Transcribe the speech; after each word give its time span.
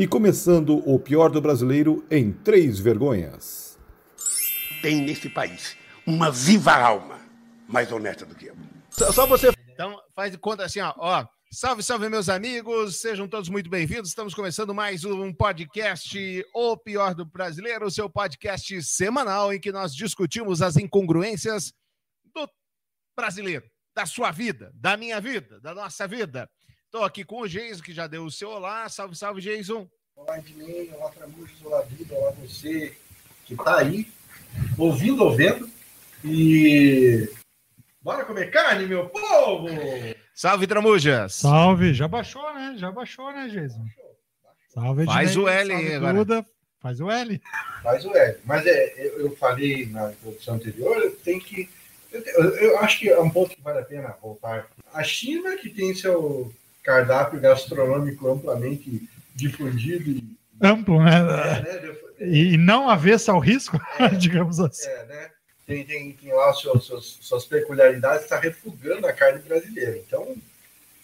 e 0.00 0.06
começando 0.06 0.78
o 0.88 0.98
pior 0.98 1.28
do 1.28 1.42
brasileiro 1.42 2.02
em 2.10 2.32
três 2.32 2.78
vergonhas. 2.78 3.78
Tem 4.80 5.02
nesse 5.02 5.28
país 5.28 5.76
uma 6.06 6.30
viva 6.30 6.72
alma 6.72 7.20
mais 7.68 7.92
honesta 7.92 8.24
do 8.24 8.34
que 8.34 8.46
eu. 8.46 8.56
Só 8.88 9.26
você. 9.26 9.50
Então, 9.68 10.00
faz 10.14 10.32
de 10.32 10.38
conta 10.38 10.64
assim, 10.64 10.80
ó. 10.80 10.94
ó 10.96 11.26
salve, 11.52 11.82
salve, 11.82 12.08
meus 12.08 12.30
amigos. 12.30 12.98
Sejam 12.98 13.28
todos 13.28 13.50
muito 13.50 13.68
bem-vindos. 13.68 14.08
Estamos 14.08 14.32
começando 14.32 14.72
mais 14.72 15.04
um 15.04 15.34
podcast 15.34 16.46
O 16.54 16.78
Pior 16.78 17.14
do 17.14 17.26
Brasileiro, 17.26 17.84
o 17.84 17.90
seu 17.90 18.08
podcast 18.08 18.82
semanal 18.82 19.52
em 19.52 19.60
que 19.60 19.70
nós 19.70 19.94
discutimos 19.94 20.62
as 20.62 20.78
incongruências 20.78 21.74
do 22.34 22.48
brasileiro, 23.14 23.66
da 23.94 24.06
sua 24.06 24.30
vida, 24.30 24.72
da 24.74 24.96
minha 24.96 25.20
vida, 25.20 25.60
da 25.60 25.74
nossa 25.74 26.08
vida. 26.08 26.48
Estou 26.90 27.04
aqui 27.04 27.24
com 27.24 27.42
o 27.42 27.46
Geison, 27.46 27.80
que 27.80 27.94
já 27.94 28.08
deu 28.08 28.24
o 28.24 28.32
seu 28.32 28.48
olá. 28.50 28.88
Salve, 28.88 29.14
salve, 29.14 29.40
Geison. 29.40 29.88
Olá, 30.16 30.40
Ednei. 30.40 30.90
Olá, 30.92 31.08
Tramujas. 31.10 31.56
Olá, 31.64 31.82
Vida. 31.82 32.16
Olá, 32.16 32.32
você 32.32 32.96
que 33.44 33.54
está 33.54 33.78
aí, 33.78 34.08
ouvindo 34.76 35.22
ou 35.22 35.32
vendo. 35.32 35.70
E 36.24 37.30
bora 38.02 38.24
comer 38.24 38.50
carne, 38.50 38.88
meu 38.88 39.08
povo! 39.08 39.68
Salve, 40.34 40.66
Tramujas. 40.66 41.36
Salve. 41.36 41.94
Já 41.94 42.08
baixou, 42.08 42.52
né? 42.54 42.74
Já 42.76 42.90
baixou, 42.90 43.32
né, 43.32 43.48
Geison? 43.48 43.86
Salve, 44.70 45.02
Ednei. 45.02 45.14
Faz 45.14 45.36
o 45.36 45.46
L 45.46 45.72
aí 45.72 45.94
agora. 45.94 46.14
Duda. 46.14 46.46
Faz 46.80 47.00
o 47.00 47.08
L. 47.08 47.40
Faz 47.84 48.04
o 48.04 48.16
L. 48.16 48.38
Mas 48.44 48.66
é, 48.66 49.14
eu 49.16 49.36
falei 49.36 49.86
na 49.86 50.10
introdução 50.10 50.56
anterior, 50.56 51.16
tem 51.22 51.38
que. 51.38 51.70
Eu, 52.10 52.22
eu, 52.56 52.78
acho 52.80 52.98
que 52.98 53.08
é 53.08 53.20
um 53.20 53.30
ponto 53.30 53.54
que 53.54 53.62
vale 53.62 53.78
a 53.78 53.84
pena 53.84 54.16
voltar. 54.20 54.68
A 54.92 55.04
China, 55.04 55.56
que 55.56 55.70
tem 55.70 55.94
seu 55.94 56.52
cardápio 56.82 57.40
gastronômico 57.40 58.28
amplamente 58.28 59.08
difundido. 59.34 60.10
E, 60.10 60.38
Amplo, 60.62 61.02
né? 61.02 61.16
É, 61.16 61.80
né? 61.80 61.96
E 62.20 62.56
não 62.56 62.88
avessa 62.88 63.32
ao 63.32 63.38
risco, 63.38 63.80
é, 63.98 64.08
digamos 64.14 64.60
assim. 64.60 64.88
É, 64.88 65.04
né? 65.06 65.30
Tem, 65.66 65.84
tem, 65.84 66.12
tem 66.12 66.32
lá 66.32 66.52
suas, 66.52 66.84
suas, 66.84 67.04
suas 67.20 67.44
peculiaridades, 67.44 68.24
está 68.24 68.38
refugando 68.38 69.06
a 69.06 69.12
carne 69.12 69.40
brasileira. 69.40 69.96
Então, 69.98 70.36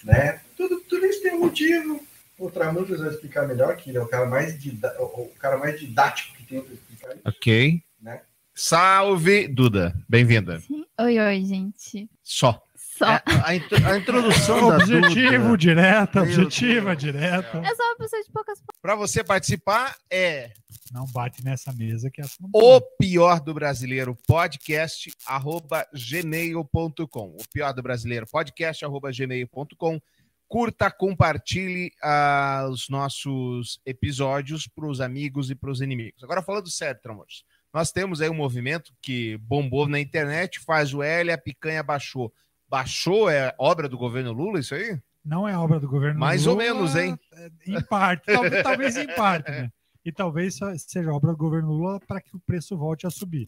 né? 0.05 0.41
Tudo, 0.57 0.81
tudo 0.81 1.07
isso 1.07 1.23
tem 1.23 1.35
um 1.35 1.41
motivo. 1.41 2.05
O 2.39 2.51
Tramujas 2.51 3.01
vai 3.01 3.09
explicar 3.09 3.49
melhor, 3.49 3.77
que 3.77 3.91
ele 3.91 3.99
é 3.99 4.03
o 4.03 4.09
cara 4.09 4.27
mais, 4.27 4.55
o 4.99 5.31
cara 5.39 5.57
mais 5.57 5.81
didático 5.81 6.37
que 6.37 6.45
tem 6.45 6.61
para 6.61 6.75
explicar 6.75 7.13
isso. 7.13 7.23
Ok. 7.25 7.83
Né? 8.03 8.21
Salve, 8.55 9.49
Duda. 9.49 9.95
Bem-vinda. 10.09 10.61
Oi, 10.99 11.19
oi, 11.19 11.45
gente. 11.45 12.11
Só. 12.23 12.66
Só. 12.97 13.05
É, 13.11 13.23
a, 13.27 13.49
a, 13.49 13.99
introdução 13.99 14.71
da 14.71 14.77
Objetivo, 14.77 15.45
Duda, 15.45 15.57
direta, 15.59 16.23
objetiva, 16.23 16.97
direta. 16.97 17.59
É 17.59 17.75
só 17.75 17.83
uma 17.83 17.97
pessoa 17.97 18.23
de 18.23 18.31
poucas 18.33 18.63
Para 18.81 18.95
você 18.95 19.23
participar 19.23 19.95
é... 20.11 20.53
Não 20.91 21.05
bate 21.07 21.45
nessa 21.45 21.75
mesa 21.75 22.11
que 22.11 22.23
é 22.23 22.25
essa 22.25 22.37
não 22.41 22.49
O 22.55 22.81
pior 22.81 23.41
do 23.41 23.53
brasileiro 23.53 24.17
podcast 24.27 25.11
arroba 25.27 25.87
gmail.com 25.93 27.37
O 27.39 27.49
pior 27.53 27.75
do 27.75 27.83
brasileiro 27.83 28.27
podcast 28.27 28.83
arroba 28.83 29.11
gmail.com 29.13 30.01
Curta, 30.49 30.91
compartilhe 30.91 31.91
uh, 32.03 32.71
os 32.71 32.89
nossos 32.89 33.81
episódios 33.85 34.67
para 34.69 34.87
os 34.87 35.01
amigos 35.01 35.51
e 35.51 35.57
para 35.57 35.71
os 35.71 35.81
inimigos. 35.81 36.23
Agora 36.23 36.41
falando 36.41 36.71
sério, 36.71 37.01
Tramores. 37.03 37.43
Nós 37.75 37.91
temos 37.91 38.23
aí 38.23 38.31
um 38.31 38.35
movimento 38.35 38.95
que 39.03 39.37
bombou 39.39 39.89
na 39.89 39.99
internet, 39.99 40.61
faz 40.61 40.95
o 40.95 41.03
L, 41.03 41.33
a 41.33 41.37
picanha 41.37 41.83
baixou 41.83 42.33
baixou 42.69 43.29
é 43.29 43.55
obra 43.59 43.89
do 43.89 43.99
governo 43.99 44.33
Lula, 44.33 44.61
isso 44.61 44.75
aí? 44.75 45.01
Não 45.25 45.49
é 45.49 45.57
obra 45.59 45.81
do 45.81 45.89
governo 45.89 46.21
Mais 46.21 46.47
Lula. 46.47 46.57
Mais 46.57 46.71
ou 46.71 46.77
menos, 46.77 46.97
hein? 46.97 47.19
É, 47.33 47.51
em 47.67 47.83
parte, 47.83 48.27
talvez, 48.27 48.63
talvez 48.63 48.97
em 48.97 49.07
parte, 49.15 49.51
né? 49.51 49.73
E 50.05 50.13
talvez 50.13 50.59
seja 50.79 51.13
obra 51.13 51.33
do 51.33 51.37
governo 51.37 51.73
Lula 51.73 51.99
para 51.99 52.21
que 52.21 52.37
o 52.37 52.41
preço 52.41 52.77
volte 52.79 53.09
a 53.09 53.11
subir. 53.11 53.47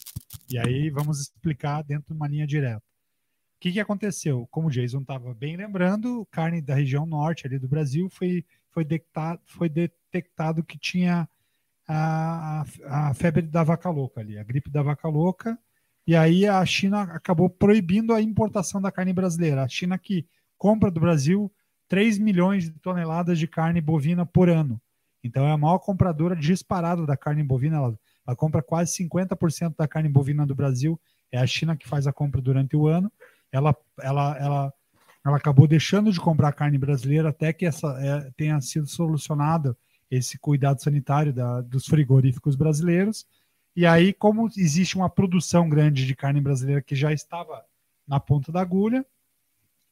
E 0.51 0.59
aí 0.59 0.91
vamos 0.91 1.21
explicar 1.21 1.83
dentro 1.83 2.09
de 2.09 2.15
uma 2.15 2.27
linha 2.27 2.49
direta. 2.49 2.83
O 3.59 3.61
que, 3.61 3.73
que 3.73 3.81
aconteceu? 3.81 4.47
Como 4.51 4.67
o 4.67 4.71
Jason 4.71 5.01
estava 5.01 5.33
bem 5.35 5.57
lembrando, 5.57 6.27
carne 6.31 6.61
da 6.61 6.75
região 6.75 7.07
norte 7.07 7.47
ali 7.47 7.61
do 7.61 7.69
Brasil 7.69 8.09
foi, 8.09 8.45
foi, 8.71 8.85
detectado, 8.85 9.41
foi 9.47 9.69
detectado 9.69 10.65
que 10.65 10.77
tinha 10.77 11.29
a, 11.87 12.65
a, 12.87 13.09
a 13.09 13.15
febre 13.15 13.43
da 13.43 13.63
vaca 13.63 13.89
louca 13.89 14.21
ali, 14.21 14.37
a 14.37 14.43
gripe 14.45 14.69
da 14.69 14.83
vaca 14.83 15.09
louca, 15.09 15.57
e 16.09 16.17
aí 16.17 16.47
a 16.47 16.65
China 16.65 17.03
acabou 17.03 17.51
proibindo 17.51 18.15
a 18.15 18.23
importação 18.23 18.81
da 18.81 18.91
carne 18.91 19.13
brasileira. 19.13 19.63
A 19.63 19.69
China 19.69 19.99
que 19.99 20.27
compra 20.57 20.91
do 20.91 20.99
Brasil 20.99 21.53
3 21.87 22.19
milhões 22.19 22.65
de 22.65 22.71
toneladas 22.81 23.39
de 23.39 23.47
carne 23.47 23.79
bovina 23.79 24.25
por 24.25 24.49
ano. 24.49 24.81
Então 25.23 25.47
é 25.47 25.53
a 25.53 25.59
maior 25.59 25.79
compradora 25.81 26.35
disparada 26.35 27.05
da 27.05 27.15
carne 27.15 27.43
bovina. 27.43 27.77
Ela, 27.77 27.99
ela 28.27 28.35
compra 28.35 28.63
quase 28.63 29.05
50% 29.05 29.75
da 29.77 29.87
carne 29.87 30.09
bovina 30.09 30.47
do 30.47 30.55
Brasil. 30.55 30.99
É 31.31 31.37
a 31.37 31.47
China 31.47 31.77
que 31.77 31.87
faz 31.87 32.07
a 32.07 32.13
compra 32.13 32.41
durante 32.41 32.75
o 32.75 32.89
ano. 32.89 33.13
Ela, 33.53 33.77
ela, 34.01 34.39
ela, 34.39 34.73
ela 35.23 35.37
acabou 35.37 35.69
deixando 35.69 36.11
de 36.11 36.19
comprar 36.19 36.55
carne 36.55 36.79
brasileira 36.79 37.29
até 37.29 37.53
que 37.53 37.67
essa 37.67 37.87
é, 38.01 38.31
tenha 38.35 38.59
sido 38.63 38.87
solucionado 38.87 39.77
esse 40.11 40.39
cuidado 40.39 40.83
sanitário 40.83 41.35
da, 41.35 41.61
dos 41.61 41.85
frigoríficos 41.85 42.57
brasileiros. 42.57 43.27
E 43.79 43.87
aí, 43.87 44.13
como 44.13 44.51
existe 44.57 44.97
uma 44.97 45.09
produção 45.09 45.69
grande 45.69 46.05
de 46.05 46.13
carne 46.13 46.41
brasileira 46.41 46.83
que 46.83 46.97
já 46.97 47.13
estava 47.13 47.65
na 48.09 48.19
ponta 48.19 48.51
da 48.51 48.61
agulha, 48.61 49.07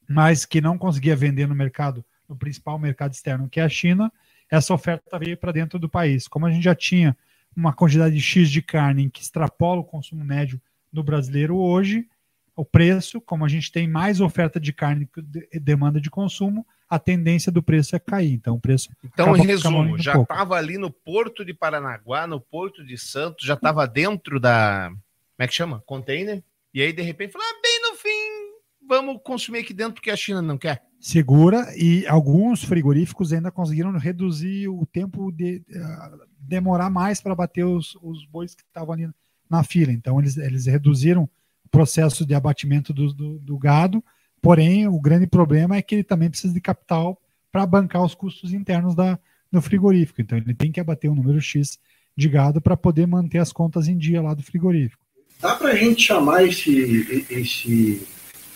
mas 0.09 0.43
que 0.43 0.59
não 0.59 0.77
conseguia 0.77 1.15
vender 1.15 1.47
no 1.47 1.55
mercado, 1.55 2.03
no 2.27 2.35
principal 2.35 2.77
mercado 2.77 3.13
externo, 3.13 3.47
que 3.47 3.61
é 3.61 3.63
a 3.63 3.69
China, 3.69 4.11
essa 4.51 4.73
oferta 4.73 5.17
veio 5.17 5.37
para 5.37 5.53
dentro 5.53 5.79
do 5.79 5.87
país. 5.87 6.27
Como 6.27 6.45
a 6.45 6.51
gente 6.51 6.65
já 6.65 6.75
tinha 6.75 7.15
uma 7.55 7.71
quantidade 7.71 8.19
X 8.19 8.51
de 8.51 8.61
carne 8.61 9.09
que 9.09 9.21
extrapola 9.21 9.79
o 9.79 9.85
consumo 9.85 10.21
médio 10.21 10.61
no 10.91 11.01
brasileiro 11.01 11.55
hoje, 11.55 12.09
o 12.57 12.65
preço, 12.65 13.21
como 13.21 13.45
a 13.45 13.47
gente 13.47 13.71
tem 13.71 13.87
mais 13.87 14.19
oferta 14.19 14.59
de 14.59 14.73
carne 14.73 15.07
que 15.07 15.21
demanda 15.61 16.01
de 16.01 16.09
consumo, 16.09 16.67
a 16.89 16.97
tendência 16.97 17.51
do 17.51 17.61
preço 17.61 17.95
é 17.95 17.99
cair. 17.99 18.33
Então, 18.33 18.55
o 18.55 18.59
preço. 18.59 18.89
Então, 19.03 19.35
em 19.35 19.45
resumo, 19.45 19.97
já 19.97 20.19
estava 20.19 20.55
ali 20.55 20.77
no 20.77 20.91
Porto 20.91 21.43
de 21.43 21.53
Paranaguá, 21.53 22.25
no 22.25 22.39
Porto 22.39 22.85
de 22.85 22.97
Santos, 22.97 23.45
já 23.45 23.55
estava 23.55 23.85
dentro 23.87 24.39
da. 24.39 24.89
Como 24.89 25.45
é 25.45 25.47
que 25.47 25.53
chama? 25.53 25.83
Container. 25.85 26.43
E 26.73 26.81
aí, 26.81 26.93
de 26.93 27.01
repente, 27.01 27.33
falou: 27.33 27.47
ah, 27.47 27.59
bem 27.61 27.81
no 27.81 27.97
fim, 27.97 28.87
vamos 28.87 29.21
consumir 29.23 29.59
aqui 29.59 29.73
dentro 29.73 29.95
porque 29.95 30.11
a 30.11 30.15
China 30.15 30.41
não 30.41 30.57
quer. 30.57 30.83
Segura, 30.99 31.67
e 31.75 32.07
alguns 32.07 32.63
frigoríficos 32.63 33.31
ainda 33.31 33.51
conseguiram 33.51 33.91
reduzir 33.97 34.67
o 34.67 34.85
tempo 34.85 35.31
de 35.31 35.63
uh, 35.69 36.27
demorar 36.39 36.89
mais 36.89 37.21
para 37.21 37.35
bater 37.35 37.65
os, 37.65 37.95
os 38.01 38.25
bois 38.25 38.55
que 38.55 38.63
estavam 38.63 38.93
ali 38.93 39.09
na 39.49 39.63
fila. 39.63 39.91
Então, 39.91 40.19
eles, 40.19 40.37
eles 40.37 40.65
reduziram 40.65 41.29
o 41.63 41.69
processo 41.69 42.25
de 42.25 42.33
abatimento 42.33 42.93
do, 42.93 43.13
do, 43.13 43.39
do 43.39 43.57
gado 43.57 44.03
Porém, 44.41 44.87
o 44.87 44.99
grande 44.99 45.27
problema 45.27 45.75
é 45.75 45.81
que 45.81 45.95
ele 45.95 46.03
também 46.03 46.29
precisa 46.29 46.53
de 46.53 46.61
capital 46.61 47.19
para 47.51 47.65
bancar 47.65 48.03
os 48.03 48.13
custos 48.13 48.53
internos 48.53 48.95
da, 48.95 49.17
do 49.51 49.61
frigorífico. 49.61 50.21
Então, 50.21 50.37
ele 50.37 50.53
tem 50.53 50.71
que 50.71 50.79
abater 50.79 51.09
um 51.09 51.15
número 51.15 51.41
X 51.41 51.79
de 52.15 52.29
gado 52.29 52.61
para 52.61 52.77
poder 52.77 53.05
manter 53.05 53.39
as 53.39 53.51
contas 53.51 53.87
em 53.87 53.97
dia 53.97 54.21
lá 54.21 54.33
do 54.33 54.43
frigorífico. 54.43 55.05
Dá 55.39 55.55
para 55.55 55.69
a 55.69 55.75
gente 55.75 56.01
chamar 56.01 56.43
esse, 56.43 57.25
esse, 57.29 58.07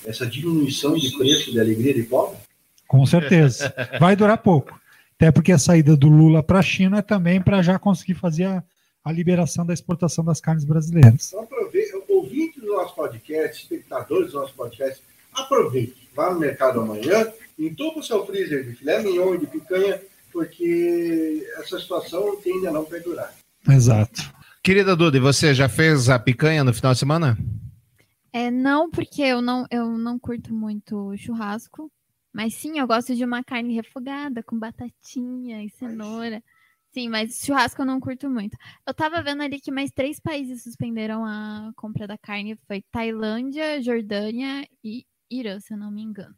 essa 0.05 0.25
diminuição 0.25 0.95
de 0.95 1.15
preço 1.15 1.51
de 1.51 1.59
alegria 1.59 1.93
de 1.93 2.03
pobre? 2.03 2.37
Com 2.87 3.05
certeza. 3.05 3.73
Vai 3.99 4.15
durar 4.15 4.37
pouco. 4.39 4.79
Até 5.15 5.31
porque 5.31 5.51
a 5.51 5.59
saída 5.59 5.95
do 5.95 6.07
Lula 6.07 6.41
para 6.41 6.59
a 6.59 6.63
China 6.63 6.97
é 6.97 7.01
também 7.03 7.39
para 7.39 7.61
já 7.61 7.77
conseguir 7.77 8.15
fazer 8.15 8.45
a, 8.45 8.63
a, 9.05 9.11
liberação 9.11 9.63
da 9.63 9.73
exportação 9.73 10.25
das 10.25 10.41
carnes 10.41 10.65
brasileiras. 10.65 11.31
Então, 11.31 11.47
ouvinte 12.09 12.59
do 12.59 12.67
nosso 12.67 12.95
podcast, 12.95 13.63
espectadores 13.63 14.31
do 14.31 14.39
nosso 14.39 14.53
podcast, 14.55 15.01
aproveite, 15.33 16.09
vá 16.15 16.33
no 16.33 16.39
mercado 16.39 16.81
amanhã, 16.81 17.31
entupa 17.57 17.99
o 17.99 18.03
seu 18.03 18.25
freezer 18.25 18.65
de 18.65 18.75
filé 18.75 19.01
mignon 19.01 19.35
e 19.35 19.39
de 19.39 19.47
picanha, 19.47 20.01
porque 20.31 21.47
essa 21.57 21.79
situação 21.79 22.35
tende 22.37 22.67
a 22.67 22.71
não 22.71 22.85
perdurar. 22.85 23.33
Exato. 23.67 24.33
Querida 24.63 24.95
Duda, 24.95 25.17
e 25.17 25.21
você 25.21 25.53
já 25.53 25.67
fez 25.67 26.09
a 26.09 26.19
picanha 26.19 26.63
no 26.63 26.73
final 26.73 26.93
de 26.93 26.99
semana? 26.99 27.37
É, 28.33 28.49
não, 28.49 28.89
porque 28.89 29.21
eu 29.21 29.41
não, 29.41 29.65
eu 29.69 29.97
não 29.97 30.17
curto 30.17 30.53
muito 30.53 31.15
churrasco. 31.17 31.91
Mas 32.33 32.55
sim, 32.55 32.79
eu 32.79 32.87
gosto 32.87 33.13
de 33.13 33.25
uma 33.25 33.43
carne 33.43 33.75
refogada 33.75 34.41
com 34.41 34.57
batatinha 34.57 35.63
e 35.63 35.69
cenoura. 35.69 36.41
Sim, 36.91 37.09
mas 37.09 37.41
churrasco 37.43 37.81
eu 37.81 37.85
não 37.85 37.99
curto 37.99 38.29
muito. 38.29 38.57
Eu 38.87 38.93
tava 38.93 39.21
vendo 39.21 39.43
ali 39.43 39.59
que 39.59 39.71
mais 39.71 39.91
três 39.91 40.19
países 40.19 40.63
suspenderam 40.63 41.25
a 41.25 41.71
compra 41.75 42.07
da 42.07 42.17
carne. 42.17 42.57
Foi 42.67 42.83
Tailândia, 42.91 43.81
Jordânia 43.81 44.67
e 44.83 45.05
Irã, 45.31 45.59
se 45.59 45.73
eu 45.73 45.77
não 45.77 45.89
me 45.89 46.01
engano. 46.01 46.35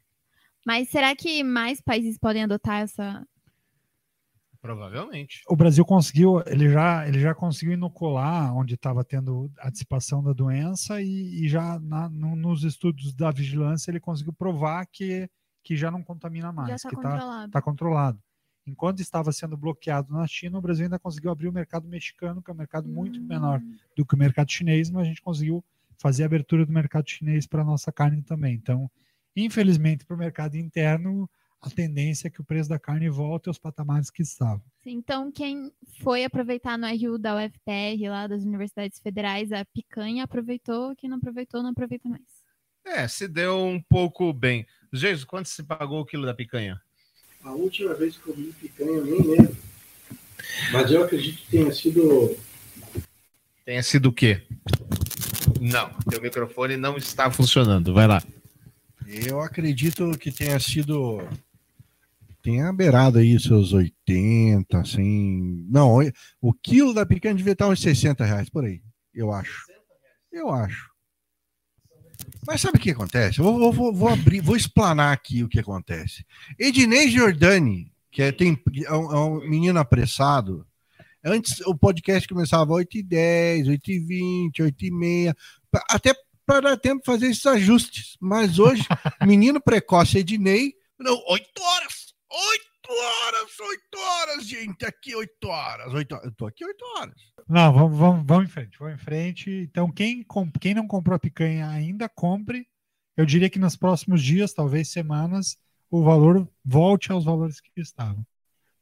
Mas 0.65 0.89
será 0.89 1.15
que 1.15 1.43
mais 1.43 1.81
países 1.81 2.17
podem 2.17 2.43
adotar 2.43 2.81
essa? 2.81 3.25
Provavelmente. 4.61 5.41
O 5.49 5.57
Brasil 5.57 5.83
conseguiu, 5.83 6.41
ele 6.45 6.69
já, 6.69 7.05
ele 7.05 7.19
já 7.19 7.35
conseguiu 7.35 7.73
inocular 7.73 8.55
onde 8.55 8.75
estava 8.75 9.03
tendo 9.03 9.51
a 9.59 9.69
dissipação 9.69 10.23
da 10.23 10.31
doença 10.31 11.01
e, 11.01 11.43
e 11.43 11.49
já 11.49 11.77
na, 11.81 12.07
no, 12.07 12.33
nos 12.33 12.63
estudos 12.63 13.13
da 13.13 13.29
vigilância 13.29 13.91
ele 13.91 13.99
conseguiu 13.99 14.31
provar 14.31 14.85
que, 14.85 15.29
que 15.61 15.75
já 15.75 15.91
não 15.91 16.01
contamina 16.01 16.53
mais, 16.53 16.69
já 16.69 16.77
tá 16.77 16.89
que 16.89 16.95
controlado. 16.95 17.51
Tá, 17.51 17.59
tá 17.59 17.61
controlado. 17.61 18.23
enquanto 18.65 19.01
estava 19.01 19.33
sendo 19.33 19.57
bloqueado 19.57 20.13
na 20.13 20.25
China, 20.25 20.59
o 20.59 20.61
Brasil 20.61 20.85
ainda 20.85 20.97
conseguiu 20.97 21.31
abrir 21.31 21.49
o 21.49 21.53
mercado 21.53 21.85
mexicano, 21.85 22.41
que 22.41 22.49
é 22.49 22.53
um 22.53 22.57
mercado 22.57 22.87
muito 22.87 23.21
menor 23.21 23.61
do 23.97 24.05
que 24.05 24.15
o 24.15 24.17
mercado 24.17 24.49
chinês, 24.49 24.89
mas 24.89 25.01
a 25.01 25.09
gente 25.09 25.21
conseguiu 25.21 25.61
fazer 26.03 26.23
a 26.23 26.25
abertura 26.25 26.65
do 26.65 26.73
mercado 26.73 27.09
chinês 27.09 27.47
para 27.47 27.61
a 27.61 27.65
nossa 27.65 27.89
carne 27.89 28.21
também. 28.21 28.53
Então, 28.53 28.91
infelizmente, 29.33 30.05
para 30.05 30.15
o 30.17 30.19
mercado 30.19 30.57
interno, 30.57 31.29
a 31.61 31.69
tendência 31.69 32.27
é 32.27 32.29
que 32.29 32.41
o 32.41 32.43
preço 32.43 32.67
da 32.67 32.77
carne 32.77 33.09
volte 33.09 33.47
aos 33.47 33.57
patamares 33.57 34.11
que 34.11 34.21
estavam. 34.21 34.61
Então, 34.85 35.31
quem 35.31 35.71
foi 36.01 36.25
aproveitar 36.25 36.77
no 36.77 36.85
RU 36.87 37.17
da 37.17 37.37
UFPR, 37.37 38.09
lá 38.09 38.27
das 38.27 38.43
universidades 38.43 38.99
federais, 38.99 39.53
a 39.53 39.63
picanha, 39.63 40.25
aproveitou. 40.25 40.93
Quem 40.97 41.09
não 41.09 41.17
aproveitou, 41.19 41.63
não 41.63 41.69
aproveita 41.69 42.09
mais. 42.09 42.21
É, 42.85 43.07
se 43.07 43.25
deu 43.29 43.63
um 43.63 43.81
pouco 43.81 44.33
bem. 44.33 44.67
Jesus, 44.91 45.23
quanto 45.23 45.47
se 45.47 45.63
pagou 45.63 46.01
o 46.01 46.05
quilo 46.05 46.25
da 46.25 46.33
picanha? 46.33 46.81
A 47.45 47.53
última 47.53 47.93
vez 47.93 48.17
que 48.17 48.27
eu 48.27 48.33
comi 48.33 48.51
picanha, 48.51 48.91
eu 48.91 49.05
nem 49.05 49.21
lembro. 49.21 49.55
Mas 50.73 50.91
eu 50.91 51.01
acredito 51.01 51.37
que 51.37 51.49
tenha 51.49 51.71
sido. 51.71 52.37
Tenha 53.63 53.81
sido 53.81 54.09
o 54.09 54.13
quê? 54.13 54.45
Não, 55.63 55.89
teu 56.09 56.21
microfone 56.21 56.75
não 56.75 56.97
está 56.97 57.31
funcionando. 57.31 57.93
Vai 57.93 58.05
lá. 58.05 58.21
Eu 59.07 59.39
acredito 59.39 60.11
que 60.17 60.29
tenha 60.29 60.59
sido. 60.59 61.25
Tenha 62.41 62.73
beirado 62.73 63.19
aí 63.19 63.39
seus 63.39 63.71
80, 63.71 64.77
assim. 64.77 65.65
Não, 65.69 65.99
o 66.41 66.53
quilo 66.53 66.93
da 66.93 67.05
picanha 67.05 67.33
devia 67.33 67.53
estar 67.53 67.69
uns 67.69 67.79
60 67.79 68.25
reais 68.25 68.49
por 68.49 68.65
aí, 68.65 68.81
eu 69.13 69.31
acho. 69.31 69.65
Eu 70.29 70.49
acho. 70.49 70.91
Mas 72.45 72.59
sabe 72.59 72.77
o 72.77 72.81
que 72.81 72.91
acontece? 72.91 73.39
Eu 73.39 73.45
vou, 73.45 73.71
vou, 73.71 73.93
vou 73.93 74.09
abrir, 74.09 74.41
vou 74.41 74.57
explanar 74.57 75.13
aqui 75.13 75.45
o 75.45 75.47
que 75.47 75.61
acontece. 75.61 76.25
Ednei 76.59 77.09
Giordani, 77.09 77.89
que 78.11 78.21
é, 78.21 78.33
tem, 78.33 78.61
é, 78.83 78.93
um, 78.93 79.11
é 79.13 79.19
um 79.19 79.49
menino 79.49 79.79
apressado. 79.79 80.67
Antes 81.23 81.59
o 81.61 81.75
podcast 81.75 82.27
começava 82.27 82.73
8h10, 82.73 83.67
8h20, 83.67 84.51
8h30, 84.59 85.35
até 85.89 86.13
para 86.45 86.61
dar 86.61 86.77
tempo 86.77 86.99
de 86.99 87.05
fazer 87.05 87.27
esses 87.27 87.45
ajustes. 87.45 88.17
Mas 88.19 88.59
hoje, 88.59 88.83
menino 89.25 89.61
precoce 89.61 90.17
Ednei, 90.17 90.73
não, 90.99 91.21
8 91.27 91.61
horas! 91.61 92.13
8 92.29 92.73
horas, 92.89 93.59
8 93.59 93.99
horas, 93.99 94.47
gente, 94.47 94.85
aqui 94.85 95.15
8 95.15 95.47
horas, 95.47 95.93
8 95.93 96.11
horas. 96.13 96.25
Eu 96.25 96.31
tô 96.31 96.47
aqui 96.47 96.65
8 96.65 96.85
horas. 96.97 97.15
Não, 97.47 97.73
vamos, 97.73 97.97
vamos, 97.97 98.25
vamos 98.25 98.45
em 98.45 98.51
frente, 98.51 98.79
vamos 98.79 98.95
em 98.95 99.03
frente. 99.03 99.51
Então, 99.51 99.91
quem, 99.91 100.25
quem 100.59 100.73
não 100.73 100.87
comprou 100.87 101.15
a 101.15 101.19
picanha 101.19 101.67
ainda, 101.69 102.09
compre. 102.09 102.67
Eu 103.15 103.25
diria 103.25 103.49
que 103.49 103.59
nos 103.59 103.75
próximos 103.75 104.23
dias, 104.23 104.53
talvez 104.53 104.89
semanas, 104.89 105.57
o 105.91 106.03
valor 106.03 106.47
volte 106.65 107.11
aos 107.11 107.25
valores 107.25 107.61
que 107.61 107.69
estavam. 107.77 108.25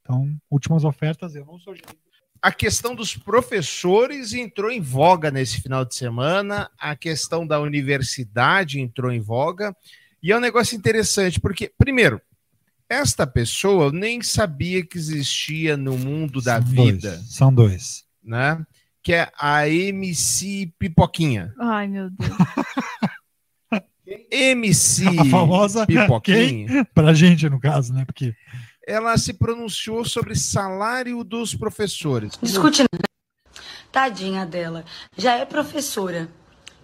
Então, 0.02 0.40
últimas 0.50 0.84
ofertas, 0.84 1.36
eu 1.36 1.46
não 1.46 1.60
sou 1.60 1.76
gerente. 1.76 1.98
A 2.42 2.52
questão 2.52 2.96
dos 2.96 3.16
professores 3.16 4.34
entrou 4.34 4.72
em 4.72 4.82
voga 4.82 5.30
nesse 5.30 5.62
final 5.62 5.86
de 5.86 5.94
semana, 5.96 6.70
a 6.80 6.96
questão 6.96 7.46
da 7.46 7.60
universidade 7.60 8.80
entrou 8.80 9.12
em 9.12 9.20
voga, 9.20 9.76
e 10.24 10.32
é 10.32 10.38
um 10.38 10.40
negócio 10.40 10.76
interessante, 10.76 11.40
porque, 11.40 11.72
primeiro, 11.78 12.20
esta 12.90 13.28
pessoa 13.28 13.86
eu 13.86 13.92
nem 13.92 14.22
sabia 14.24 14.84
que 14.86 14.98
existia 14.98 15.78
no 15.78 15.98
mundo 15.98 16.42
da 16.42 16.60
São 16.62 16.70
vida, 16.72 17.12
Dois, 17.12 17.34
são 17.36 17.54
dois. 17.54 18.04
né? 18.24 18.66
Que 19.04 19.14
é 19.14 19.32
a 19.40 19.68
MC 19.68 20.72
Pipoquinha. 20.78 21.54
Ai, 21.60 21.88
meu 21.88 22.10
Deus. 22.10 22.32
MC 24.30 25.06
A 25.20 25.26
famosa 25.26 25.86
Pipoquinha. 25.86 26.86
Pra 26.94 27.14
gente, 27.14 27.48
no 27.50 27.60
caso, 27.60 27.94
né? 27.94 28.04
Porque 28.06 28.36
Ela 28.88 29.18
se 29.18 29.34
pronunciou 29.34 30.04
sobre 30.04 30.36
salário 30.36 31.24
dos 31.24 31.56
professores. 31.56 32.34
Discute. 32.42 32.86
Tadinha 33.92 34.46
dela. 34.46 34.86
Já 35.18 35.36
é 35.36 35.46
professora. 35.46 36.30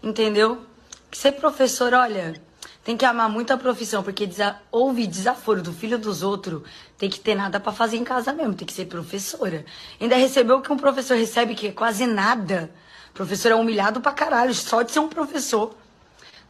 Entendeu? 0.03 0.65
Que 1.09 1.17
ser 1.17 1.33
professora, 1.33 1.99
olha, 1.99 2.39
tem 2.83 2.95
que 2.95 3.05
amar 3.05 3.29
muito 3.29 3.51
a 3.51 3.57
profissão, 3.57 4.03
porque 4.03 4.25
desa 4.25 4.61
ouvir 4.71 5.07
desaforo 5.07 5.61
do 5.61 5.73
filho 5.73 5.97
dos 5.97 6.21
outros 6.21 6.63
tem 6.97 7.09
que 7.09 7.19
ter 7.19 7.35
nada 7.35 7.59
pra 7.59 7.73
fazer 7.73 7.97
em 7.97 8.03
casa 8.03 8.31
mesmo, 8.31 8.53
tem 8.53 8.65
que 8.65 8.73
ser 8.73 8.85
professora. 8.85 9.65
Ainda 9.99 10.15
recebeu 10.15 10.57
o 10.57 10.61
que 10.61 10.71
um 10.71 10.77
professor 10.77 11.17
recebe, 11.17 11.55
que 11.55 11.67
é 11.67 11.71
quase 11.71 12.05
nada. 12.05 12.69
professor 13.13 13.51
é 13.51 13.55
humilhado 13.55 13.99
pra 13.99 14.11
caralho, 14.11 14.53
só 14.53 14.83
de 14.83 14.91
ser 14.91 14.99
um 14.99 15.09
professor. 15.09 15.75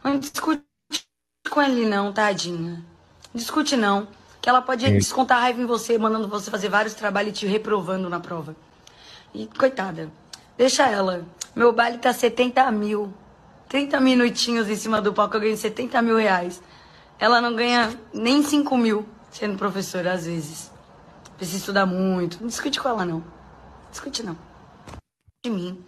Não 0.04 0.18
discute 0.18 0.62
com 1.50 1.62
ele 1.62 1.86
não, 1.86 2.12
tadinha. 2.12 2.84
Discute 3.34 3.76
não. 3.76 4.06
Que 4.40 4.48
ela 4.48 4.62
pode 4.62 4.88
descontar 4.90 5.40
raiva 5.40 5.60
em 5.60 5.66
você, 5.66 5.98
mandando 5.98 6.28
você 6.28 6.50
fazer 6.50 6.68
vários 6.68 6.94
trabalhos 6.94 7.30
e 7.30 7.40
te 7.40 7.46
reprovando 7.46 8.08
na 8.08 8.20
prova. 8.20 8.54
E 9.34 9.46
coitada, 9.46 10.10
deixa 10.56 10.86
ela. 10.86 11.24
Meu 11.54 11.72
baile 11.72 11.98
tá 11.98 12.12
70 12.12 12.70
mil. 12.70 13.12
30 13.68 14.00
minutinhos 14.00 14.68
em 14.68 14.76
cima 14.76 15.00
do 15.02 15.12
palco, 15.12 15.36
eu 15.36 15.40
ganho 15.40 15.56
70 15.56 16.00
mil 16.00 16.16
reais. 16.16 16.62
Ela 17.18 17.40
não 17.40 17.54
ganha 17.54 17.92
nem 18.14 18.42
5 18.42 18.76
mil 18.76 19.06
sendo 19.30 19.58
professora, 19.58 20.12
às 20.12 20.24
vezes. 20.24 20.70
Precisa 21.36 21.58
estudar 21.58 21.86
muito. 21.86 22.40
Não 22.40 22.48
discute 22.48 22.80
com 22.80 22.88
ela, 22.88 23.04
não. 23.04 23.22
Discute, 23.90 24.22
não. 24.22 24.36
De 25.44 25.50
mim. 25.50 25.84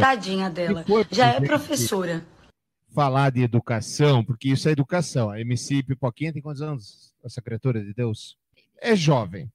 Tadinha 0.00 0.50
dela. 0.50 0.84
Já 1.10 1.28
é 1.28 1.40
professora. 1.40 2.24
Falar 2.92 3.30
de 3.30 3.42
educação, 3.42 4.24
porque 4.24 4.48
isso 4.48 4.68
é 4.68 4.72
educação. 4.72 5.30
A 5.30 5.40
MC 5.40 5.82
Pipoquinha 5.82 6.32
tem 6.32 6.42
quantos 6.42 6.62
anos? 6.62 7.12
Essa 7.24 7.40
criatura 7.40 7.82
de 7.82 7.92
Deus? 7.94 8.36
É 8.80 8.94
jovem. 8.94 9.50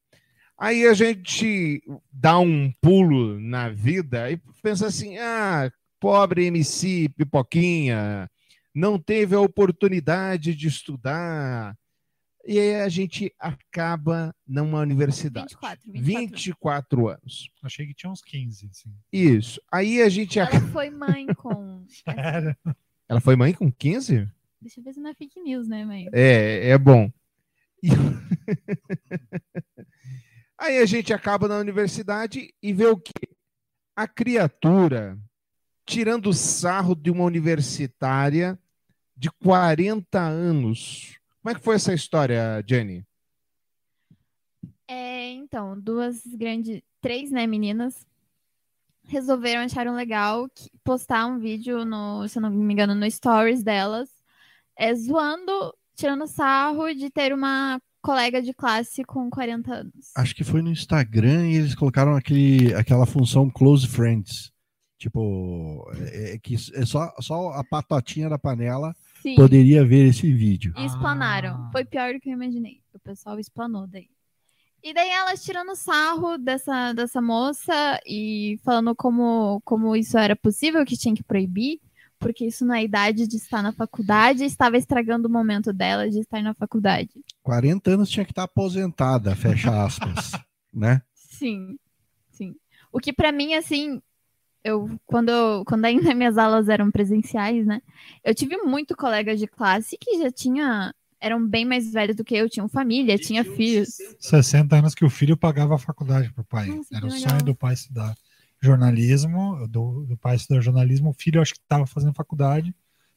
Aí 0.58 0.88
a 0.88 0.94
gente 0.94 1.82
dá 2.12 2.40
um 2.40 2.72
pulo 2.82 3.40
na 3.40 3.70
vida 3.70 4.32
e 4.32 4.38
pensa 4.62 4.88
assim: 4.88 5.18
ah, 5.18 5.72
pobre 6.00 6.46
MC 6.46 7.10
Pipoquinha, 7.10 8.30
não 8.74 8.98
teve 8.98 9.36
a 9.36 9.42
oportunidade 9.42 10.56
de 10.56 10.68
estudar. 10.68 11.78
E 12.46 12.58
aí 12.58 12.76
a 12.76 12.88
gente 12.88 13.34
acaba 13.38 14.34
numa 14.48 14.80
universidade. 14.80 15.50
24, 15.50 15.92
24. 15.92 16.38
24 16.38 17.08
anos. 17.10 17.52
achei 17.62 17.86
que 17.86 17.94
tinha 17.94 18.10
uns 18.10 18.22
15. 18.22 18.70
Assim. 18.72 18.96
Isso. 19.12 19.62
Aí 19.70 20.02
a 20.02 20.08
gente. 20.08 20.40
Ela 20.40 20.62
foi 20.72 20.90
mãe 20.90 21.28
com. 21.36 21.86
Era. 22.08 22.58
Ela 23.10 23.22
foi 23.22 23.36
mãe 23.36 23.54
com 23.54 23.72
15? 23.72 24.30
Deixa 24.62 24.80
eu 24.80 24.84
ver 24.84 24.94
se 24.94 25.00
não 25.00 25.10
é 25.10 25.14
fake 25.14 25.40
news, 25.42 25.68
né, 25.68 25.86
mãe? 25.86 26.08
É, 26.14 26.70
é 26.70 26.78
bom. 26.78 27.12
E- 27.82 27.90
Aí 30.60 30.80
a 30.80 30.86
gente 30.86 31.14
acaba 31.14 31.48
na 31.48 31.58
universidade 31.60 32.54
e 32.62 32.74
vê 32.74 32.88
o 32.88 32.98
quê? 32.98 33.30
A 33.96 34.08
criatura 34.08 35.18
tirando 35.86 36.34
sarro 36.34 36.96
de 36.96 37.12
uma 37.12 37.24
universitária 37.24 38.60
de 39.16 39.30
40 39.32 40.20
anos. 40.20 41.18
Como 41.42 41.52
é 41.52 41.56
que 41.58 41.64
foi 41.64 41.76
essa 41.76 41.94
história, 41.94 42.64
Jenny? 42.68 43.06
É, 44.88 45.30
então, 45.32 45.80
duas 45.80 46.26
grandes, 46.26 46.82
três, 47.02 47.30
né, 47.32 47.46
meninas 47.46 48.07
resolveram 49.08 49.62
acharam 49.62 49.96
legal 49.96 50.48
que- 50.50 50.70
postar 50.84 51.26
um 51.28 51.40
vídeo 51.40 51.84
no, 51.86 52.28
se 52.28 52.38
eu 52.38 52.42
não 52.42 52.50
me 52.50 52.74
engano, 52.74 52.94
no 52.96 53.10
stories 53.10 53.64
delas, 53.64 54.10
é, 54.78 54.94
zoando, 54.96 55.74
tirando 55.96 56.28
sarro 56.28 56.94
de 56.94 57.10
ter 57.10 57.34
uma 57.34 57.80
colega 58.02 58.42
de 58.42 58.54
classe 58.54 59.04
com 59.04 59.30
40 59.30 59.74
anos. 59.74 60.12
Acho 60.16 60.34
que 60.36 60.44
foi 60.44 60.62
no 60.62 60.72
Instagram 60.72 61.48
e 61.50 61.56
eles 61.56 61.76
colocaram 61.76 62.16
aquele, 62.16 62.74
aquela 62.74 63.06
função 63.06 63.50
Close 63.50 63.88
Friends. 63.88 64.52
Tipo, 64.98 65.86
é, 65.96 66.34
é 66.36 66.40
que 66.40 66.56
é 66.74 66.86
só, 66.86 67.14
só 67.20 67.50
a 67.52 67.64
patotinha 67.64 68.28
da 68.30 68.40
panela 68.40 68.96
Sim, 69.22 69.36
poderia 69.36 69.86
ver 69.86 70.08
esse 70.08 70.32
vídeo. 70.32 70.74
e 70.76 70.86
explanaram. 70.86 71.56
Ah. 71.56 71.70
Foi 71.72 71.86
pior 71.86 72.14
do 72.14 72.20
que 72.20 72.30
eu 72.30 72.34
imaginei. 72.34 72.82
O 72.94 73.00
pessoal 73.00 73.38
explanou 73.40 73.86
daí. 73.88 74.08
E 74.84 74.94
daí 74.94 75.10
elas 75.10 75.44
tirando 75.44 75.76
sarro 75.76 76.38
dessa, 76.38 76.94
dessa 76.94 77.22
moça 77.22 78.00
e 78.06 78.60
falando 78.64 78.96
como, 78.96 79.62
como 79.66 79.96
isso 79.96 80.18
era 80.18 80.36
possível, 80.36 80.86
que 80.86 80.98
tinha 80.98 81.16
que 81.16 81.24
proibir, 81.24 81.80
porque 82.20 82.46
isso 82.46 82.66
na 82.66 82.82
idade 82.82 83.28
de 83.28 83.38
estar 83.38 83.62
na 83.62 83.72
faculdade 83.72 84.46
estava 84.46 84.78
estragando 84.78 85.28
o 85.28 85.32
momento 85.32 85.74
dela 85.74 86.10
de 86.10 86.20
estar 86.20 86.42
na 86.42 86.54
faculdade. 86.54 87.10
40 87.44 87.92
anos 87.92 88.10
tinha 88.10 88.26
que 88.26 88.32
estar 88.32 88.44
aposentada, 88.44 89.36
fecha 89.36 89.84
aspas, 89.84 90.32
né? 90.74 91.02
Sim, 91.14 91.78
sim. 92.32 92.56
O 92.92 93.00
que 93.00 93.12
pra 93.12 93.32
mim, 93.32 93.54
assim, 93.56 94.02
eu 94.64 94.90
quando, 95.06 95.64
quando 95.66 95.86
ainda 95.86 96.14
minhas 96.14 96.38
aulas 96.38 96.70
eram 96.70 96.92
presenciais, 96.92 97.66
né? 97.66 97.82
Eu 98.24 98.34
tive 98.34 98.58
muito 98.58 98.96
colegas 98.96 99.40
de 99.40 99.48
classe 99.48 99.98
que 100.00 100.18
já 100.18 100.32
tinha 100.32 100.94
eram 101.20 101.46
bem 101.46 101.66
mais 101.66 101.92
velhos 101.92 102.16
do 102.16 102.24
que 102.24 102.36
eu, 102.36 102.50
tinham 102.50 102.68
família, 102.70 103.18
tinha 103.18 103.44
filhos. 103.44 103.98
60 104.20 104.76
anos 104.76 104.94
que 104.96 105.06
o 105.06 105.10
filho 105.10 105.36
pagava 105.38 105.76
a 105.76 105.80
faculdade 105.80 106.32
pro 106.34 106.44
pai. 106.44 106.68
Nossa, 106.68 106.96
Era 106.96 107.06
o 107.06 107.10
legal. 107.10 107.30
sonho 107.30 107.44
do 107.44 107.56
pai 107.56 107.74
estudar 107.74 108.16
jornalismo, 108.62 109.68
do, 109.68 110.06
do 110.06 110.18
pai 110.18 110.36
estudar 110.36 110.62
jornalismo. 110.62 111.10
O 111.10 111.14
filho, 111.14 111.42
acho 111.42 111.54
que 111.54 111.60
estava 111.60 111.86
fazendo 111.88 112.14
faculdade, 112.14 112.74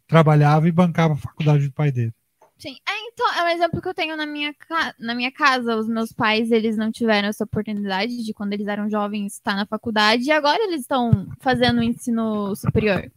trabalhava 0.07 0.69
e 0.69 0.73
bancava 0.73 1.14
a 1.14 1.16
faculdade 1.16 1.66
do 1.69 1.73
pai 1.73 1.90
dele. 1.92 2.14
Sim, 2.61 2.76
é, 2.87 2.93
Então, 3.09 3.26
é 3.38 3.45
um 3.45 3.49
exemplo 3.49 3.81
que 3.81 3.88
eu 3.88 3.95
tenho 3.95 4.17
na 4.19 4.26
minha, 4.26 4.55
na 4.99 5.14
minha 5.14 5.33
casa. 5.33 5.76
Os 5.76 5.88
meus 5.88 6.12
pais, 6.12 6.50
eles 6.50 6.76
não 6.76 6.93
tiveram 6.93 7.29
essa 7.29 7.45
oportunidade 7.45 8.23
de, 8.23 8.35
quando 8.35 8.52
eles 8.52 8.67
eram 8.67 8.88
jovens, 8.88 9.33
estar 9.33 9.57
na 9.57 9.64
faculdade. 9.64 10.25
E 10.25 10.31
agora 10.31 10.62
eles 10.62 10.83
estão 10.83 11.26
fazendo 11.40 11.79
o 11.79 11.83
ensino 11.83 12.55
superior. 12.55 13.11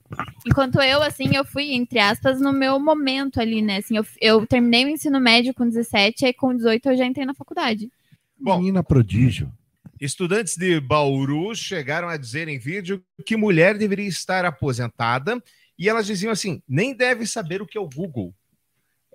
Enquanto 0.47 0.81
eu, 0.81 1.03
assim, 1.03 1.35
eu 1.35 1.43
fui, 1.43 1.73
entre 1.73 1.99
aspas, 1.99 2.39
no 2.39 2.53
meu 2.53 2.79
momento 2.79 3.41
ali, 3.41 3.61
né? 3.61 3.77
Assim, 3.77 3.97
eu, 3.97 4.05
eu 4.21 4.47
terminei 4.47 4.85
o 4.85 4.89
ensino 4.89 5.19
médio 5.19 5.53
com 5.53 5.67
17, 5.67 6.25
aí 6.25 6.33
com 6.33 6.55
18 6.55 6.89
eu 6.89 6.97
já 6.97 7.05
entrei 7.05 7.25
na 7.25 7.33
faculdade. 7.33 7.91
Bom. 8.39 8.59
Menina 8.59 8.81
prodígio. 8.81 9.51
Estudantes 9.99 10.55
de 10.55 10.79
Bauru 10.79 11.53
chegaram 11.53 12.07
a 12.07 12.15
dizer 12.15 12.47
em 12.47 12.59
vídeo 12.59 13.03
que 13.25 13.35
mulher 13.35 13.77
deveria 13.77 14.07
estar 14.07 14.45
aposentada 14.45 15.41
e 15.77 15.89
elas 15.89 16.05
diziam 16.05 16.31
assim: 16.31 16.61
nem 16.67 16.95
deve 16.95 17.25
saber 17.25 17.61
o 17.61 17.67
que 17.67 17.77
é 17.77 17.81
o 17.81 17.89
Google. 17.89 18.33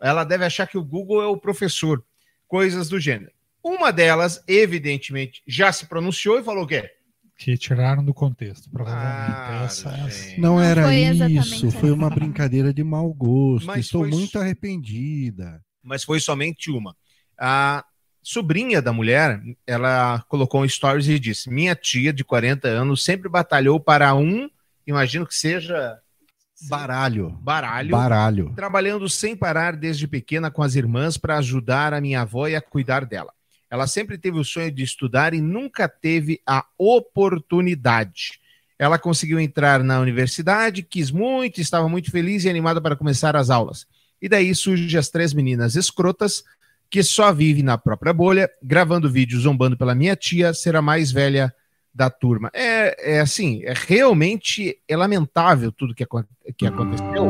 Ela 0.03 0.25
deve 0.25 0.45
achar 0.45 0.67
que 0.67 0.79
o 0.79 0.85
Google 0.85 1.23
é 1.23 1.27
o 1.27 1.37
professor, 1.37 2.05
coisas 2.47 2.89
do 2.89 2.99
gênero. 3.01 3.33
Uma 3.63 3.91
delas, 3.93 4.43
evidentemente, 4.47 5.43
já 5.47 5.73
se 5.73 5.87
pronunciou 5.87 6.39
e 6.39 6.43
falou 6.45 6.65
o 6.65 6.67
quê? 6.67 6.91
Que 7.37 7.57
tiraram 7.57 8.05
do 8.05 8.13
contexto, 8.15 8.69
provavelmente. 8.71 9.31
Ah, 9.37 9.63
Essa, 9.65 9.91
essa. 9.91 10.11
gente. 10.31 10.41
Não, 10.41 10.61
era 10.61 10.85
foi 10.85 10.97
isso, 10.97 11.71
foi 11.71 11.91
uma 11.93 12.11
brincadeira 12.11 12.73
de 12.75 12.83
mau 12.83 13.13
gosto. 13.13 13.67
Mas 13.67 13.85
Estou 13.87 14.03
foi- 14.03 14.11
muito 14.11 14.39
arrependida. 14.39 15.63
mas 15.83 16.03
foi 16.05 16.19
somente 16.21 16.71
uma. 16.71 16.97
A 17.39 17.85
sobrinha 18.23 18.83
da 18.83 18.93
mulher, 18.93 19.41
ela 19.67 20.25
colocou 20.29 20.63
um 20.63 20.69
stories 20.69 21.07
e 21.09 21.19
disse: 21.19 21.49
Minha 21.51 21.75
tia 21.77 22.13
de 22.13 22.25
40 22.25 22.67
anos 22.69 23.05
sempre 23.05 23.29
batalhou 23.29 23.79
para 23.79 24.15
um, 24.15 24.49
imagino 24.87 25.27
que 25.27 25.35
seja 25.35 25.99
Baralho. 26.63 27.31
baralho, 27.41 27.91
Baralho. 27.91 28.53
trabalhando 28.57 29.09
sem 29.09 29.37
parar 29.37 29.77
desde 29.77 30.09
pequena 30.09 30.51
com 30.51 30.63
as 30.63 30.75
irmãs 30.75 31.17
para 31.17 31.39
ajudar 31.39 31.95
a 31.95 32.01
minha 32.01 32.23
avó 32.23 32.49
e 32.49 32.57
a 32.57 32.61
cuidar 32.61 33.05
dela. 33.05 33.33
Ela 33.71 33.87
sempre 33.87 34.19
teve 34.19 34.39
o 34.39 34.45
sonho 34.45 34.73
de 34.73 34.83
estudar 34.83 35.35
e 35.35 35.41
nunca 35.41 35.89
teve 35.89 36.41
a 36.47 36.65
oportunidade. 36.77 38.41
Ela 38.79 38.99
conseguiu 38.99 39.39
entrar 39.39 39.83
na 39.83 40.01
universidade, 40.01 40.83
quis 40.83 41.11
muito, 41.11 41.61
estava 41.61 41.89
muito 41.89 42.11
feliz 42.11 42.45
e 42.45 42.49
animada 42.49 42.81
para 42.81 42.97
começar 42.97 43.37
as 43.37 43.51
aulas. 43.51 43.87
E 44.21 44.29
daí 44.29 44.55
surgem 44.55 44.99
as 44.99 45.09
três 45.09 45.33
meninas 45.33 45.77
escrotas 45.77 46.43
que 46.91 47.03
só 47.03 47.33
vivem 47.33 47.63
na 47.63 47.77
própria 47.77 48.13
bolha, 48.13 48.51
gravando 48.63 49.11
vídeos 49.11 49.43
zombando 49.43 49.77
pela 49.77 49.95
minha 49.95 50.17
tia, 50.17 50.55
ser 50.55 50.75
a 50.75 50.83
mais 50.83 51.13
velha 51.13 51.55
da 51.99 52.09
turma. 52.09 52.49
É, 52.55 53.17
é 53.17 53.21
assim, 53.21 53.61
é 53.65 53.75
realmente 53.75 54.79
é 54.87 54.97
lamentável 54.97 55.73
tudo 55.73 55.93
que, 55.93 56.07
que 56.57 56.65
aconteceu. 56.65 57.29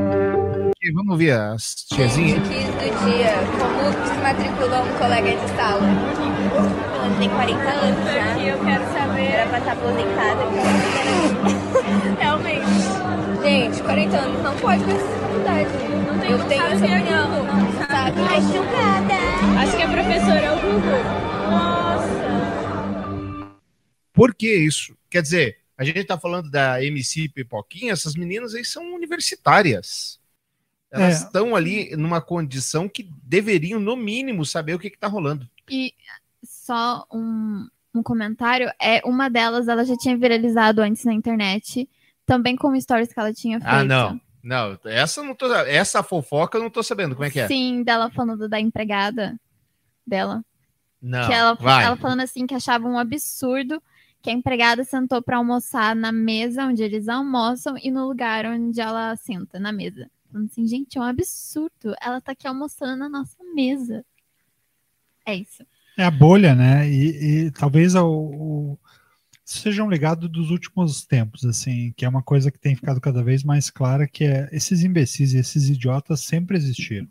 E 0.81 0.93
vamos 0.93 1.17
ver 1.17 1.33
as 1.33 1.87
tiazinhas. 1.89 2.47
Quiz 2.47 2.67
do 2.67 3.07
dia. 3.07 3.33
Como 3.59 4.07
se 4.07 4.15
matricula 4.23 4.83
um 4.83 4.99
colega 4.99 5.31
de 5.31 5.49
sala? 5.57 5.89
Ela 6.95 7.19
tem 7.19 7.31
40 7.31 7.63
anos 7.63 8.13
já. 8.13 8.39
eu 8.39 8.59
quero 8.63 8.85
saber. 8.93 9.33
Era 9.33 9.49
pra 9.49 9.59
estar 9.59 9.73
aposentada. 9.73 10.45
Realmente. 12.21 12.67
Gente, 13.43 13.83
40 13.83 14.17
anos 14.19 14.43
não 14.43 14.55
pode 14.57 14.85
fazer 14.85 14.99
essa 14.99 15.19
faculdade. 15.19 15.71
Não 16.07 16.19
tem, 16.19 16.31
eu 16.31 16.45
tenho 16.45 16.63
essa 16.67 16.85
opinião. 16.85 17.45
Não 17.45 17.87
sabe. 17.87 18.21
Ai, 18.29 18.41
julgada. 18.43 19.63
Acho 19.63 19.77
que 19.77 19.83
a 19.83 19.89
professora 19.89 20.41
é 20.41 20.53
o 20.53 20.57
Google. 20.61 21.03
Nossa. 21.51 22.38
Por 24.19 24.35
que 24.35 24.53
isso? 24.53 24.97
Quer 25.09 25.23
dizer, 25.23 25.59
a 25.77 25.85
gente 25.85 26.03
tá 26.03 26.19
falando 26.19 26.51
da 26.51 26.83
MC 26.83 27.29
Pipoquinha, 27.29 27.93
essas 27.93 28.15
meninas 28.17 28.53
aí 28.53 28.65
são 28.65 28.95
universitárias. 28.95 30.19
Elas 30.91 31.23
É. 31.23 31.25
estão 31.27 31.55
ali 31.55 31.95
numa 31.97 32.21
condição 32.21 32.89
que 32.89 33.09
deveriam, 33.23 33.79
no 33.79 33.95
mínimo, 33.97 34.45
saber 34.45 34.75
o 34.75 34.79
que, 34.79 34.91
que 34.91 34.99
tá 34.99 35.07
rolando. 35.07 35.49
E 35.71 35.95
só 36.43 37.07
um, 37.13 37.69
um 37.95 38.03
comentário, 38.03 38.69
é 38.81 39.01
uma 39.05 39.29
delas, 39.29 39.69
ela 39.69 39.85
já 39.85 39.97
tinha 39.97 40.17
viralizado 40.17 40.81
antes 40.81 41.05
na 41.05 41.13
internet, 41.15 41.89
também 42.27 42.57
com 42.57 42.79
stories 42.81 43.13
que 43.13 43.21
ela 43.21 43.33
tinha 43.33 43.61
feito. 43.61 43.73
Ah, 43.73 43.85
não. 43.85 44.21
Não, 44.43 44.79
essa 44.85 45.23
não 45.23 45.35
tô. 45.35 45.53
Essa 45.55 46.03
fofoca 46.03 46.59
eu 46.59 46.63
não 46.63 46.71
tô 46.71 46.83
sabendo. 46.83 47.15
Como 47.15 47.27
é 47.27 47.31
que 47.31 47.39
é? 47.41 47.47
Sim, 47.47 47.83
dela 47.83 48.11
falando 48.11 48.49
da 48.49 48.59
empregada 48.59 49.39
dela. 50.07 50.43
Não. 51.01 51.27
que 51.29 51.33
ela, 51.33 51.55
vai. 51.55 51.85
ela 51.85 51.97
falando 51.97 52.23
assim 52.23 52.47
que 52.47 52.55
achava 52.55 52.89
um 52.89 52.99
absurdo 52.99 53.81
que 54.23 54.31
a 54.31 54.33
empregada 54.33 54.85
sentou 54.85 55.23
para 55.23 55.37
almoçar 55.37 55.95
na 55.95 56.11
mesa 56.13 56.67
onde 56.67 56.83
eles 56.83 57.09
almoçam 57.09 57.77
e 57.79 57.91
no 57.91 58.07
lugar 58.07 58.47
onde 58.47 58.81
ela 58.81 59.15
senta, 59.17 59.59
na 59.61 59.73
mesa. 59.73 60.11
Falando 60.31 60.47
assim, 60.51 60.67
gente, 60.67 60.99
é 60.99 61.01
um 61.01 61.05
absurdo. 61.05 61.95
Ela 62.03 62.21
tá 62.21 62.33
aqui 62.33 62.47
almoçando 62.47 62.97
na 62.97 63.09
nossa 63.09 63.37
mesa. 63.55 64.05
É 65.25 65.35
isso. 65.35 65.65
É 65.97 66.05
a 66.05 66.11
bolha, 66.11 66.55
né? 66.55 66.89
E, 66.89 67.47
e 67.47 67.51
talvez 67.51 67.95
o, 67.95 68.07
o- 68.07 68.79
seja 69.45 69.83
um 69.83 69.89
legado 69.89 70.29
dos 70.29 70.51
últimos 70.51 71.05
tempos, 71.05 71.45
assim, 71.45 71.93
que 71.97 72.05
é 72.05 72.09
uma 72.09 72.23
coisa 72.23 72.51
que 72.51 72.59
tem 72.59 72.77
ficado 72.77 73.01
cada 73.01 73.23
vez 73.23 73.43
mais 73.43 73.71
clara, 73.71 74.07
que 74.07 74.25
é 74.25 74.49
esses 74.53 74.83
imbecis 74.83 75.33
e 75.33 75.39
esses 75.39 75.69
idiotas 75.69 76.21
sempre 76.21 76.57
existiram. 76.57 77.09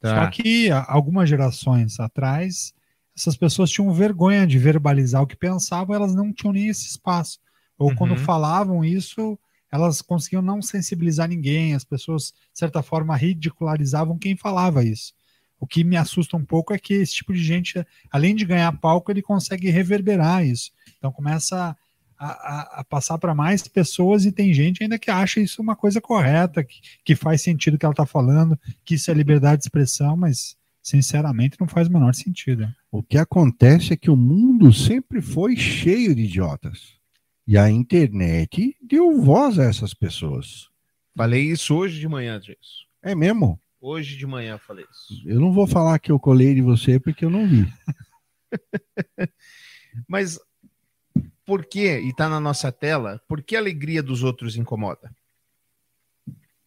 Tá. 0.00 0.24
Só 0.24 0.30
que 0.30 0.70
algumas 0.70 1.28
gerações 1.28 1.98
atrás, 1.98 2.74
essas 3.20 3.36
pessoas 3.36 3.70
tinham 3.70 3.92
vergonha 3.92 4.46
de 4.46 4.58
verbalizar 4.58 5.22
o 5.22 5.26
que 5.26 5.36
pensavam, 5.36 5.94
elas 5.94 6.14
não 6.14 6.32
tinham 6.32 6.52
nem 6.52 6.68
esse 6.68 6.86
espaço. 6.86 7.38
Ou 7.78 7.90
Uhum. 7.90 7.94
quando 7.94 8.16
falavam 8.16 8.84
isso, 8.84 9.38
elas 9.70 10.02
conseguiam 10.02 10.42
não 10.42 10.60
sensibilizar 10.62 11.28
ninguém, 11.28 11.74
as 11.74 11.84
pessoas, 11.84 12.32
de 12.52 12.58
certa 12.58 12.82
forma, 12.82 13.14
ridicularizavam 13.16 14.18
quem 14.18 14.36
falava 14.36 14.84
isso. 14.84 15.12
O 15.58 15.66
que 15.66 15.84
me 15.84 15.96
assusta 15.96 16.36
um 16.36 16.44
pouco 16.44 16.72
é 16.72 16.78
que 16.78 16.94
esse 16.94 17.14
tipo 17.16 17.32
de 17.34 17.42
gente, 17.42 17.84
além 18.10 18.34
de 18.34 18.44
ganhar 18.46 18.72
palco, 18.78 19.10
ele 19.10 19.20
consegue 19.22 19.68
reverberar 19.70 20.44
isso. 20.44 20.70
Então 20.96 21.12
começa 21.12 21.76
a, 22.18 22.26
a- 22.26 22.80
a 22.80 22.84
passar 22.84 23.18
para 23.18 23.34
mais 23.34 23.66
pessoas 23.68 24.24
e 24.24 24.32
tem 24.32 24.52
gente 24.54 24.82
ainda 24.82 24.98
que 24.98 25.10
acha 25.10 25.40
isso 25.40 25.60
uma 25.62 25.76
coisa 25.76 26.00
correta, 26.00 26.64
que, 26.64 26.80
que 27.04 27.14
faz 27.14 27.42
sentido 27.42 27.74
o 27.74 27.78
que 27.78 27.84
ela 27.84 27.92
está 27.92 28.06
falando, 28.06 28.58
que 28.84 28.94
isso 28.94 29.10
é 29.10 29.14
liberdade 29.14 29.60
de 29.60 29.66
expressão, 29.66 30.16
mas 30.16 30.56
sinceramente 30.82 31.56
não 31.60 31.68
faz 31.68 31.88
o 31.88 31.92
menor 31.92 32.14
sentido. 32.14 32.68
O 32.90 33.02
que 33.02 33.18
acontece 33.18 33.92
é 33.92 33.96
que 33.96 34.10
o 34.10 34.16
mundo 34.16 34.72
sempre 34.72 35.20
foi 35.20 35.56
cheio 35.56 36.14
de 36.14 36.22
idiotas. 36.22 36.98
E 37.46 37.58
a 37.58 37.70
internet 37.70 38.76
deu 38.80 39.20
voz 39.20 39.58
a 39.58 39.64
essas 39.64 39.92
pessoas. 39.92 40.68
Falei 41.16 41.42
isso 41.42 41.74
hoje 41.74 41.98
de 41.98 42.08
manhã, 42.08 42.38
Jason. 42.38 42.86
É 43.02 43.14
mesmo? 43.14 43.60
Hoje 43.80 44.16
de 44.16 44.26
manhã 44.26 44.58
falei 44.58 44.84
isso. 44.90 45.22
Eu 45.26 45.40
não 45.40 45.52
vou 45.52 45.66
falar 45.66 45.98
que 45.98 46.12
eu 46.12 46.20
colei 46.20 46.54
de 46.54 46.60
você 46.60 47.00
porque 47.00 47.24
eu 47.24 47.30
não 47.30 47.48
vi. 47.48 47.66
Mas 50.06 50.38
por 51.44 51.64
que, 51.64 51.98
e 51.98 52.14
tá 52.14 52.28
na 52.28 52.38
nossa 52.38 52.70
tela, 52.70 53.20
por 53.26 53.42
que 53.42 53.56
a 53.56 53.58
alegria 53.58 54.02
dos 54.02 54.22
outros 54.22 54.54
incomoda? 54.54 55.12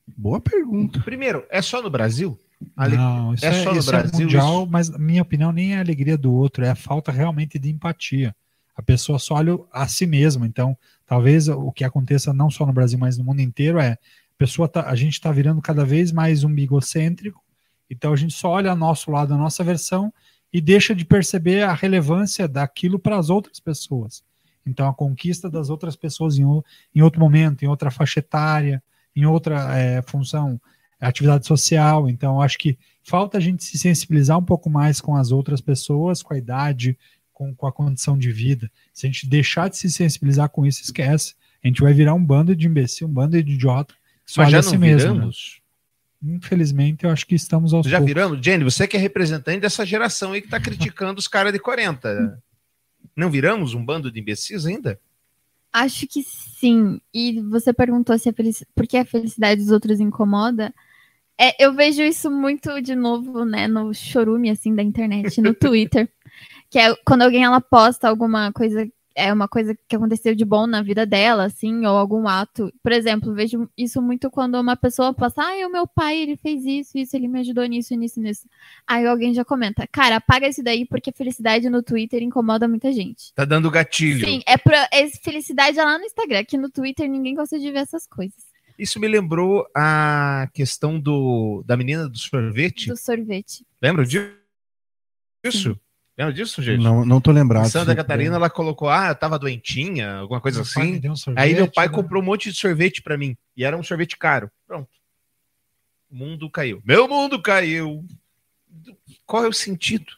Boa 0.06 0.42
pergunta. 0.42 1.00
Primeiro, 1.02 1.46
é 1.50 1.62
só 1.62 1.82
no 1.82 1.90
Brasil? 1.90 2.38
Ale- 2.76 2.98
Não, 2.98 3.34
isso 3.34 3.46
é 3.46 3.50
é, 3.50 3.64
só 3.64 3.74
no 3.74 3.80
isso 3.80 3.90
Brasil, 3.92 4.20
é 4.20 4.22
mundial, 4.24 4.62
isso? 4.64 4.72
mas 4.72 4.90
minha 4.98 5.22
opinião 5.22 5.52
nem 5.52 5.74
é 5.74 5.78
a 5.78 5.82
alegria 5.82 6.18
do 6.18 6.34
outro, 6.34 6.64
é 6.66 6.70
a 6.70 6.76
falta 6.76 7.12
realmente 7.12 7.58
de 7.60 7.70
empatia. 7.70 8.36
A 8.76 8.82
pessoa 8.82 9.20
só 9.20 9.36
olha 9.36 9.58
a 9.72 9.88
si 9.88 10.06
mesma. 10.08 10.48
Então, 10.48 10.76
talvez 11.06 11.48
o 11.48 11.72
que 11.72 11.84
aconteça 11.84 12.34
não 12.34 12.50
só 12.50 12.66
no 12.66 12.74
Brasil, 12.74 12.98
mas 12.98 13.18
no 13.18 13.24
mundo 13.24 13.40
inteiro 13.42 13.80
é 13.80 13.92
a 13.92 13.98
pessoa 14.38 14.68
tá, 14.68 14.90
a 14.90 14.96
gente 14.96 15.14
está 15.14 15.32
virando 15.32 15.62
cada 15.62 15.86
vez 15.86 16.12
mais 16.12 16.44
umbigocêntrico. 16.44 17.42
Então 17.90 18.12
a 18.12 18.16
gente 18.16 18.34
só 18.34 18.50
olha 18.50 18.72
a 18.72 18.76
nosso 18.76 19.12
lado, 19.12 19.34
a 19.34 19.38
nossa 19.38 19.64
versão 19.64 20.12
e 20.52 20.60
deixa 20.60 20.96
de 20.96 21.06
perceber 21.06 21.64
a 21.64 21.74
relevância 21.74 22.48
daquilo 22.48 22.98
para 22.98 23.18
as 23.18 23.30
outras 23.30 23.60
pessoas. 23.60 24.24
Então 24.66 24.88
a 24.88 24.94
conquista 24.94 25.50
das 25.50 25.70
outras 25.70 25.96
pessoas 25.96 26.38
em, 26.40 26.46
o- 26.46 26.64
em 26.96 27.02
outro 27.02 27.20
momento, 27.20 27.64
em 27.64 27.68
outra 27.68 27.92
faixa 27.92 28.20
etária, 28.20 28.82
em 29.16 29.26
outra 29.26 29.78
eh, 29.78 30.02
função, 30.08 30.60
atividade 31.00 31.46
social. 31.46 32.10
Então 32.10 32.42
acho 32.42 32.58
que 32.58 32.78
falta 33.04 33.38
a 33.38 33.42
gente 33.42 33.64
se 33.64 33.78
sensibilizar 33.78 34.38
um 34.38 34.44
pouco 34.44 34.70
mais 34.70 35.02
com 35.02 35.16
as 35.16 35.32
outras 35.32 35.62
pessoas, 35.62 36.22
com 36.24 36.34
a 36.34 36.38
idade, 36.38 36.98
com, 37.32 37.54
com 37.54 37.68
a 37.68 37.72
condição 37.72 38.18
de 38.18 38.32
vida. 38.32 38.72
Se 38.94 39.06
a 39.06 39.10
gente 39.10 39.28
deixar 39.28 39.70
de 39.70 39.78
se 39.78 39.92
sensibilizar 39.92 40.50
com 40.50 40.66
isso, 40.66 40.82
esquece. 40.82 41.36
A 41.64 41.68
gente 41.68 41.82
vai 41.82 41.94
virar 41.94 42.14
um 42.14 42.24
bando 42.24 42.56
de 42.56 42.68
imbecil, 42.68 43.08
um 43.08 43.12
bando 43.12 43.42
de 43.42 43.54
idiota. 43.54 43.94
Só 44.26 44.42
Mas 44.44 44.52
já 44.52 44.62
não 44.62 44.70
si 44.70 44.78
mesmo. 44.78 45.08
né? 45.10 45.14
viramos? 45.14 45.62
Infelizmente, 46.22 47.04
eu 47.04 47.10
acho 47.10 47.28
que 47.28 47.36
estamos 47.36 47.74
aos 47.74 47.86
Já 47.86 47.98
poucos. 47.98 48.08
viramos? 48.08 48.40
Jenny, 48.42 48.64
você 48.64 48.88
que 48.88 48.96
é 48.96 49.00
representante 49.00 49.60
dessa 49.60 49.86
geração 49.86 50.32
aí 50.32 50.42
que 50.42 50.48
tá 50.48 50.60
criticando 50.60 51.20
os 51.20 51.28
caras 51.28 51.52
de 51.52 51.60
40. 51.60 52.42
Não 53.16 53.30
viramos 53.30 53.74
um 53.74 53.84
bando 53.84 54.10
de 54.10 54.20
imbecis 54.22 54.66
ainda? 54.66 55.00
Acho 55.74 56.08
que 56.08 56.22
sim. 56.24 57.02
E 57.14 57.42
você 57.42 57.74
perguntou 57.74 58.18
se 58.18 58.30
a 58.30 58.34
felici- 58.34 58.66
por 58.76 58.86
que 58.88 58.96
a 58.96 59.06
felicidade 59.06 59.62
dos 59.62 59.72
outros 59.72 60.00
incomoda. 60.00 60.74
É, 61.40 61.66
eu 61.66 61.74
vejo 61.74 62.04
isso 62.04 62.30
muito 62.30 62.80
de 62.80 62.96
novo, 62.96 63.44
né, 63.44 63.68
no 63.68 63.92
chorume 63.94 64.52
assim 64.52 64.76
da 64.76 64.84
internet, 64.84 65.42
no 65.42 65.54
Twitter, 65.56 66.08
que 66.70 66.78
é 66.78 66.96
quando 67.06 67.24
alguém 67.24 67.44
ela 67.44 67.60
posta 67.60 68.08
alguma 68.08 68.54
coisa 68.54 68.88
é 69.16 69.32
uma 69.32 69.48
coisa 69.48 69.78
que 69.88 69.96
aconteceu 69.96 70.36
de 70.36 70.44
bom 70.44 70.66
na 70.66 70.82
vida 70.82 71.06
dela, 71.06 71.46
assim, 71.46 71.86
ou 71.86 71.98
algum 71.98 72.28
ato. 72.28 72.74
Por 72.82 72.92
exemplo, 72.92 73.34
vejo 73.34 73.70
isso 73.78 74.02
muito 74.02 74.30
quando 74.30 74.60
uma 74.60 74.76
pessoa 74.76 75.14
passa, 75.14 75.42
ah, 75.42 75.68
o 75.68 75.72
meu 75.72 75.88
pai, 75.88 76.18
ele 76.18 76.36
fez 76.36 76.66
isso, 76.66 76.98
isso, 76.98 77.16
ele 77.16 77.28
me 77.28 77.40
ajudou 77.40 77.66
nisso, 77.66 77.96
nisso, 77.96 78.20
nisso. 78.20 78.48
Aí 78.88 79.06
alguém 79.06 79.34
já 79.34 79.46
comenta, 79.46 79.88
cara, 79.92 80.18
apaga 80.18 80.48
isso 80.48 80.64
daí 80.64 80.86
porque 80.86 81.10
a 81.10 81.14
felicidade 81.14 81.70
no 81.70 81.84
Twitter 81.84 82.22
incomoda 82.22 82.68
muita 82.68 82.92
gente. 82.92 83.34
Tá 83.34 83.46
dando 83.46 83.70
gatilho. 83.70 84.26
Sim, 84.26 84.42
é 84.48 84.58
pra 84.58 84.88
é 84.92 85.08
felicidade 85.10 85.80
é 85.80 85.84
lá 85.84 85.98
no 85.98 86.06
Instagram, 86.06 86.40
aqui 86.40 86.58
no 86.58 86.70
Twitter 86.70 87.10
ninguém 87.10 87.36
gosta 87.36 87.60
de 87.60 87.72
ver 87.72 87.80
essas 87.80 88.08
coisas. 88.08 88.54
Isso 88.78 89.00
me 89.00 89.08
lembrou 89.08 89.68
a 89.76 90.50
questão 90.54 91.00
do, 91.00 91.64
da 91.66 91.78
menina 91.78 92.10
do 92.10 92.18
sorvete. 92.18 92.88
Do 92.88 92.98
sorvete. 92.98 93.66
Lembra 93.82 94.04
disso? 94.06 95.80
Lembra 96.18 96.34
disso, 96.34 96.62
gente? 96.62 96.84
Não, 96.84 97.04
não 97.04 97.20
tô 97.20 97.32
lembrado. 97.32 97.66
Em 97.66 97.70
Santa 97.70 97.96
Catarina, 97.96 98.36
ela 98.36 98.50
colocou, 98.50 98.88
ah, 98.88 99.10
eu 99.10 99.16
tava 99.16 99.40
doentinha, 99.40 100.18
alguma 100.18 100.40
coisa 100.40 100.60
Meu 100.60 100.72
pai 100.72 100.84
assim. 100.84 100.92
me 100.94 101.00
deu 101.00 101.12
um 101.12 101.16
sorvete, 101.16 101.44
Aí 101.44 101.54
meu 101.56 101.72
pai 101.72 101.88
né? 101.88 101.94
comprou 101.94 102.22
um 102.22 102.26
monte 102.26 102.52
de 102.52 102.58
sorvete 102.58 103.02
pra 103.02 103.18
mim. 103.18 103.36
E 103.58 103.64
era 103.64 103.76
um 103.76 103.84
sorvete 103.84 104.18
caro. 104.18 104.52
Pronto. 104.68 104.90
O 106.12 106.16
mundo 106.16 106.50
caiu. 106.50 106.82
Meu 106.86 107.08
mundo 107.08 107.42
caiu. 107.42 108.06
Qual 109.26 109.44
é 109.44 109.48
o 109.48 109.54
sentido? 109.54 110.14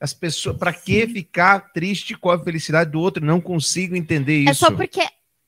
As 0.00 0.14
pessoas, 0.14 0.56
pra 0.56 0.72
que 0.72 1.06
ficar 1.06 1.72
triste 1.72 2.14
com 2.14 2.30
a 2.30 2.42
felicidade 2.42 2.90
do 2.90 3.00
outro? 3.00 3.24
Não 3.24 3.40
consigo 3.40 3.96
entender 3.96 4.40
isso. 4.40 4.50
É 4.50 4.54
só 4.54 4.70
porque 4.70 5.00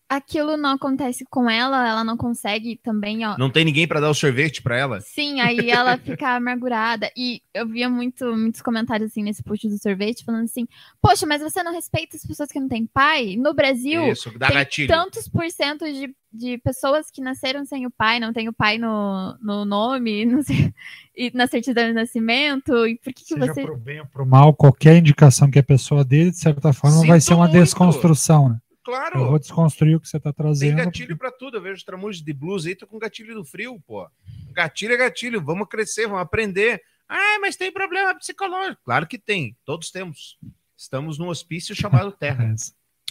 aquilo 0.09 0.57
não 0.57 0.71
acontece 0.71 1.25
com 1.29 1.51
ela, 1.51 1.87
ela 1.87 2.03
não 2.03 2.17
consegue 2.17 2.77
também, 2.83 3.27
ó. 3.27 3.37
Não 3.37 3.51
tem 3.51 3.65
ninguém 3.65 3.87
pra 3.87 4.01
dar 4.01 4.09
o 4.09 4.15
sorvete 4.15 4.63
pra 4.63 4.77
ela? 4.77 5.01
Sim, 5.01 5.41
aí 5.41 5.71
ela 5.71 5.99
fica 5.99 6.31
amargurada. 6.37 7.11
E 7.17 7.43
eu 7.53 7.69
via 7.69 7.89
muito, 7.91 8.25
muitos 8.35 8.63
comentários 8.63 9.11
assim 9.11 9.23
nesse 9.23 9.43
post 9.43 9.69
do 9.69 9.79
sorvete 9.79 10.25
falando 10.25 10.45
assim: 10.45 10.67
Poxa, 11.01 11.27
mas 11.27 11.43
você 11.43 11.63
não 11.63 11.73
respeita 11.73 12.17
as 12.17 12.25
pessoas 12.25 12.51
que 12.51 12.59
não 12.59 12.69
têm 12.69 12.87
pai? 12.87 13.37
No 13.37 13.53
Brasil, 13.53 14.11
Isso, 14.11 14.37
dá 14.39 14.47
tem 14.49 14.57
gatilho. 14.57 14.89
tantos 14.89 15.29
por 15.29 15.49
cento 15.51 15.85
de, 15.85 16.15
de 16.33 16.59
pessoas 16.59 17.11
que 17.11 17.21
nasceram 17.21 17.65
sem 17.65 17.85
o 17.87 17.91
pai, 17.91 18.19
não 18.19 18.33
tem 18.33 18.49
o 18.49 18.53
pai 18.53 18.79
no, 18.79 19.37
no 19.43 19.65
nome, 19.65 20.25
não 20.27 20.43
sei, 20.43 20.73
e 21.17 21.31
na 21.35 21.47
certidão 21.47 21.87
de 21.87 21.93
nascimento. 21.93 22.87
E 22.87 22.97
por 22.97 23.13
que, 23.13 23.25
que 23.25 23.35
Seja 23.35 23.53
você. 23.53 23.63
pro 23.63 23.77
bem 23.77 24.01
ou 24.01 24.07
pro 24.07 24.25
mal, 24.27 24.55
qualquer 24.55 24.97
indicação 24.97 25.51
que 25.51 25.59
a 25.59 25.63
pessoa 25.63 26.05
dê, 26.05 26.31
de 26.31 26.39
certa 26.39 26.73
forma, 26.73 27.05
vai 27.07 27.21
Sinto 27.21 27.29
ser 27.29 27.35
uma 27.35 27.47
muito. 27.49 27.61
desconstrução, 27.61 28.49
né? 28.49 28.59
Claro. 28.89 29.19
Eu 29.21 29.27
vou 29.29 29.39
desconstruir 29.39 29.97
o 29.97 30.01
que 30.01 30.09
você 30.09 30.17
está 30.17 30.33
Tem 30.33 30.43
trazendo. 30.45 30.77
gatilho 30.77 31.15
pra 31.15 31.31
tudo. 31.31 31.59
Eu 31.59 31.63
vejo 31.63 31.85
tramujas 31.85 32.23
de 32.23 32.33
blues 32.33 32.65
aí, 32.65 32.75
tô 32.75 32.87
com 32.87 32.99
gatilho 32.99 33.35
do 33.35 33.45
frio, 33.45 33.79
pô. 33.87 34.09
Gatilho 34.53 34.95
é 34.95 34.97
gatilho. 34.97 35.43
Vamos 35.45 35.69
crescer, 35.69 36.07
vamos 36.07 36.23
aprender. 36.23 36.81
Ah, 37.07 37.39
mas 37.39 37.55
tem 37.55 37.71
problema 37.71 38.15
psicológico. 38.15 38.81
Claro 38.83 39.07
que 39.07 39.19
tem. 39.19 39.55
Todos 39.63 39.91
temos. 39.91 40.39
Estamos 40.75 41.19
num 41.19 41.29
hospício 41.29 41.75
chamado 41.75 42.11
Terra. 42.19 42.55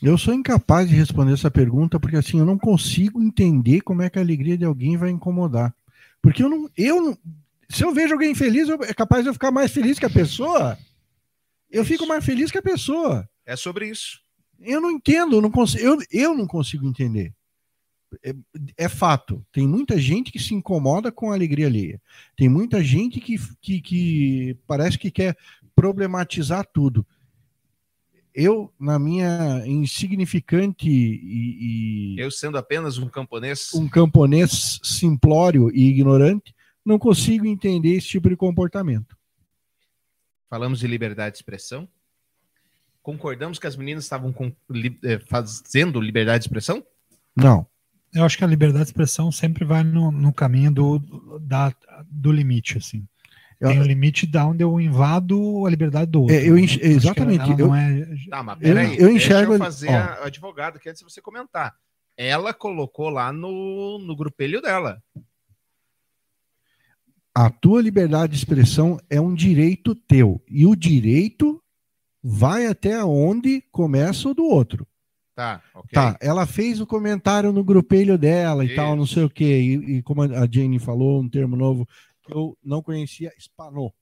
Eu 0.02 0.18
sou 0.18 0.34
incapaz 0.34 0.90
de 0.90 0.96
responder 0.96 1.34
essa 1.34 1.52
pergunta 1.52 2.00
porque 2.00 2.18
assim 2.18 2.40
eu 2.40 2.46
não 2.46 2.58
consigo 2.58 3.22
entender 3.22 3.82
como 3.82 4.02
é 4.02 4.10
que 4.10 4.18
a 4.18 4.22
alegria 4.24 4.58
de 4.58 4.66
alguém 4.66 4.98
vai 4.98 5.12
incomodar. 5.12 5.72
Porque 6.24 6.42
eu 6.42 6.50
não, 6.50 6.68
eu 6.76 7.00
não, 7.02 7.18
se 7.70 7.84
eu 7.84 7.94
vejo 7.94 8.14
alguém 8.14 8.34
feliz, 8.34 8.68
eu- 8.68 8.84
é 8.84 8.96
capaz 8.96 9.22
de 9.24 9.30
eu 9.30 9.34
ficar 9.34 9.52
mais 9.52 9.72
feliz 9.72 10.00
que 10.00 10.06
a 10.08 10.10
pessoa. 10.10 10.76
Eu 11.70 11.86
fico 11.86 12.08
mais 12.08 12.26
feliz 12.26 12.50
que 12.52 12.58
a 12.58 12.64
pessoa. 12.64 13.30
É 13.46 13.56
sobre 13.56 13.88
isso. 13.90 14.26
Eu 14.60 14.82
não 14.82 14.92
entendo, 14.92 15.36
eu 15.36 15.42
não 15.42 15.52
consigo, 15.52 15.84
eu, 15.84 15.98
eu 16.12 16.36
não 16.36 16.48
consigo 16.48 16.88
entender. 16.88 17.34
É, 18.24 18.34
é 18.78 18.90
fato. 18.90 19.46
Tem 19.52 19.68
muita 19.68 20.00
gente 20.00 20.32
que 20.32 20.40
se 20.40 20.54
incomoda 20.54 21.12
com 21.12 21.32
a 21.32 21.36
alegria 21.36 21.68
alheia. 21.68 22.02
Tem 22.36 22.48
muita 22.48 22.84
gente 22.84 23.20
que, 23.20 23.38
que, 23.62 23.82
que 23.82 24.58
parece 24.66 24.98
que 24.98 25.12
quer 25.12 25.38
problematizar 25.76 26.66
tudo. 26.74 27.06
Eu, 28.34 28.72
na 28.80 29.00
minha 29.00 29.64
insignificante 29.66 30.88
e, 30.88 32.16
e 32.16 32.20
Eu 32.20 32.30
sendo 32.30 32.58
apenas 32.58 32.98
um 32.98 33.10
camponês. 33.10 33.74
um 33.74 33.90
camponês 33.90 34.80
simplório 34.84 35.72
e 35.74 35.90
ignorante, 35.90 36.56
não 36.86 37.00
consigo 37.00 37.46
entender 37.46 37.96
esse 37.96 38.08
tipo 38.08 38.30
de 38.30 38.36
comportamento. 38.36 39.18
Falamos 40.50 40.80
de 40.80 40.88
liberdade 40.88 41.34
de 41.34 41.38
expressão. 41.40 41.90
Concordamos 43.12 43.58
que 43.58 43.66
as 43.66 43.78
meninas 43.78 44.04
estavam 44.04 44.34
com- 44.34 44.52
li- 44.70 45.00
eh, 45.02 45.18
fazendo 45.18 46.02
liberdade 46.02 46.40
de 46.40 46.48
expressão? 46.50 46.84
Não. 47.34 47.66
Eu 48.14 48.26
acho 48.26 48.38
que 48.38 48.44
a 48.44 48.48
liberdade 48.48 48.84
de 48.84 48.90
expressão 48.90 49.32
sempre 49.32 49.64
vai 49.64 49.82
no, 49.82 50.12
no 50.12 50.34
caminho 50.34 50.70
do, 50.70 51.40
da, 51.40 51.74
do 52.12 52.34
limite, 52.34 52.78
assim. 52.78 53.08
Eu- 53.62 53.70
Tem 53.70 53.80
o 53.80 53.84
limite 53.84 54.28
da 54.28 54.46
onde 54.46 54.62
eu 54.62 54.78
invado 54.82 55.66
a 55.66 55.70
liberdade 55.70 56.12
do 56.12 56.24
outro. 56.24 56.36
É, 56.36 56.50
eu 56.50 56.58
enx- 56.58 56.74
Acho 56.74 56.80
que 56.82 56.86
exatamente, 56.86 57.40
ela 57.50 57.52
eu- 57.62 57.68
não 57.68 57.76
é- 57.78 58.06
Tá, 58.30 58.44
mas 58.44 58.58
Eu- 58.58 58.62
peraí. 58.62 58.98
eu 59.00 59.10
enxergo 59.10 59.52
Deixa 59.52 59.54
eu 59.54 59.58
fazer 59.72 59.88
ó. 59.88 59.94
a, 59.94 60.04
a 60.04 60.26
advogada 60.26 60.76
aqui 60.78 60.90
antes 60.90 61.02
de 61.02 61.10
você 61.10 61.22
comentar. 61.22 61.74
Ela 62.18 62.54
colocou 62.54 63.08
lá 63.10 63.32
no, 63.32 64.00
no 64.00 64.18
grupelho 64.18 64.62
dela. 64.62 65.02
A 67.34 67.50
tua 67.50 67.82
liberdade 67.82 68.34
de 68.34 68.38
expressão 68.40 69.00
é 69.10 69.22
um 69.22 69.34
direito 69.34 69.96
teu. 69.96 70.44
E 70.50 70.66
o 70.66 70.76
direito 70.76 71.64
vai 72.30 72.68
até 72.68 73.04
onde 73.06 73.62
começa 73.72 74.28
o 74.30 74.34
do 74.34 74.44
outro. 74.44 74.86
Tá, 75.34 75.62
ok. 75.74 75.92
Tá, 75.94 76.18
ela 76.20 76.46
fez 76.48 76.82
o 76.82 76.86
comentário 76.88 77.54
no 77.54 77.64
grupelho 77.64 78.18
dela 78.18 78.66
e 78.66 78.76
tal, 78.76 78.96
não 78.96 79.06
sei 79.06 79.24
o 79.24 79.30
quê. 79.30 79.62
E, 79.62 79.98
e 79.98 80.04
como 80.04 80.24
a 80.24 80.48
Jane 80.52 80.80
falou, 80.80 81.22
um 81.22 81.30
termo 81.30 81.56
novo 81.56 81.88
que 82.24 82.34
eu 82.34 82.58
não 82.64 82.82
conhecia, 82.82 83.32
espanou. 83.38 83.94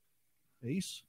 É 0.64 0.72
isso? 0.72 1.04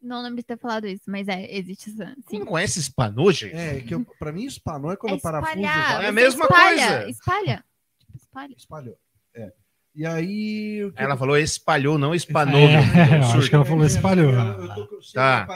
Não 0.00 0.22
lembro 0.22 0.36
de 0.36 0.42
ter 0.44 0.58
falado 0.58 0.86
isso, 0.86 1.04
mas 1.08 1.26
é, 1.28 1.50
existe 1.54 1.90
essa. 1.90 2.14
Você 2.14 2.30
Sim. 2.30 2.38
não 2.40 2.46
conhece 2.46 2.78
espanou, 2.78 3.32
gente? 3.32 3.54
É, 3.56 3.80
que 3.80 3.94
eu, 3.94 4.04
pra 4.18 4.32
mim 4.32 4.44
espanou 4.44 4.92
é 4.92 4.96
quando 4.96 5.12
É 5.14 5.16
o 5.16 5.20
parafuso 5.20 5.50
espalhar. 5.58 5.96
vai- 5.96 6.04
É 6.04 6.08
a 6.08 6.12
mesma 6.12 6.44
espalha, 6.44 6.76
coisa. 6.96 7.10
Espalha. 7.10 7.64
Tipo, 7.98 8.16
espalha. 8.16 8.54
espalhou. 8.56 8.98
É. 9.34 9.52
E 9.96 10.04
aí. 10.04 10.90
Ela 10.96 11.14
eu- 11.14 11.18
falou 11.18 11.36
espalhou, 11.38 11.96
não 11.98 12.14
espanou. 12.14 12.60
É, 12.60 12.76
meu 12.76 12.82
filho, 12.82 13.14
é 13.14 13.18
acho 13.38 13.48
que 13.48 13.54
ela 13.54 13.64
falou 13.64 13.86
espalhou. 13.86 14.32
Eu, 14.32 14.74
tô 14.86 14.98
Tá. 15.12 15.46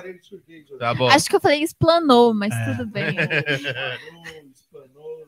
Tá 0.78 0.94
bom. 0.94 1.08
Acho 1.08 1.28
que 1.28 1.34
eu 1.36 1.40
falei 1.40 1.62
explanou, 1.62 2.32
mas 2.32 2.54
É. 2.54 2.64
tudo 2.72 2.86
bem. 2.86 3.16
Espanou, 4.52 4.52
espanou. 4.54 5.26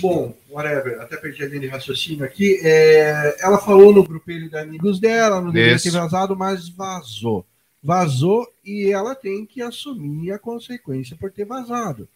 Bom, 0.00 0.36
whatever, 0.50 1.00
até 1.00 1.16
perdi 1.16 1.42
a 1.44 1.48
linha 1.48 1.60
de 1.60 1.66
raciocínio 1.68 2.24
aqui. 2.24 2.58
É, 2.62 3.36
ela 3.40 3.58
falou 3.58 3.92
no 3.94 4.04
grupelho 4.04 4.48
de 4.48 4.56
amigos 4.56 4.98
dela, 5.00 5.40
não 5.40 5.50
deveria 5.50 5.78
ter 5.78 5.90
vazado, 5.90 6.36
mas 6.36 6.68
vazou. 6.68 7.44
Vazou 7.82 8.46
e 8.64 8.90
ela 8.92 9.14
tem 9.14 9.46
que 9.46 9.62
assumir 9.62 10.32
a 10.32 10.38
consequência 10.38 11.16
por 11.16 11.30
ter 11.30 11.44
vazado. 11.44 12.08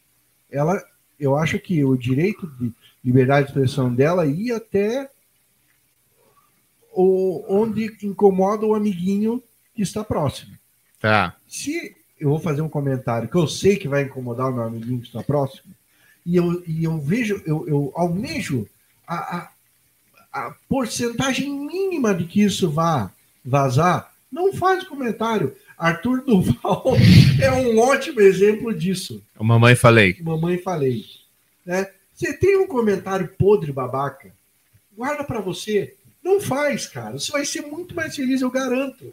Ela, 0.51 0.83
eu 1.19 1.37
acho 1.37 1.59
que 1.59 1.85
o 1.85 1.97
direito 1.97 2.47
de 2.59 2.73
liberdade 3.05 3.47
de 3.47 3.53
expressão 3.53 3.93
dela 3.95 4.27
ia 4.27 4.57
até 4.57 5.09
o, 6.93 7.45
onde 7.49 7.97
incomoda 8.03 8.67
o 8.67 8.75
amiguinho 8.75 9.43
que 9.75 9.83
está 9.83 10.05
próximo. 10.05 10.57
Tá. 11.01 11.37
Se 11.47 11.95
eu 12.19 12.31
vou 12.31 12.41
fazer 12.41 12.61
um 12.61 12.69
comentário 12.69 13.29
que 13.29 13.37
eu 13.37 13.49
sei 13.49 13.77
que 13.77 13.89
vai 13.89 14.03
incomodar 14.03 14.51
o 14.51 14.53
meu 14.53 14.65
amiguinho 14.65 15.01
que 15.01 15.07
está 15.07 15.23
próximo, 15.23 15.73
e 16.25 16.37
eu, 16.37 16.63
e 16.67 16.85
eu 16.85 16.99
vejo, 16.99 17.43
eu, 17.47 17.67
eu 17.67 17.93
almejo 17.95 18.69
a, 19.07 19.37
a, 19.37 19.51
a 20.33 20.55
porcentagem 20.69 21.51
mínima 21.51 22.15
de 22.15 22.25
que 22.25 22.43
isso 22.43 22.71
vá 22.71 23.11
vazar, 23.45 24.13
não 24.31 24.53
faz 24.53 24.85
comentário. 24.85 25.57
Arthur 25.77 26.23
Duval 26.23 26.95
é 27.41 27.51
um 27.53 27.79
ótimo 27.79 28.21
exemplo 28.21 28.73
disso. 28.75 29.23
A 29.35 29.43
mamãe 29.43 29.75
falei. 29.75 30.17
Mamãe 30.21 30.59
falei. 30.59 31.07
Né? 31.65 31.91
Você 32.15 32.35
tem 32.35 32.59
um 32.59 32.67
comentário 32.67 33.29
podre, 33.39 33.73
babaca, 33.73 34.31
guarda 34.95 35.25
para 35.25 35.41
você. 35.41 35.95
Não 36.23 36.41
faz, 36.41 36.87
cara. 36.87 37.13
Você 37.19 37.33
vai 37.33 37.45
ser 37.45 37.63
muito 37.63 37.95
mais 37.95 38.15
feliz, 38.15 38.41
eu 38.41 38.51
garanto. 38.51 39.13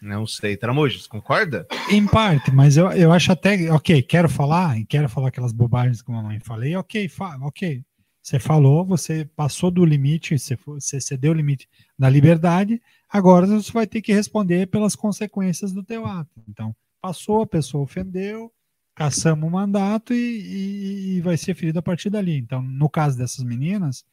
Não 0.00 0.26
sei. 0.26 0.56
Tramujas, 0.56 1.06
concorda? 1.06 1.66
Em 1.90 2.06
parte, 2.06 2.50
mas 2.50 2.76
eu, 2.76 2.90
eu 2.92 3.12
acho 3.12 3.30
até, 3.32 3.70
ok, 3.70 4.02
quero 4.02 4.28
falar, 4.28 4.76
quero 4.88 5.08
falar 5.08 5.28
aquelas 5.28 5.52
bobagens 5.52 6.00
que 6.00 6.10
a 6.10 6.14
mamãe 6.14 6.40
falei, 6.40 6.74
ok, 6.74 7.08
fa, 7.08 7.36
ok. 7.42 7.82
Você 8.22 8.38
falou, 8.38 8.84
você 8.84 9.24
passou 9.36 9.70
do 9.70 9.84
limite, 9.84 10.38
você, 10.38 10.56
você 10.66 11.00
cedeu 11.00 11.32
o 11.32 11.34
limite 11.34 11.68
da 11.98 12.08
liberdade, 12.08 12.80
agora 13.08 13.46
você 13.46 13.72
vai 13.72 13.86
ter 13.86 14.00
que 14.02 14.12
responder 14.12 14.66
pelas 14.68 14.94
consequências 14.94 15.72
do 15.72 15.82
teu 15.82 16.06
ato. 16.06 16.30
Então, 16.48 16.74
passou, 17.00 17.42
a 17.42 17.46
pessoa 17.46 17.84
ofendeu, 17.84 18.52
caçamos 18.94 19.46
o 19.48 19.50
mandato 19.50 20.12
e, 20.12 20.16
e- 20.16 21.16
e 21.16 21.20
vai 21.22 21.36
ser 21.36 21.54
ferido 21.54 21.78
a 21.78 21.82
partir 21.82 22.10
dali. 22.10 22.36
Então, 22.38 22.60
no 22.62 22.88
caso 22.90 23.16
dessas 23.16 23.42
meninas, 23.44 24.04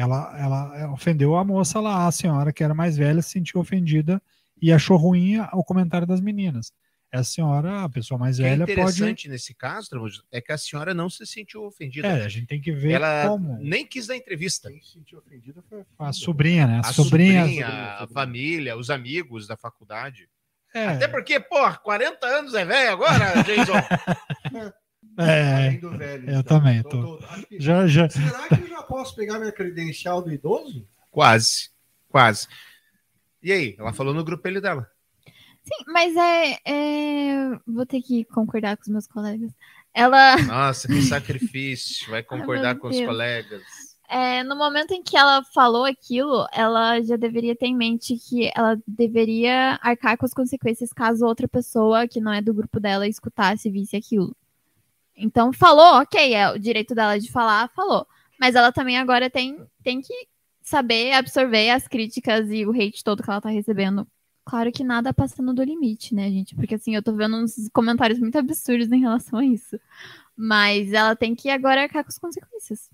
ela, 0.00 0.34
ela 0.38 0.92
ofendeu 0.92 1.36
a 1.36 1.44
moça 1.44 1.80
lá, 1.80 2.06
a 2.06 2.12
senhora 2.12 2.52
que 2.52 2.62
era 2.64 2.74
mais 2.74 2.96
velha, 2.96 3.20
se 3.22 3.30
sentiu 3.30 3.60
ofendida 3.60 4.20
e 4.60 4.72
achou 4.72 4.96
ruim 4.96 5.38
o 5.52 5.62
comentário 5.64 6.06
das 6.06 6.20
meninas. 6.20 6.72
Essa 7.10 7.30
senhora, 7.30 7.84
a 7.84 7.88
pessoa 7.88 8.18
mais 8.18 8.38
O 8.38 8.42
que 8.42 8.46
é 8.46 8.50
velha, 8.50 8.66
pode. 8.66 8.72
interessante 8.80 9.28
nesse 9.30 9.54
caso, 9.54 9.88
é 10.30 10.42
que 10.42 10.52
a 10.52 10.58
senhora 10.58 10.92
não 10.92 11.08
se 11.08 11.24
sentiu 11.26 11.64
ofendida. 11.64 12.06
É, 12.06 12.24
a 12.24 12.28
gente 12.28 12.46
tem 12.46 12.60
que 12.60 12.70
ver 12.70 12.92
Ela 12.92 13.28
como. 13.28 13.56
nem 13.62 13.86
quis 13.86 14.06
dar 14.06 14.14
entrevista. 14.16 14.68
Quem 14.70 14.82
se 14.82 14.92
sentiu 14.92 15.18
ofendido 15.18 15.64
foi 15.70 15.82
A 15.98 16.12
sobrinha, 16.12 16.66
né? 16.66 16.76
A, 16.84 16.88
A 16.88 16.92
sobrinha. 16.92 17.40
sobrinha, 17.44 17.66
a 17.66 18.06
família, 18.08 18.76
os 18.76 18.90
amigos 18.90 19.46
da 19.46 19.56
faculdade. 19.56 20.28
É, 20.74 20.86
Até 20.88 21.08
porque, 21.08 21.40
pô, 21.40 21.56
40 21.82 22.26
anos 22.26 22.52
é 22.52 22.62
velho 22.64 22.90
agora, 22.92 23.42
Jason. 23.42 23.72
É, 25.18 25.66
Além 25.66 25.80
do 25.80 25.90
velho, 25.90 26.30
eu 26.30 26.40
então. 26.40 26.58
também. 26.58 26.82
Tô- 26.82 26.88
Tô, 26.90 27.16
tô- 27.18 27.24
acho 27.26 27.46
que- 27.46 27.60
já, 27.60 27.86
já, 27.86 28.08
Será 28.08 28.48
que 28.48 28.54
eu 28.62 28.68
já 28.68 28.82
posso 28.82 29.14
pegar 29.16 29.38
minha 29.38 29.50
credencial 29.52 30.22
do 30.22 30.32
idoso? 30.32 30.86
Quase. 31.10 31.70
Quase. 32.08 32.46
E 33.42 33.52
aí? 33.52 33.76
Ela 33.78 33.92
falou 33.92 34.14
no 34.14 34.24
grupelho 34.24 34.60
dela. 34.60 34.88
Sim, 35.62 35.84
mas 35.92 36.16
é, 36.16 36.58
é- 36.64 37.58
Vou 37.66 37.84
ter 37.84 38.00
que 38.00 38.24
concordar 38.26 38.76
com 38.76 38.82
os 38.84 38.88
meus 38.88 39.06
colegas. 39.06 39.50
Ela. 39.92 40.36
Nossa, 40.46 40.86
que 40.88 41.02
sacrifício. 41.02 42.08
Vai 42.10 42.22
concordar 42.22 42.76
com 42.78 42.88
os 42.88 43.00
colegas. 43.00 43.62
É, 44.10 44.42
no 44.42 44.56
momento 44.56 44.92
em 44.92 45.02
que 45.02 45.16
ela 45.18 45.42
falou 45.52 45.84
aquilo, 45.84 46.46
ela 46.52 47.02
já 47.02 47.16
deveria 47.16 47.54
ter 47.54 47.66
em 47.66 47.76
mente 47.76 48.16
que 48.16 48.50
ela 48.56 48.78
deveria 48.86 49.78
arcar 49.82 50.16
com 50.16 50.24
as 50.24 50.32
consequências 50.32 50.90
caso 50.94 51.26
outra 51.26 51.46
pessoa 51.46 52.08
que 52.08 52.18
não 52.20 52.32
é 52.32 52.40
do 52.40 52.54
grupo 52.54 52.80
dela 52.80 53.06
escutasse 53.06 53.68
e 53.68 53.72
visse 53.72 53.96
aquilo. 53.96 54.34
Então, 55.18 55.52
falou, 55.52 56.00
ok, 56.00 56.34
é 56.34 56.50
o 56.50 56.58
direito 56.58 56.94
dela 56.94 57.18
de 57.18 57.30
falar, 57.30 57.68
falou. 57.70 58.06
Mas 58.38 58.54
ela 58.54 58.72
também 58.72 58.96
agora 58.96 59.28
tem, 59.28 59.58
tem 59.82 60.00
que 60.00 60.14
saber 60.62 61.12
absorver 61.12 61.70
as 61.70 61.88
críticas 61.88 62.50
e 62.50 62.64
o 62.64 62.70
hate 62.72 63.02
todo 63.02 63.22
que 63.22 63.30
ela 63.30 63.40
tá 63.40 63.48
recebendo. 63.48 64.06
Claro 64.44 64.72
que 64.72 64.82
nada 64.84 65.12
passando 65.12 65.52
do 65.52 65.62
limite, 65.62 66.14
né, 66.14 66.30
gente? 66.30 66.54
Porque 66.54 66.76
assim, 66.76 66.94
eu 66.94 67.02
tô 67.02 67.12
vendo 67.14 67.36
uns 67.36 67.68
comentários 67.72 68.18
muito 68.18 68.38
absurdos 68.38 68.90
em 68.90 69.00
relação 69.00 69.40
a 69.40 69.44
isso. 69.44 69.78
Mas 70.36 70.92
ela 70.92 71.16
tem 71.16 71.34
que 71.34 71.50
agora 71.50 71.82
arcar 71.82 72.04
com 72.04 72.08
as 72.08 72.18
consequências. 72.18 72.88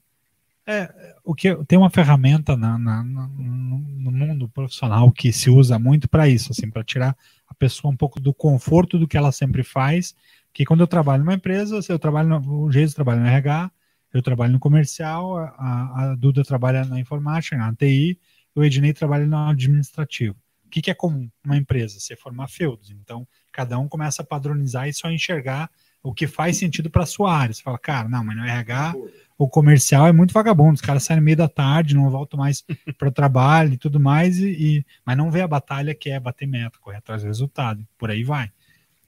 o 1.23 1.35
que 1.35 1.55
tem 1.67 1.79
uma 1.79 1.91
ferramenta 1.91 2.57
na- 2.57 2.79
na- 2.79 3.05
na- 3.05 3.29
no 3.29 4.11
mundo 4.11 4.49
profissional 4.49 5.13
que 5.13 5.31
se 5.33 5.51
usa 5.51 5.79
muito 5.79 6.09
para 6.09 6.29
isso, 6.29 6.53
assim, 6.53 6.71
para 6.71 6.83
tirar 6.83 7.15
a 7.47 7.55
pessoa 7.55 7.93
um 7.93 7.97
pouco 7.97 8.19
do 8.19 8.33
conforto 8.33 8.99
do 8.99 9.07
que 9.07 9.17
ela 9.17 9.31
sempre 9.31 9.63
faz. 9.63 10.15
Que 10.55 10.65
quando 10.65 10.81
eu 10.81 10.87
trabalho 10.87 11.23
numa 11.25 11.35
empresa, 11.35 11.81
eu 11.89 11.99
trabalho 11.99 12.29
no, 12.29 12.65
o 12.65 12.73
Jesus 12.73 12.95
trabalha 12.95 13.21
no 13.21 13.27
RH, 13.27 13.71
eu 14.15 14.23
trabalho 14.23 14.53
no 14.53 14.61
comercial, 14.61 15.37
a, 15.37 16.13
a 16.13 16.15
Duda 16.15 16.43
trabalha 16.45 16.85
na 16.85 16.99
informática, 17.01 17.57
na 17.57 17.75
TI, 17.75 18.19
o 18.55 18.65
Ednei 18.65 18.93
trabalha 18.93 19.27
no 19.27 19.37
administrativo. 19.37 20.37
O 20.65 20.71
que, 20.71 20.81
que 20.81 20.91
é 20.91 20.95
comum 20.95 21.29
numa 21.45 21.57
empresa? 21.57 22.01
Você 22.01 22.17
formar 22.17 22.49
feudos. 22.49 22.91
Então, 22.91 23.27
cada 23.53 23.79
um 23.79 23.89
começa 23.89 24.23
a 24.23 24.25
padronizar 24.25 24.89
e 24.89 24.95
só 24.95 25.11
enxergar 25.11 25.69
o 26.03 26.15
que 26.15 26.27
faz 26.27 26.57
sentido 26.57 26.89
para 26.89 27.05
sua 27.05 27.35
área. 27.37 27.53
Você 27.53 27.63
fala, 27.63 27.79
cara, 27.79 28.09
não, 28.09 28.25
mas 28.25 28.37
no 28.37 28.45
RH 28.45 28.95
o 29.37 29.49
comercial 29.49 30.07
é 30.07 30.13
muito 30.13 30.33
vagabundo, 30.33 30.75
os 30.75 30.81
caras 30.81 31.03
saem 31.03 31.21
meio 31.21 31.37
da 31.37 31.49
tarde, 31.49 31.95
não 31.95 32.09
voltam 32.09 32.39
mais 32.39 32.65
para 32.97 33.09
o 33.09 33.13
trabalho 33.13 33.75
e 33.75 33.77
tudo 33.77 33.99
mais, 33.99 34.39
e, 34.39 34.51
e- 34.79 34.87
mas 35.05 35.17
não 35.17 35.31
vê 35.31 35.41
a 35.41 35.49
batalha 35.49 35.95
que 35.95 36.09
é 36.11 36.21
bater 36.21 36.47
meta, 36.47 36.79
correr 36.81 36.99
atrás 36.99 37.23
do 37.23 37.27
resultado, 37.27 37.85
por 37.99 38.11
aí 38.11 38.23
vai. 38.23 38.51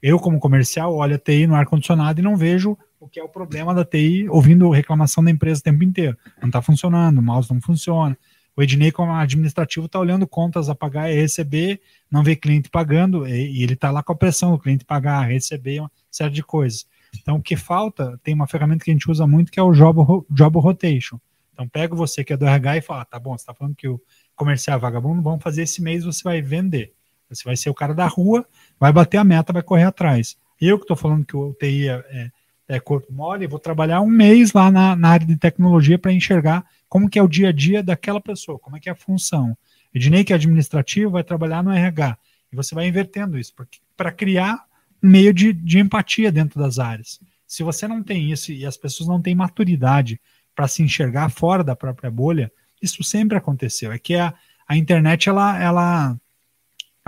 Eu, 0.01 0.19
como 0.19 0.39
comercial, 0.39 0.93
olho 0.95 1.15
a 1.15 1.19
TI 1.19 1.47
no 1.47 1.55
ar-condicionado 1.55 2.19
e 2.19 2.23
não 2.23 2.35
vejo 2.35 2.77
o 2.99 3.07
que 3.07 3.19
é 3.19 3.23
o 3.23 3.29
problema 3.29 3.73
da 3.73 3.85
TI, 3.85 4.27
ouvindo 4.29 4.69
reclamação 4.69 5.23
da 5.23 5.31
empresa 5.31 5.59
o 5.59 5.63
tempo 5.63 5.83
inteiro. 5.83 6.17
Não 6.41 6.49
está 6.49 6.61
funcionando, 6.61 7.19
o 7.19 7.21
mouse 7.21 7.51
não 7.51 7.61
funciona. 7.61 8.17
O 8.55 8.63
Ednei, 8.63 8.91
como 8.91 9.11
administrativo, 9.11 9.85
está 9.85 9.99
olhando 9.99 10.25
contas 10.25 10.67
a 10.67 10.73
pagar 10.73 11.11
e 11.11 11.15
receber, 11.15 11.79
não 12.09 12.23
vê 12.23 12.35
cliente 12.35 12.69
pagando, 12.71 13.27
e, 13.27 13.61
ele 13.61 13.73
está 13.73 13.91
lá 13.91 14.01
com 14.01 14.11
a 14.11 14.15
pressão 14.15 14.51
do 14.51 14.59
cliente 14.59 14.83
pagar, 14.83 15.21
receber, 15.27 15.79
uma 15.79 15.91
série 16.09 16.33
de 16.33 16.41
coisas. 16.41 16.87
Então, 17.21 17.35
o 17.35 17.41
que 17.41 17.55
falta, 17.55 18.19
tem 18.23 18.33
uma 18.33 18.47
ferramenta 18.47 18.83
que 18.83 18.89
a 18.89 18.93
gente 18.93 19.09
usa 19.09 19.27
muito, 19.27 19.51
que 19.51 19.59
é 19.59 19.63
o 19.63 19.71
Job, 19.73 20.25
job 20.31 20.57
Rotation. 20.57 21.19
Então, 21.53 21.67
pega 21.67 21.95
você 21.95 22.23
que 22.23 22.33
é 22.33 22.37
do 22.37 22.45
RH 22.45 22.77
e 22.77 22.81
fala, 22.81 23.05
tá 23.05 23.19
bom, 23.19 23.37
você 23.37 23.43
está 23.43 23.53
falando 23.53 23.75
que 23.75 23.87
o 23.87 24.01
comercial 24.35 24.77
é 24.77 24.79
vagabundo, 24.79 25.21
vamos 25.21 25.43
fazer 25.43 25.61
esse 25.61 25.81
mês, 25.81 26.03
você 26.03 26.23
vai 26.23 26.41
vender. 26.41 26.93
Você 27.29 27.43
vai 27.43 27.55
ser 27.55 27.69
o 27.69 27.73
cara 27.73 27.93
da 27.93 28.07
rua, 28.07 28.45
vai 28.79 28.91
bater 28.91 29.17
a 29.17 29.23
meta, 29.23 29.53
vai 29.53 29.63
correr 29.63 29.83
atrás. 29.83 30.37
Eu 30.59 30.77
que 30.77 30.83
estou 30.83 30.97
falando 30.97 31.25
que 31.25 31.35
o 31.35 31.53
TI 31.53 31.89
é, 31.89 31.93
é, 32.09 32.31
é 32.75 32.79
corpo 32.79 33.11
mole, 33.13 33.47
vou 33.47 33.59
trabalhar 33.59 34.01
um 34.01 34.07
mês 34.07 34.53
lá 34.53 34.71
na, 34.71 34.95
na 34.95 35.09
área 35.09 35.27
de 35.27 35.35
tecnologia 35.37 35.99
para 35.99 36.11
enxergar 36.11 36.65
como 36.89 37.09
que 37.09 37.19
é 37.19 37.23
o 37.23 37.27
dia 37.27 37.49
a 37.49 37.51
dia 37.51 37.83
daquela 37.83 38.21
pessoa, 38.21 38.57
como 38.59 38.77
é 38.77 38.79
que 38.79 38.89
é 38.89 38.91
a 38.91 38.95
função. 38.95 39.57
Ednei, 39.93 40.23
que 40.23 40.33
é 40.33 40.35
administrativo, 40.35 41.11
vai 41.11 41.23
trabalhar 41.23 41.63
no 41.63 41.71
RH. 41.71 42.17
E 42.51 42.55
você 42.55 42.73
vai 42.73 42.87
invertendo 42.87 43.37
isso 43.37 43.53
para 43.95 44.11
criar 44.11 44.63
um 45.03 45.09
meio 45.09 45.33
de, 45.33 45.51
de 45.53 45.79
empatia 45.79 46.31
dentro 46.31 46.59
das 46.59 46.79
áreas. 46.79 47.19
Se 47.45 47.63
você 47.63 47.87
não 47.87 48.03
tem 48.03 48.31
isso 48.31 48.51
e 48.51 48.65
as 48.65 48.77
pessoas 48.77 49.07
não 49.07 49.21
têm 49.21 49.35
maturidade 49.35 50.19
para 50.55 50.67
se 50.67 50.81
enxergar 50.81 51.29
fora 51.29 51.63
da 51.63 51.75
própria 51.75 52.09
bolha, 52.09 52.51
isso 52.81 53.03
sempre 53.03 53.37
aconteceu. 53.37 53.91
É 53.91 53.99
que 53.99 54.15
a, 54.15 54.33
a 54.67 54.75
internet 54.75 55.29
ela, 55.29 55.57
ela, 55.61 56.17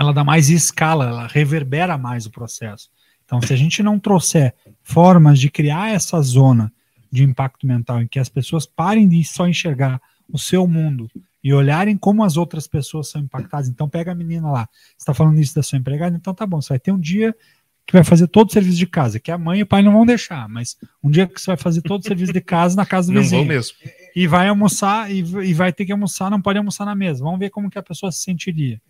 ela 0.00 0.14
dá 0.14 0.24
mais 0.24 0.48
escala, 0.48 1.04
ela 1.04 1.26
reverbera 1.26 1.98
mais 1.98 2.24
o 2.24 2.30
processo. 2.30 2.88
Então, 3.22 3.38
se 3.42 3.52
a 3.52 3.56
gente 3.56 3.82
não 3.82 3.98
trouxer 3.98 4.54
formas 4.82 5.38
de 5.38 5.50
criar 5.50 5.90
essa 5.90 6.20
zona 6.22 6.72
de 7.12 7.22
impacto 7.22 7.66
mental 7.66 8.00
em 8.00 8.06
que 8.06 8.18
as 8.18 8.30
pessoas 8.30 8.64
parem 8.64 9.06
de 9.06 9.22
só 9.22 9.46
enxergar 9.46 10.00
o 10.32 10.38
seu 10.38 10.66
mundo 10.66 11.10
e 11.44 11.52
olharem 11.52 11.98
como 11.98 12.24
as 12.24 12.38
outras 12.38 12.66
pessoas 12.66 13.08
são 13.10 13.20
impactadas. 13.20 13.68
Então, 13.68 13.90
pega 13.90 14.12
a 14.12 14.14
menina 14.14 14.50
lá, 14.50 14.68
você 14.72 15.02
está 15.02 15.12
falando 15.12 15.38
isso 15.38 15.54
da 15.54 15.62
sua 15.62 15.78
empregada, 15.78 16.16
então 16.16 16.32
tá 16.32 16.46
bom, 16.46 16.62
você 16.62 16.70
vai 16.70 16.78
ter 16.78 16.92
um 16.92 16.98
dia 16.98 17.36
que 17.86 17.92
vai 17.92 18.04
fazer 18.04 18.26
todo 18.28 18.48
o 18.48 18.52
serviço 18.52 18.78
de 18.78 18.86
casa, 18.86 19.20
que 19.20 19.30
a 19.30 19.36
mãe 19.36 19.58
e 19.58 19.62
o 19.64 19.66
pai 19.66 19.82
não 19.82 19.92
vão 19.92 20.06
deixar, 20.06 20.48
mas 20.48 20.78
um 21.02 21.10
dia 21.10 21.26
que 21.26 21.38
você 21.38 21.48
vai 21.48 21.56
fazer 21.58 21.82
todo 21.82 22.00
o 22.00 22.06
serviço 22.06 22.32
de 22.32 22.40
casa 22.40 22.74
na 22.74 22.86
casa 22.86 23.08
do 23.08 23.14
Não 23.14 23.22
vizinho. 23.22 23.42
vou 23.42 23.48
mesmo. 23.48 23.76
E 24.16 24.26
vai 24.26 24.48
almoçar 24.48 25.10
e, 25.10 25.18
e 25.18 25.52
vai 25.52 25.72
ter 25.74 25.84
que 25.84 25.92
almoçar, 25.92 26.30
não 26.30 26.40
pode 26.40 26.56
almoçar 26.56 26.86
na 26.86 26.94
mesa. 26.94 27.22
Vamos 27.22 27.38
ver 27.38 27.50
como 27.50 27.68
que 27.68 27.78
a 27.78 27.82
pessoa 27.82 28.10
se 28.10 28.22
sentiria. 28.22 28.80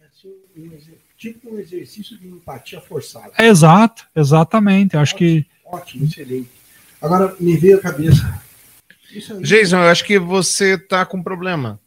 Tipo 1.20 1.54
um 1.54 1.58
exercício 1.58 2.18
de 2.18 2.26
empatia 2.28 2.80
forçada. 2.80 3.30
Exato, 3.38 4.06
exatamente. 4.16 4.94
Eu 4.94 5.00
acho 5.00 5.14
que 5.14 5.44
Ótimo, 5.66 6.06
excelente. 6.06 6.48
Agora 6.98 7.36
me 7.38 7.58
veio 7.58 7.76
a 7.76 7.80
cabeça. 7.82 8.42
Aí 9.12 9.42
Jason, 9.42 9.76
eu 9.76 9.90
acho 9.90 10.02
que 10.02 10.18
você 10.18 10.78
tá 10.78 11.04
com 11.04 11.22
problema. 11.22 11.78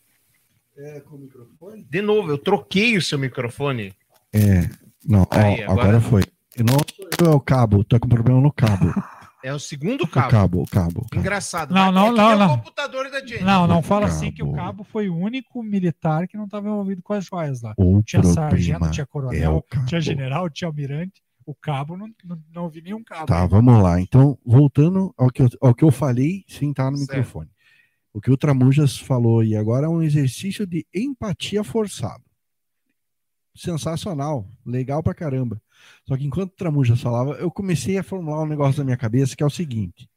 é 0.77 0.99
com 0.99 1.15
o 1.15 1.19
microfone? 1.19 1.83
De 1.89 1.99
novo, 1.99 2.29
eu 2.29 2.37
troquei 2.37 2.95
o 2.95 3.01
seu 3.01 3.17
microfone. 3.17 3.95
É, 4.31 4.69
não, 5.03 5.23
ó, 5.23 5.27
Aí, 5.31 5.63
agora... 5.63 5.81
agora- 5.97 6.01
foi. 6.01 6.21
Eu 6.55 6.65
não 6.65 6.77
sou 6.95 7.09
eu, 7.25 7.31
é 7.31 7.35
o 7.35 7.39
cabo, 7.39 7.83
tô 7.83 7.99
com 7.99 8.07
problema 8.07 8.39
no 8.39 8.53
cabo. 8.53 8.93
É 9.43 9.53
o 9.53 9.59
segundo 9.59 10.05
O 10.05 10.07
cabo. 10.07 10.29
cabo, 10.31 10.61
o 10.61 10.65
cabo. 10.67 11.01
o 11.01 11.09
cabo. 11.09 11.19
Engraçado. 11.19 11.73
Não, 11.73 11.91
não, 11.91 12.07
é 12.07 12.11
não, 12.11 12.31
é 12.31 12.35
o 12.35 12.39
não. 12.39 12.57
computador 12.57 13.11
da 13.11 13.19
Jenny. 13.25 13.43
não, 13.43 13.67
não 13.67 13.81
fala 13.83 14.07
Cabo. 14.07 14.13
assim 14.17 14.31
que 14.31 14.41
o 14.41 14.53
cabo 14.53 14.83
foi 14.85 15.09
o 15.09 15.15
único 15.17 15.61
militar 15.61 16.27
que 16.27 16.37
não 16.37 16.45
estava 16.45 16.67
envolvido 16.69 17.01
com 17.03 17.13
as 17.13 17.25
joias 17.25 17.61
lá. 17.61 17.73
O 17.77 18.01
Tinha 18.01 18.23
sargento, 18.23 18.89
tinha 18.91 19.01
é 19.01 19.03
o 19.03 19.07
coronel, 19.07 19.65
cabo. 19.69 19.85
tinha 19.85 19.99
general, 19.99 20.49
tinha 20.49 20.67
almirante. 20.69 21.21
O 21.45 21.53
cabo 21.53 21.97
não, 21.97 22.07
não, 22.23 22.41
não 22.53 22.63
ouvi 22.63 22.81
nenhum 22.81 23.03
cabo. 23.03 23.25
Tá, 23.25 23.45
vamos 23.45 23.83
lá. 23.83 23.99
Então, 23.99 24.37
voltando 24.45 25.13
ao 25.17 25.29
que 25.29 25.41
eu, 25.41 25.49
ao 25.61 25.75
que 25.75 25.83
eu 25.83 25.91
falei 25.91 26.45
sem 26.47 26.69
estar 26.69 26.89
no 26.89 26.97
Certo. 26.99 27.09
microfone. 27.09 27.49
O 28.13 28.21
que 28.21 28.31
o 28.31 28.37
Tramujas 28.37 28.97
falou 28.97 29.43
e 29.43 29.57
agora 29.57 29.87
é 29.87 29.89
um 29.89 30.01
exercício 30.01 30.65
de 30.65 30.85
empatia 30.95 31.63
forçado. 31.65 32.23
Sensacional, 33.55 34.47
legal 34.65 35.03
pra 35.03 35.13
caramba. 35.13 35.61
Só 36.07 36.17
que 36.17 36.25
enquanto 36.25 36.51
o 36.51 36.55
Tramujas 36.55 37.01
falava, 37.01 37.33
eu 37.33 37.49
comecei 37.49 37.97
a 37.97 38.03
formular 38.03 38.43
um 38.43 38.47
negócio 38.47 38.79
na 38.79 38.85
minha 38.85 38.97
cabeça 38.97 39.35
que 39.35 39.43
é 39.43 39.45
o 39.45 39.49
seguinte: 39.49 40.09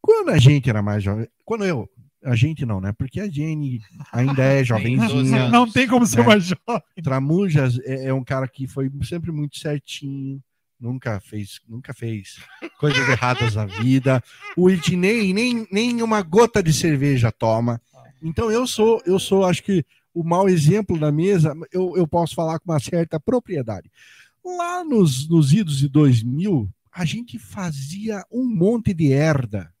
quando 0.00 0.30
a 0.30 0.38
gente 0.38 0.68
era 0.68 0.82
mais 0.82 1.02
jovem, 1.02 1.28
quando 1.44 1.64
eu, 1.64 1.88
a 2.24 2.34
gente 2.34 2.66
não, 2.66 2.80
né? 2.80 2.92
Porque 2.92 3.20
a 3.20 3.28
Jenny 3.28 3.80
ainda 4.12 4.42
é 4.42 4.62
jovenzinha. 4.64 5.48
Não 5.48 5.70
tem 5.70 5.86
como 5.86 6.06
ser 6.06 6.20
né? 6.20 6.26
mais 6.26 6.44
jovem. 6.44 6.82
Tramujas 7.02 7.78
é, 7.80 8.06
é 8.06 8.14
um 8.14 8.24
cara 8.24 8.46
que 8.46 8.66
foi 8.66 8.90
sempre 9.02 9.30
muito 9.32 9.58
certinho, 9.58 10.42
nunca 10.78 11.20
fez, 11.20 11.60
nunca 11.68 11.92
fez 11.92 12.38
coisas 12.78 13.08
erradas 13.08 13.54
na 13.54 13.66
vida. 13.66 14.22
O 14.56 14.70
Ednei 14.70 15.32
nem, 15.32 15.66
nem 15.70 16.02
uma 16.02 16.22
gota 16.22 16.62
de 16.62 16.72
cerveja 16.72 17.30
toma. 17.30 17.80
Então 18.22 18.50
eu 18.50 18.66
sou, 18.66 19.02
eu 19.06 19.18
sou, 19.18 19.44
acho 19.44 19.62
que 19.62 19.84
o 20.12 20.24
mau 20.24 20.48
exemplo 20.48 20.98
da 20.98 21.12
mesa, 21.12 21.54
eu, 21.72 21.96
eu 21.96 22.06
posso 22.06 22.34
falar 22.34 22.58
com 22.58 22.70
uma 22.70 22.80
certa 22.80 23.18
propriedade. 23.20 23.90
Lá 24.44 24.82
nos, 24.84 25.28
nos 25.28 25.52
idos 25.52 25.78
de 25.78 25.88
2000, 25.88 26.68
a 26.92 27.04
gente 27.04 27.38
fazia 27.38 28.24
um 28.30 28.44
monte 28.46 28.92
de 28.94 29.12
herda, 29.12 29.72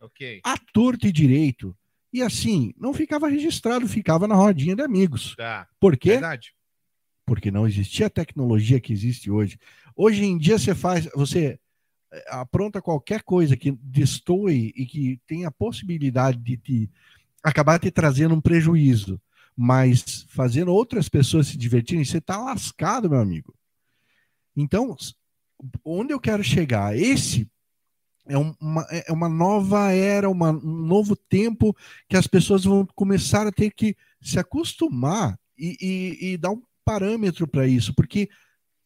Ok. 0.00 0.40
à 0.44 0.56
torta 0.72 1.08
e 1.08 1.12
direito. 1.12 1.76
E 2.12 2.22
assim, 2.22 2.72
não 2.78 2.94
ficava 2.94 3.28
registrado, 3.28 3.88
ficava 3.88 4.28
na 4.28 4.34
rodinha 4.36 4.76
de 4.76 4.82
amigos. 4.82 5.34
Tá. 5.36 5.66
Por 5.80 5.96
quê? 5.96 6.10
Verdade. 6.12 6.54
porque 7.26 7.50
não 7.50 7.66
existia 7.66 8.06
a 8.06 8.10
tecnologia 8.10 8.78
que 8.78 8.92
existe 8.92 9.30
hoje. 9.30 9.58
Hoje 9.96 10.22
em 10.24 10.36
dia 10.36 10.58
você 10.58 10.74
faz, 10.74 11.08
você 11.14 11.58
eh, 12.12 12.24
apronta 12.28 12.82
qualquer 12.82 13.22
coisa 13.22 13.56
que 13.56 13.72
destoe 13.72 14.72
e 14.76 14.84
que 14.84 15.18
tenha 15.26 15.48
a 15.48 15.50
possibilidade 15.50 16.38
de 16.38 16.56
te 16.58 16.90
acabar 17.42 17.78
te 17.78 17.90
trazendo 17.90 18.34
um 18.34 18.40
prejuízo, 18.42 19.18
mas 19.56 20.26
fazendo 20.28 20.70
outras 20.70 21.08
pessoas 21.08 21.46
se 21.46 21.56
divertirem, 21.56 22.04
você 22.04 22.18
está 22.18 22.36
lascado, 22.36 23.08
meu 23.08 23.20
amigo. 23.20 23.54
Então, 24.56 24.96
onde 25.84 26.12
eu 26.12 26.20
quero 26.20 26.42
chegar? 26.44 26.96
Esse 26.96 27.48
é 28.26 28.38
um- 28.38 28.54
uma, 28.60 28.82
é 28.90 29.12
uma 29.12 29.28
nova 29.28 29.92
era, 29.92 30.28
uma- 30.30 30.50
um 30.52 30.86
novo 30.86 31.14
tempo 31.16 31.76
que 32.08 32.16
as 32.16 32.26
pessoas 32.26 32.64
vão 32.64 32.86
começar 32.94 33.46
a 33.46 33.52
ter 33.52 33.70
que 33.72 33.96
se 34.20 34.38
acostumar 34.38 35.38
e, 35.58 35.76
e- 35.80 36.32
e 36.32 36.36
dar 36.38 36.50
um 36.50 36.62
parâmetro 36.84 37.46
para 37.46 37.66
isso, 37.66 37.94
porque 37.94 38.28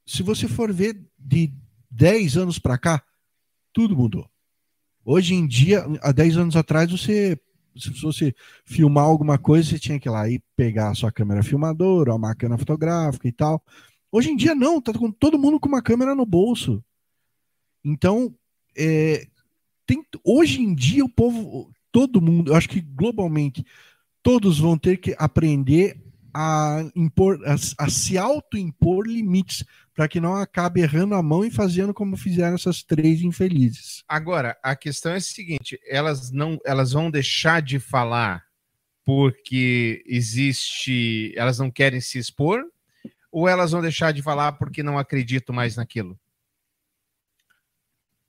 se 0.06 0.22
você 0.22 0.48
for 0.48 0.72
ver 0.72 1.00
de 1.18 1.52
10 1.90 2.36
anos 2.36 2.58
para 2.58 2.78
cá, 2.78 3.02
tudo 3.72 3.96
mudou. 3.96 4.28
Hoje 5.04 5.34
em 5.34 5.46
dia, 5.46 5.84
há 6.02 6.12
10 6.12 6.36
anos 6.36 6.56
atrás, 6.56 6.90
você 6.90 7.38
se 7.76 7.94
fosse 8.00 8.34
filmar 8.64 9.04
alguma 9.04 9.38
coisa, 9.38 9.70
você 9.70 9.78
tinha 9.78 10.00
que 10.00 10.08
ir 10.08 10.10
lá 10.10 10.28
e 10.28 10.40
pegar 10.56 10.90
a 10.90 10.94
sua 10.94 11.12
câmera 11.12 11.44
filmadora, 11.44 12.12
a 12.12 12.18
máquina 12.18 12.58
fotográfica 12.58 13.28
e 13.28 13.32
tal. 13.32 13.62
Hoje 14.10 14.30
em 14.30 14.36
dia 14.36 14.54
não, 14.54 14.80
tá 14.80 14.92
com 14.92 15.10
todo 15.10 15.38
mundo 15.38 15.60
com 15.60 15.68
uma 15.68 15.82
câmera 15.82 16.14
no 16.14 16.24
bolso. 16.24 16.82
Então, 17.84 18.34
é, 18.76 19.26
tem, 19.86 20.04
hoje 20.24 20.60
em 20.60 20.74
dia 20.74 21.04
o 21.04 21.08
povo, 21.08 21.70
todo 21.92 22.20
mundo, 22.20 22.50
eu 22.50 22.56
acho 22.56 22.68
que 22.68 22.80
globalmente, 22.80 23.64
todos 24.22 24.58
vão 24.58 24.78
ter 24.78 24.98
que 24.98 25.14
aprender 25.18 26.00
a, 26.32 26.88
impor, 26.94 27.40
a, 27.46 27.84
a 27.84 27.90
se 27.90 28.16
auto-impor 28.16 29.06
limites 29.06 29.64
para 29.94 30.06
que 30.06 30.20
não 30.20 30.36
acabe 30.36 30.80
errando 30.80 31.14
a 31.14 31.22
mão 31.22 31.44
e 31.44 31.50
fazendo 31.50 31.92
como 31.92 32.16
fizeram 32.16 32.54
essas 32.54 32.82
três 32.82 33.22
infelizes. 33.22 34.04
Agora, 34.06 34.56
a 34.62 34.76
questão 34.76 35.12
é 35.12 35.16
a 35.16 35.20
seguinte: 35.20 35.78
elas 35.88 36.30
não, 36.30 36.58
elas 36.64 36.92
vão 36.92 37.10
deixar 37.10 37.60
de 37.60 37.78
falar 37.80 38.44
porque 39.04 40.04
existe, 40.06 41.32
elas 41.34 41.58
não 41.58 41.70
querem 41.70 42.00
se 42.00 42.18
expor, 42.18 42.62
ou 43.38 43.48
elas 43.48 43.70
vão 43.70 43.80
deixar 43.80 44.12
de 44.12 44.22
falar 44.22 44.52
porque 44.52 44.82
não 44.82 44.98
acreditam 44.98 45.54
mais 45.54 45.76
naquilo? 45.76 46.18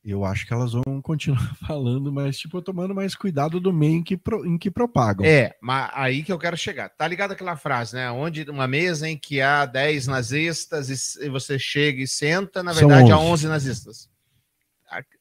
Eu 0.04 0.24
acho 0.24 0.48
que 0.48 0.54
elas 0.54 0.72
vão 0.72 1.02
continuar 1.02 1.56
falando, 1.68 2.12
mas 2.12 2.38
tipo, 2.38 2.62
tomando 2.62 2.96
mais 2.96 3.16
cuidado 3.16 3.60
do 3.60 3.74
meio 3.74 3.98
em 3.98 4.04
que, 4.04 4.16
pro, 4.16 4.46
em 4.46 4.58
que 4.58 4.72
propagam. 4.72 5.26
É, 5.26 5.56
mas 5.62 5.92
aí 5.94 6.24
que 6.24 6.32
eu 6.32 6.40
quero 6.40 6.56
chegar. 6.56 6.90
Tá 6.90 7.08
ligado 7.08 7.32
aquela 7.32 7.58
frase, 7.58 7.96
né? 7.96 8.10
Onde 8.12 8.50
uma 8.50 8.68
mesa 8.68 9.10
em 9.10 9.18
que 9.18 9.42
há 9.42 9.66
10 9.66 10.08
nazistas 10.08 11.16
e 11.18 11.30
você 11.30 11.60
chega 11.60 12.02
e 12.02 12.08
senta, 12.08 12.64
na 12.64 12.72
verdade 12.72 13.12
há 13.12 13.20
11. 13.20 13.32
11 13.32 13.48
nazistas. 13.48 14.10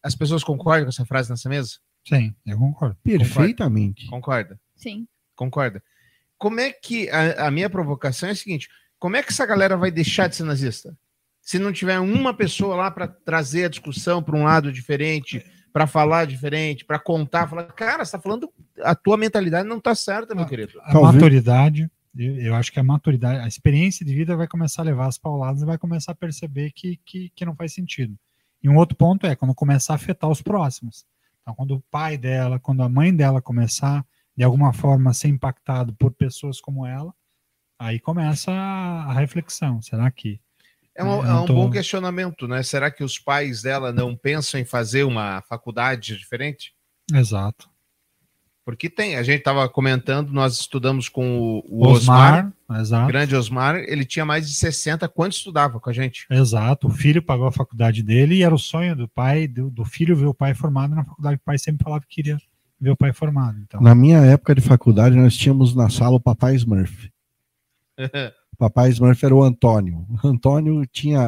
As 0.02 0.14
pessoas 0.14 0.44
concordam 0.44 0.84
com 0.84 0.90
essa 0.90 1.04
frase 1.04 1.28
nessa 1.28 1.48
mesa? 1.48 1.78
Sim, 2.06 2.34
eu 2.46 2.56
concordo. 2.56 2.96
Perfeitamente. 3.02 4.06
Concorda? 4.06 4.58
Sim. 4.76 5.06
Concorda? 5.34 5.82
Como 6.38 6.60
é 6.60 6.72
que 6.72 7.10
a, 7.10 7.48
a 7.48 7.50
minha 7.50 7.68
provocação 7.68 8.28
é 8.28 8.32
a 8.32 8.36
seguinte: 8.36 8.68
como 8.98 9.16
é 9.16 9.22
que 9.22 9.30
essa 9.30 9.46
galera 9.46 9.76
vai 9.76 9.90
deixar 9.90 10.28
de 10.28 10.36
ser 10.36 10.44
nazista? 10.44 10.96
Se 11.40 11.58
não 11.58 11.72
tiver 11.72 11.98
uma 11.98 12.34
pessoa 12.34 12.76
lá 12.76 12.90
para 12.90 13.08
trazer 13.08 13.64
a 13.64 13.68
discussão 13.68 14.22
para 14.22 14.36
um 14.36 14.44
lado 14.44 14.70
diferente, 14.72 15.44
para 15.72 15.86
falar 15.86 16.26
diferente, 16.26 16.84
para 16.84 16.98
contar, 16.98 17.48
falar, 17.48 17.64
cara, 17.72 18.04
você 18.04 18.12
tá 18.12 18.20
falando, 18.20 18.52
a 18.82 18.94
tua 18.94 19.16
mentalidade 19.16 19.68
não 19.68 19.80
tá 19.80 19.94
certa, 19.94 20.34
meu 20.34 20.46
querido. 20.46 20.72
A 20.82 21.00
maturidade, 21.00 21.90
eu 22.16 22.36
eu 22.36 22.54
acho 22.54 22.72
que 22.72 22.80
a 22.80 22.84
maturidade, 22.84 23.40
a 23.40 23.46
experiência 23.46 24.04
de 24.04 24.14
vida 24.14 24.36
vai 24.36 24.48
começar 24.48 24.82
a 24.82 24.84
levar 24.84 25.06
as 25.06 25.16
pauladas 25.16 25.62
e 25.62 25.66
vai 25.66 25.78
começar 25.78 26.12
a 26.12 26.16
perceber 26.16 26.72
que, 26.72 26.98
que, 27.04 27.30
que 27.34 27.44
não 27.44 27.54
faz 27.54 27.72
sentido. 27.72 28.18
E 28.62 28.68
um 28.68 28.76
outro 28.76 28.96
ponto 28.96 29.26
é 29.26 29.36
quando 29.36 29.54
começar 29.54 29.92
a 29.94 29.96
afetar 29.96 30.28
os 30.28 30.42
próximos. 30.42 31.06
Então, 31.42 31.54
quando 31.54 31.76
o 31.76 31.84
pai 31.90 32.18
dela, 32.18 32.58
quando 32.58 32.82
a 32.82 32.88
mãe 32.88 33.14
dela 33.14 33.40
começar, 33.40 34.04
de 34.36 34.44
alguma 34.44 34.72
forma, 34.72 35.10
a 35.10 35.14
ser 35.14 35.28
impactado 35.28 35.94
por 35.94 36.12
pessoas 36.12 36.60
como 36.60 36.84
ela, 36.84 37.14
aí 37.78 37.98
começa 37.98 38.50
a, 38.50 39.12
reflexão. 39.12 39.80
Será 39.80 40.10
que. 40.10 40.40
É 40.94 41.04
um, 41.04 41.24
é 41.24 41.40
um 41.40 41.46
tô- 41.46 41.54
bom 41.54 41.70
questionamento, 41.70 42.48
né? 42.48 42.62
Será 42.62 42.90
que 42.90 43.04
os 43.04 43.18
pais 43.18 43.62
dela 43.62 43.92
não 43.92 44.16
pensam 44.16 44.58
em 44.58 44.64
fazer 44.64 45.04
uma 45.04 45.42
faculdade 45.42 46.16
diferente? 46.16 46.74
Exato. 47.12 47.70
Porque 48.64 48.90
tem, 48.90 49.16
a 49.16 49.22
gente 49.22 49.38
estava 49.38 49.66
comentando, 49.66 50.30
nós 50.30 50.60
estudamos 50.60 51.08
com 51.08 51.38
o, 51.40 51.64
o 51.66 51.86
Osmar, 51.88 52.52
Osmar, 52.68 52.80
exato. 52.82 53.06
grande 53.06 53.34
Osmar, 53.34 53.76
ele 53.76 54.04
tinha 54.04 54.26
mais 54.26 54.46
de 54.46 54.54
60 54.54 55.08
quando 55.08 55.32
estudava 55.32 55.80
com 55.80 55.88
a 55.88 55.92
gente. 55.92 56.26
Exato, 56.28 56.88
o 56.88 56.90
filho 56.90 57.22
pagou 57.22 57.46
a 57.46 57.52
faculdade 57.52 58.02
dele 58.02 58.34
e 58.34 58.42
era 58.42 58.54
o 58.54 58.58
sonho 58.58 58.94
do 58.94 59.08
pai, 59.08 59.48
do, 59.48 59.70
do 59.70 59.86
filho 59.86 60.14
ver 60.14 60.26
o 60.26 60.34
pai 60.34 60.52
formado 60.52 60.94
na 60.94 61.02
faculdade. 61.02 61.36
O 61.36 61.44
pai 61.46 61.56
sempre 61.56 61.82
falava 61.82 62.02
que 62.02 62.16
queria 62.16 62.36
ver 62.78 62.90
o 62.90 62.96
pai 62.96 63.10
formado. 63.12 63.58
Então, 63.58 63.80
Na 63.80 63.94
minha 63.94 64.18
época 64.18 64.54
de 64.54 64.60
faculdade, 64.60 65.16
nós 65.16 65.34
tínhamos 65.34 65.74
na 65.74 65.88
sala 65.88 66.16
o 66.16 66.20
Papai 66.20 66.54
Smurf. 66.54 67.10
Papai 68.58 68.90
Smurf 68.90 69.24
era 69.24 69.34
o 69.34 69.42
Antônio. 69.42 70.06
Antônio 70.24 70.84
tinha, 70.86 71.20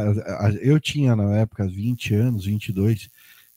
eu 0.60 0.80
tinha 0.80 1.14
na 1.14 1.36
época 1.38 1.66
20 1.66 2.14
anos, 2.14 2.44
22, 2.46 3.08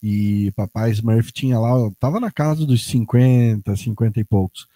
e 0.02 0.52
Papai 0.56 0.92
Smurf 0.92 1.32
tinha 1.32 1.60
lá, 1.60 1.72
tava 2.00 2.20
na 2.20 2.32
casa 2.32 2.66
dos 2.66 2.86
50, 2.86 3.76
50 3.76 4.20
e 4.20 4.24
poucos. 4.24 4.68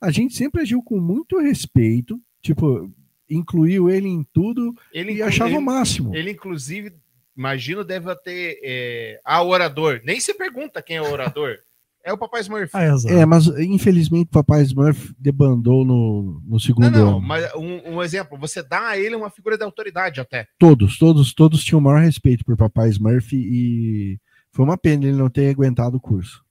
A 0.00 0.10
gente 0.10 0.34
sempre 0.34 0.62
agiu 0.62 0.82
com 0.82 0.98
muito 0.98 1.38
respeito, 1.38 2.18
tipo, 2.40 2.90
incluiu 3.28 3.90
ele 3.90 4.08
em 4.08 4.24
tudo 4.32 4.74
Ele, 4.92 5.12
e 5.14 5.22
achava 5.22 5.50
ele- 5.50 5.58
o 5.58 5.62
máximo. 5.62 6.16
Ele, 6.16 6.30
inclusive, 6.32 6.94
imagino, 7.36 7.84
deve 7.84 8.14
ter 8.16 8.58
é, 8.64 9.20
a 9.24 9.42
orador. 9.42 10.00
Nem 10.02 10.18
se 10.18 10.34
pergunta 10.34 10.82
quem 10.82 10.96
é 10.96 11.02
o 11.02 11.12
orador. 11.12 11.56
É 12.04 12.12
o 12.12 12.18
Papai 12.18 12.40
Smurf. 12.40 12.70
Ah, 12.74 12.86
exato. 12.86 13.14
É, 13.14 13.26
mas 13.26 13.46
infelizmente 13.58 14.28
o 14.28 14.32
Papai 14.32 14.62
Smurf 14.62 15.14
debandou 15.18 15.84
no, 15.84 16.42
no 16.46 16.58
segundo 16.58 16.90
Não, 16.90 16.98
não, 16.98 17.08
ano. 17.18 17.20
mas 17.20 17.54
um, 17.54 17.96
um 17.96 18.02
exemplo, 18.02 18.38
você 18.38 18.62
dá 18.62 18.88
a 18.88 18.98
ele 18.98 19.14
uma 19.14 19.30
figura 19.30 19.58
de 19.58 19.64
autoridade 19.64 20.20
até. 20.20 20.46
Todos, 20.58 20.98
todos, 20.98 21.34
todos 21.34 21.62
tinham 21.62 21.78
o 21.78 21.82
maior 21.82 22.00
respeito 22.00 22.44
por 22.44 22.56
Papai 22.56 22.88
Smurf 22.88 23.34
e 23.34 24.18
foi 24.50 24.64
uma 24.64 24.78
pena 24.78 25.04
ele 25.04 25.16
não 25.16 25.28
ter 25.28 25.50
aguentado 25.50 25.98
o 25.98 26.00
curso. 26.00 26.42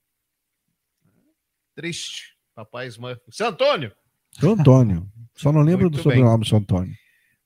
Triste. 1.75 2.37
Papai 2.53 2.87
Smurf. 2.87 3.21
Seu 3.31 3.47
Antônio! 3.47 3.91
Seu 4.39 4.51
Antônio. 4.51 5.09
Só 5.35 5.51
não 5.51 5.61
lembro 5.61 5.83
Muito 5.83 5.95
do 5.95 6.03
sobrenome 6.03 6.45
seu 6.45 6.57
Antônio. 6.57 6.93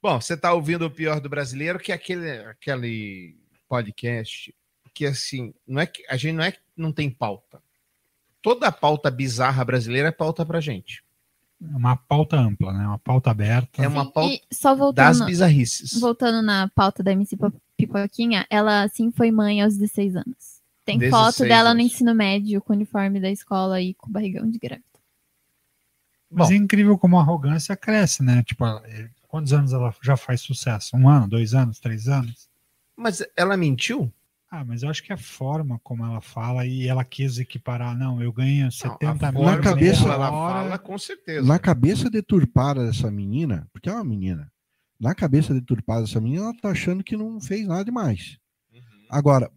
Bom, 0.01 0.19
você 0.19 0.33
está 0.33 0.51
ouvindo 0.53 0.85
o 0.85 0.91
pior 0.91 1.21
do 1.21 1.29
brasileiro, 1.29 1.79
que 1.79 1.91
é 1.91 1.95
aquele, 1.95 2.29
aquele 2.39 3.37
podcast 3.69 4.53
que 4.93 5.05
assim, 5.05 5.53
não 5.67 5.81
é 5.81 5.85
que 5.85 6.03
a 6.07 6.17
gente 6.17 6.35
não 6.35 6.43
é 6.43 6.51
que 6.51 6.59
não 6.75 6.91
tem 6.91 7.09
pauta. 7.09 7.61
Toda 8.43 8.67
a 8.67 8.71
pauta 8.71 9.09
bizarra 9.09 9.65
brasileira 9.65 10.09
é 10.09 10.11
pauta 10.11 10.45
pra 10.45 10.59
gente. 10.61 11.03
É 11.63 11.75
uma 11.77 11.95
pauta 11.95 12.35
ampla, 12.35 12.73
né? 12.73 12.85
Uma 12.85 12.99
pauta 12.99 13.31
aberta. 13.31 13.81
É 13.81 13.87
uma 13.87 14.05
pauta 14.11 14.33
E 14.35 14.41
só 14.53 14.71
das 14.71 14.77
voltando, 14.79 15.25
bizarrices. 15.25 15.97
voltando 15.99 16.41
na 16.45 16.67
pauta 16.75 17.01
da 17.01 17.13
MC 17.13 17.37
Pi- 17.37 17.53
Pipoquinha, 17.77 18.45
ela 18.49 18.87
sim 18.89 19.11
foi 19.11 19.31
mãe 19.31 19.61
aos 19.61 19.77
16 19.77 20.17
anos. 20.17 20.61
Tem 20.85 20.99
16 20.99 21.23
foto 21.37 21.47
dela 21.47 21.73
no 21.73 21.79
anos. 21.79 21.93
ensino 21.93 22.13
médio 22.13 22.61
com 22.61 22.73
o 22.73 22.75
uniforme 22.75 23.19
da 23.21 23.31
escola 23.31 23.79
e 23.81 23.93
com 23.93 24.09
o 24.09 24.11
barrigão 24.11 24.49
de 24.51 24.59
grávida. 24.59 24.83
Mas 26.29 26.49
Bom. 26.49 26.53
é 26.53 26.57
incrível 26.57 26.97
como 26.97 27.17
a 27.17 27.21
arrogância 27.21 27.77
cresce, 27.77 28.21
né? 28.23 28.43
Tipo, 28.43 28.65
é, 28.65 29.09
quantos 29.29 29.53
anos 29.53 29.71
ela 29.71 29.95
já 30.01 30.17
faz 30.17 30.41
sucesso? 30.41 30.97
Um 30.97 31.07
ano, 31.07 31.29
dois 31.29 31.53
anos, 31.53 31.79
três 31.79 32.09
anos? 32.09 32.49
Mas 32.95 33.23
ela 33.37 33.55
mentiu? 33.55 34.11
Ah, 34.55 34.63
mas 34.63 34.83
eu 34.83 34.89
acho 34.91 35.01
que 35.01 35.11
a 35.11 35.17
forma 35.17 35.79
como 35.81 36.05
ela 36.05 36.21
fala 36.21 36.63
e 36.63 36.87
ela 36.87 37.03
quis 37.03 37.39
equiparar, 37.39 37.97
não, 37.97 38.21
eu 38.21 38.31
ganho 38.31 38.71
70 38.71 39.31
mil 39.31 39.41
forma 39.41 39.57
por 39.57 39.63
cabeça- 39.63 40.03
ela 40.07 40.29
hora. 40.31 40.53
fala, 40.63 40.77
com 40.77 40.95
certeza. 40.95 41.47
Na 41.47 41.57
cabeça 41.57 42.07
deturpada 42.07 42.85
dessa 42.85 43.09
menina, 43.09 43.67
porque 43.73 43.89
é 43.89 43.93
uma 43.93 44.03
menina, 44.03 44.51
na 44.99 45.15
cabeça 45.15 45.55
deturpada 45.55 46.01
dessa 46.01 46.21
menina, 46.21 46.43
ela 46.43 46.53
tá 46.61 46.69
achando 46.69 47.03
que 47.03 47.17
não 47.17 47.41
fez 47.41 47.67
nada 47.67 47.83
demais. 47.83 48.37
Agora, 49.09 49.49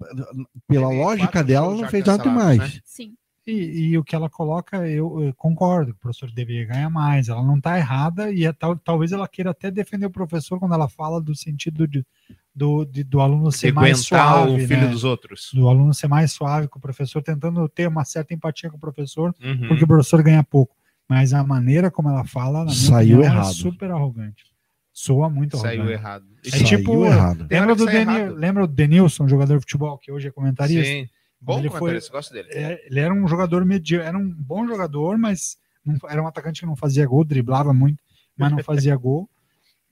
pela 0.66 0.88
Teve 0.88 1.00
lógica 1.02 1.44
dela, 1.44 1.66
shows 1.66 1.80
não 1.82 1.88
fez 1.90 2.04
nada 2.06 2.22
demais. 2.22 2.58
né? 2.58 2.80
Sim. 2.82 3.14
E, 3.46 3.90
e 3.90 3.98
o 3.98 4.02
que 4.02 4.16
ela 4.16 4.28
coloca, 4.28 4.88
eu, 4.88 5.22
eu 5.22 5.32
concordo, 5.34 5.92
o 5.92 5.94
professor 5.94 6.28
deveria 6.32 6.66
ganhar 6.66 6.90
mais. 6.90 7.28
Ela 7.28 7.42
não 7.44 7.58
está 7.58 7.78
errada 7.78 8.32
e 8.32 8.44
é 8.44 8.52
tal, 8.52 8.76
talvez 8.76 9.12
ela 9.12 9.28
queira 9.28 9.50
até 9.50 9.70
defender 9.70 10.06
o 10.06 10.10
professor 10.10 10.58
quando 10.58 10.74
ela 10.74 10.88
fala 10.88 11.20
do 11.20 11.32
sentido 11.34 11.86
de, 11.86 12.04
do, 12.52 12.84
de- 12.84 13.04
do 13.04 13.20
aluno 13.20 13.52
ser 13.52 13.72
mais 13.72 14.00
suave, 14.00 14.50
o 14.64 14.66
filho 14.66 14.80
né? 14.82 14.88
dos 14.88 15.04
outros. 15.04 15.50
do 15.54 15.68
aluno 15.68 15.94
ser 15.94 16.08
mais 16.08 16.32
suave 16.32 16.66
com 16.66 16.78
o 16.80 16.82
professor, 16.82 17.22
tentando 17.22 17.68
ter 17.68 17.86
uma 17.86 18.04
certa 18.04 18.34
empatia 18.34 18.68
com 18.68 18.76
o 18.78 18.80
professor, 18.80 19.32
Uhum. 19.40 19.68
porque 19.68 19.84
o 19.84 19.86
professor 19.86 20.20
ganha 20.24 20.42
pouco. 20.42 20.74
Mas 21.08 21.32
a 21.32 21.44
maneira 21.44 21.88
como 21.88 22.08
ela 22.08 22.24
fala, 22.24 22.58
na 22.60 22.64
minha 22.64 22.74
Saiu 22.74 23.18
opinião, 23.18 23.22
é 23.22 23.26
errado. 23.26 23.52
super 23.54 23.90
arrogante. 23.92 24.44
Soa 24.92 25.30
muito 25.30 25.56
Saiu 25.56 25.82
arrogante. 25.82 25.92
errado. 26.02 26.24
É 26.44 26.50
Saiu 26.50 26.64
tipo, 26.64 27.04
errado. 27.04 27.46
Lembra 27.48 27.76
do, 27.76 27.84
sai 27.84 27.92
Deni- 28.04 28.18
errado. 28.18 28.34
lembra 28.34 28.66
do 28.66 28.72
Denilson, 28.74 29.28
jogador 29.28 29.54
de 29.54 29.60
futebol, 29.60 29.96
que 29.98 30.10
hoje 30.10 30.26
é 30.26 30.30
comentarista? 30.32 30.82
Sim. 30.84 31.08
Bom 31.46 31.60
Ele 31.60 31.70
foi- 31.70 32.00
gosto 32.10 32.32
dele. 32.32 32.48
É, 32.50 32.84
ele 32.90 32.98
era 32.98 33.14
um 33.14 33.28
jogador 33.28 33.64
mediano, 33.64 34.04
era 34.04 34.18
um 34.18 34.28
bom 34.28 34.66
jogador, 34.66 35.16
mas 35.16 35.56
não- 35.84 35.96
era 36.10 36.20
um 36.20 36.26
atacante 36.26 36.58
que 36.60 36.66
não 36.66 36.74
fazia 36.74 37.06
gol, 37.06 37.24
driblava 37.24 37.72
muito, 37.72 38.02
mas 38.36 38.50
não 38.50 38.58
fazia 38.64 38.96
gol. 38.98 39.30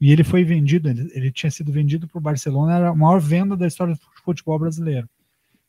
E 0.01 0.11
ele 0.11 0.25
foi 0.25 0.43
vendido, 0.43 0.89
ele, 0.89 1.09
ele 1.15 1.31
tinha 1.31 1.53
sido 1.53 1.71
vendido 1.71 2.09
para 2.09 2.19
o 2.19 2.21
Barcelona, 2.21 2.75
era 2.75 2.89
a 2.89 2.95
maior 2.95 3.21
venda 3.21 3.57
da 3.57 3.69
história 3.69 3.95
do 3.95 4.01
futebol 4.25 4.59
brasileiro. 4.59 5.09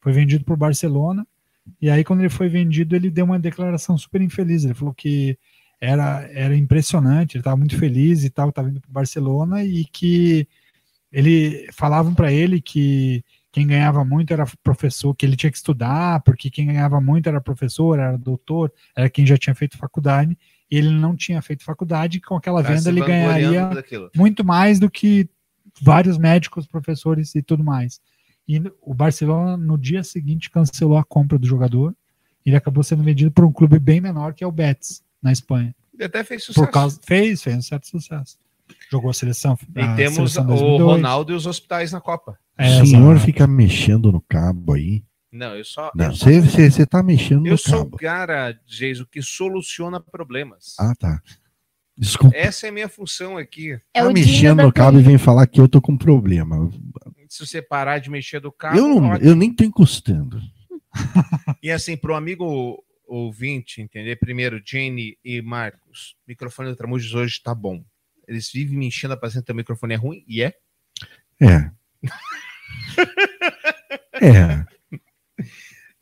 Foi 0.02 0.12
vendido 0.12 0.44
para 0.44 0.56
o 0.56 0.58
Barcelona, 0.58 1.26
e 1.80 1.88
aí 1.88 2.04
quando 2.04 2.22
ele 2.22 2.30
foi 2.30 2.50
vendido, 2.50 2.96
ele 2.96 3.12
deu 3.12 3.24
uma 3.26 3.38
declaração 3.38 3.96
super 3.96 4.22
infeliz. 4.22 4.64
Ele 4.66 4.74
falou 4.74 4.92
que 4.94 5.38
era, 5.80 6.28
era 6.34 6.56
impressionante, 6.56 7.36
ele 7.36 7.42
estava 7.42 7.56
muito 7.58 7.78
feliz 7.78 8.24
e 8.24 8.30
tal, 8.32 8.50
estava 8.50 8.70
indo 8.72 8.82
para 8.82 8.90
o 8.90 8.94
Barcelona, 8.94 9.64
e 9.64 9.86
que 9.86 10.48
ele 11.12 11.70
falavam 11.74 12.16
para 12.16 12.32
ele 12.34 12.60
que 12.60 13.24
quem 13.56 13.66
ganhava 13.66 14.04
muito 14.04 14.34
era 14.34 14.46
professor, 14.62 15.16
que 15.16 15.26
ele 15.26 15.38
tinha 15.38 15.50
que 15.50 15.56
estudar, 15.56 16.20
porque 16.24 16.50
quem 16.50 16.66
ganhava 16.66 17.00
muito 17.00 17.30
era 17.30 17.40
professor, 17.40 17.98
era 17.98 18.18
doutor, 18.18 18.70
era 18.94 19.10
quem 19.10 19.26
já 19.26 19.38
tinha 19.38 19.56
feito 19.56 19.78
faculdade, 19.78 20.38
e 20.70 20.78
ele 20.78 20.90
não 20.90 21.16
tinha 21.16 21.42
feito 21.42 21.64
faculdade, 21.64 22.20
com 22.20 22.36
aquela 22.36 22.62
Tá 22.62 22.74
venda 22.74 22.90
ele 22.90 23.00
ganharia 23.00 23.68
daquilo. 23.68 24.12
muito 24.14 24.44
mais 24.44 24.78
do 24.78 24.92
que 24.92 25.30
vários 25.82 26.18
médicos, 26.18 26.68
professores 26.68 27.34
e 27.34 27.42
tudo 27.42 27.64
mais. 27.64 28.02
E 28.46 28.62
o 28.82 28.94
Barcelona, 28.94 29.56
no 29.56 29.78
dia 29.78 30.04
seguinte, 30.04 30.52
cancelou 30.52 30.98
a 30.98 31.06
compra 31.06 31.40
do 31.40 31.48
jogador 31.48 31.96
Ele 32.46 32.58
acabou 32.58 32.84
sendo 32.84 33.04
vendido 33.04 33.32
por 33.32 33.46
um 33.46 33.54
clube 33.54 33.80
bem 33.80 34.02
menor, 34.02 34.34
que 34.34 34.44
é 34.44 34.48
o 34.48 34.52
Betis, 34.52 35.02
na 35.24 35.32
Espanha. 35.32 35.74
Ele 35.94 36.04
até 36.04 36.26
fez 36.26 36.44
sucesso. 36.44 36.66
Por 36.66 36.70
causa, 36.74 37.00
fez, 37.02 37.42
fez 37.42 37.56
um 37.56 37.62
certo 37.62 37.88
sucesso. 37.88 38.38
Jogou 38.92 39.10
a 39.10 39.14
seleção. 39.14 39.58
E 39.76 39.82
a 39.82 39.96
temos 39.96 40.34
seleção 40.34 40.44
o 40.44 40.48
2002. 40.48 40.82
Ronaldo 40.82 41.34
e 41.34 41.36
os 41.36 41.46
hospitais 41.46 41.92
na 41.92 42.02
Copa. 42.02 42.38
É, 42.58 42.82
o 42.82 42.86
senhor 42.86 43.20
fica 43.20 43.46
mexendo 43.46 44.12
no 44.12 44.22
cabo 44.22 44.74
aí. 44.74 45.04
Não, 45.32 45.56
eu 45.56 45.66
só. 45.66 45.92
Não, 45.94 46.06
eu, 46.06 46.16
você, 46.16 46.42
você, 46.42 46.72
você 46.72 46.86
tá 46.86 47.04
mexendo 47.04 47.46
eu 47.46 47.52
no 47.52 47.58
sou 47.58 47.82
o 47.82 47.86
cabo. 47.86 47.98
cara, 47.98 48.60
Geiso, 48.66 49.06
que 49.06 49.22
soluciona 49.22 50.00
problemas. 50.00 50.76
Ah, 50.80 50.94
tá. 50.98 51.22
Desculpa. 51.98 52.36
Essa 52.36 52.68
é 52.68 52.70
a 52.70 52.74
minha 52.74 52.90
função 52.90 53.38
aqui. 53.38 53.74
É 53.94 54.02
tá 54.02 54.08
o 54.08 54.14
Dinho 54.14 54.28
mexendo 54.28 54.64
no 54.64 54.72
cabo 54.72 55.00
e 55.00 55.04
vem 55.04 55.18
falar 55.18 55.48
que 55.48 55.60
eu 55.60 55.68
tô 55.68 55.82
com 55.82 55.98
problema. 55.98 56.70
Se 57.30 57.46
você 57.46 57.62
parar 57.62 58.00
de 58.00 58.10
mexer 58.10 58.40
do 58.40 58.52
carro. 58.52 58.78
Eu, 58.78 58.88
não, 58.88 59.16
eu 59.18 59.36
nem 59.36 59.54
tô 59.54 59.64
encostando. 59.64 60.42
E 61.62 61.72
assim, 61.72 61.98
pro 61.98 62.16
amigo 62.16 62.84
ouvinte 63.08 63.82
entender, 63.82 64.16
primeiro, 64.18 64.62
Jane 64.66 65.18
e 65.24 65.42
Marcos, 65.42 66.16
o 66.26 66.30
microfone 66.30 66.70
do 66.70 66.76
Tramujas 66.76 67.14
hoje 67.14 67.42
tá 67.42 67.54
bom. 67.54 67.84
Eles 68.28 68.52
vivem 68.52 68.78
me 68.78 68.88
enchendo 68.88 69.14
a 69.14 69.18
paciência 69.18 69.54
o 69.54 69.56
microfone 69.56 69.94
é 69.94 69.98
ruim, 69.98 70.24
e 70.28 70.44
é. 70.44 70.54
É. 71.42 71.72
é. 74.22 74.75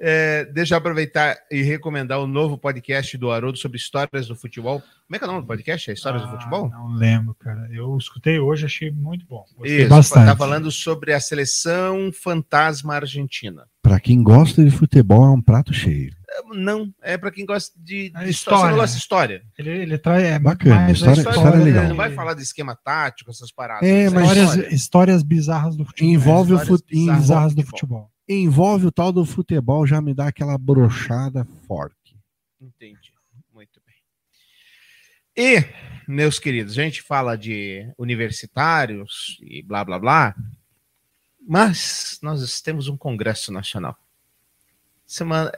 É, 0.05 0.43
deixa 0.51 0.73
eu 0.73 0.77
aproveitar 0.79 1.37
e 1.49 1.61
recomendar 1.61 2.19
o 2.19 2.27
novo 2.27 2.57
podcast 2.57 3.17
do 3.17 3.31
Haroldo 3.31 3.57
sobre 3.57 3.77
histórias 3.77 4.27
do 4.27 4.35
futebol. 4.35 4.81
Como 4.81 5.15
é 5.15 5.17
que 5.17 5.23
é 5.23 5.27
o 5.27 5.31
nome 5.31 5.43
do 5.43 5.47
podcast? 5.47 5.89
É 5.89 5.93
Histórias 5.93 6.21
do 6.23 6.27
Ah, 6.27 6.31
Futebol? 6.31 6.69
Não 6.69 6.87
lembro, 6.93 7.33
cara. 7.35 7.69
Eu 7.71 7.95
escutei 7.97 8.37
hoje, 8.37 8.65
achei 8.65 8.91
muito 8.91 9.25
bom. 9.25 9.45
Gostei 9.55 9.81
Isso, 9.81 9.89
bastante. 9.89 10.25
tá 10.25 10.35
falando 10.35 10.69
sobre 10.71 11.13
a 11.13 11.19
seleção 11.21 12.11
fantasma 12.11 12.95
argentina. 12.95 13.63
Pra 13.81 13.97
quem 13.99 14.21
gosta 14.21 14.61
de 14.63 14.71
futebol, 14.71 15.23
é 15.25 15.29
um 15.29 15.41
prato 15.41 15.73
cheio. 15.73 16.11
Não, 16.53 16.91
é 17.01 17.17
para 17.17 17.31
quem 17.31 17.45
gosta 17.45 17.71
de, 17.79 18.11
É 18.15 18.23
de 18.25 18.29
história. 18.31 18.31
Você 18.31 18.31
história. 18.31 18.71
não 18.71 18.77
gosta 18.77 18.95
de 18.95 19.01
história. 19.01 19.41
Ele, 19.57 19.69
ele 19.69 19.97
traz. 19.97 20.23
É 20.23 20.39
Bacana, 20.39 20.75
mais 20.75 20.89
a 20.89 20.91
história- 21.13 21.19
história 21.29 21.57
é 21.57 21.63
legal. 21.63 21.87
Não 21.87 21.95
vai 21.95 22.11
falar 22.11 22.33
de 22.33 22.41
esquema 22.41 22.75
tático, 22.75 23.29
essas 23.29 23.51
paradas. 23.51 23.87
É, 23.87 24.05
Isso 24.05 24.15
mas- 24.15 24.23
Histórias, 24.25 24.49
história. 24.55 24.75
histórias 24.75 25.23
bizarras 25.23 25.75
do 25.77 25.85
futebol. 25.85 26.11
Envolve 26.13 26.53
o 26.53 26.55
histórias 26.57 26.67
fut... 26.81 26.89
bizarras. 26.89 27.21
bizarras 27.21 27.53
do 27.55 27.61
futebol. 27.63 27.99
futebol. 27.99 28.12
Envolve 28.27 28.88
o 28.88 28.91
tal 28.91 29.12
do 29.12 29.25
futebol, 29.25 29.86
já 29.86 30.01
me 30.01 30.13
dá 30.13 30.27
aquela 30.27 30.57
brochada 30.57 31.45
forte. 31.67 32.15
Entendi. 32.62 33.13
Muito 33.53 33.81
bem. 33.86 33.95
E, 35.36 35.65
meus 36.07 36.39
queridos, 36.39 36.77
a 36.77 36.83
gente 36.83 37.01
fala 37.01 37.38
de 37.38 37.91
universitários 37.97 39.38
e 39.41 39.62
blá 39.62 39.83
blá 39.83 39.99
blá, 39.99 40.36
mas 41.45 42.19
nós 42.21 42.62
temos 42.62 42.88
um 42.88 42.95
Congresso 42.95 43.51
Nacional. 43.51 43.97
Semana 45.05 45.51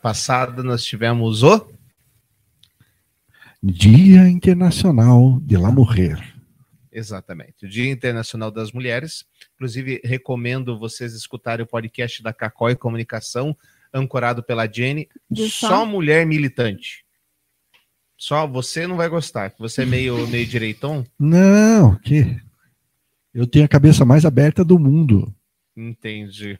passada 0.00 0.62
nós 0.62 0.84
tivemos 0.84 1.42
o. 1.42 1.72
Dia 3.62 4.28
Internacional 4.28 5.38
de 5.40 5.56
La 5.56 5.70
Mujer. 5.70 6.29
Exatamente, 6.92 7.66
o 7.66 7.68
Dia 7.68 7.90
Internacional 7.90 8.50
das 8.50 8.72
Mulheres. 8.72 9.24
Inclusive, 9.54 10.00
recomendo 10.04 10.78
vocês 10.78 11.14
escutarem 11.14 11.64
o 11.64 11.68
podcast 11.68 12.22
da 12.22 12.32
Cacói 12.32 12.74
Comunicação, 12.74 13.56
ancorado 13.94 14.42
pela 14.42 14.66
Jenny. 14.66 15.08
De 15.30 15.48
Só 15.48 15.68
só? 15.68 15.86
mulher 15.86 16.26
militante. 16.26 17.04
Só 18.16 18.46
você 18.46 18.86
não 18.86 18.96
vai 18.96 19.08
gostar, 19.08 19.50
que 19.50 19.58
você 19.58 19.82
é 19.82 19.86
meio, 19.86 20.26
meio 20.28 20.46
direitão. 20.46 21.06
Não, 21.18 21.96
que 21.96 22.36
eu 23.32 23.46
tenho 23.46 23.64
a 23.64 23.68
cabeça 23.68 24.04
mais 24.04 24.24
aberta 24.24 24.64
do 24.64 24.78
mundo. 24.78 25.32
Entendi. 25.76 26.58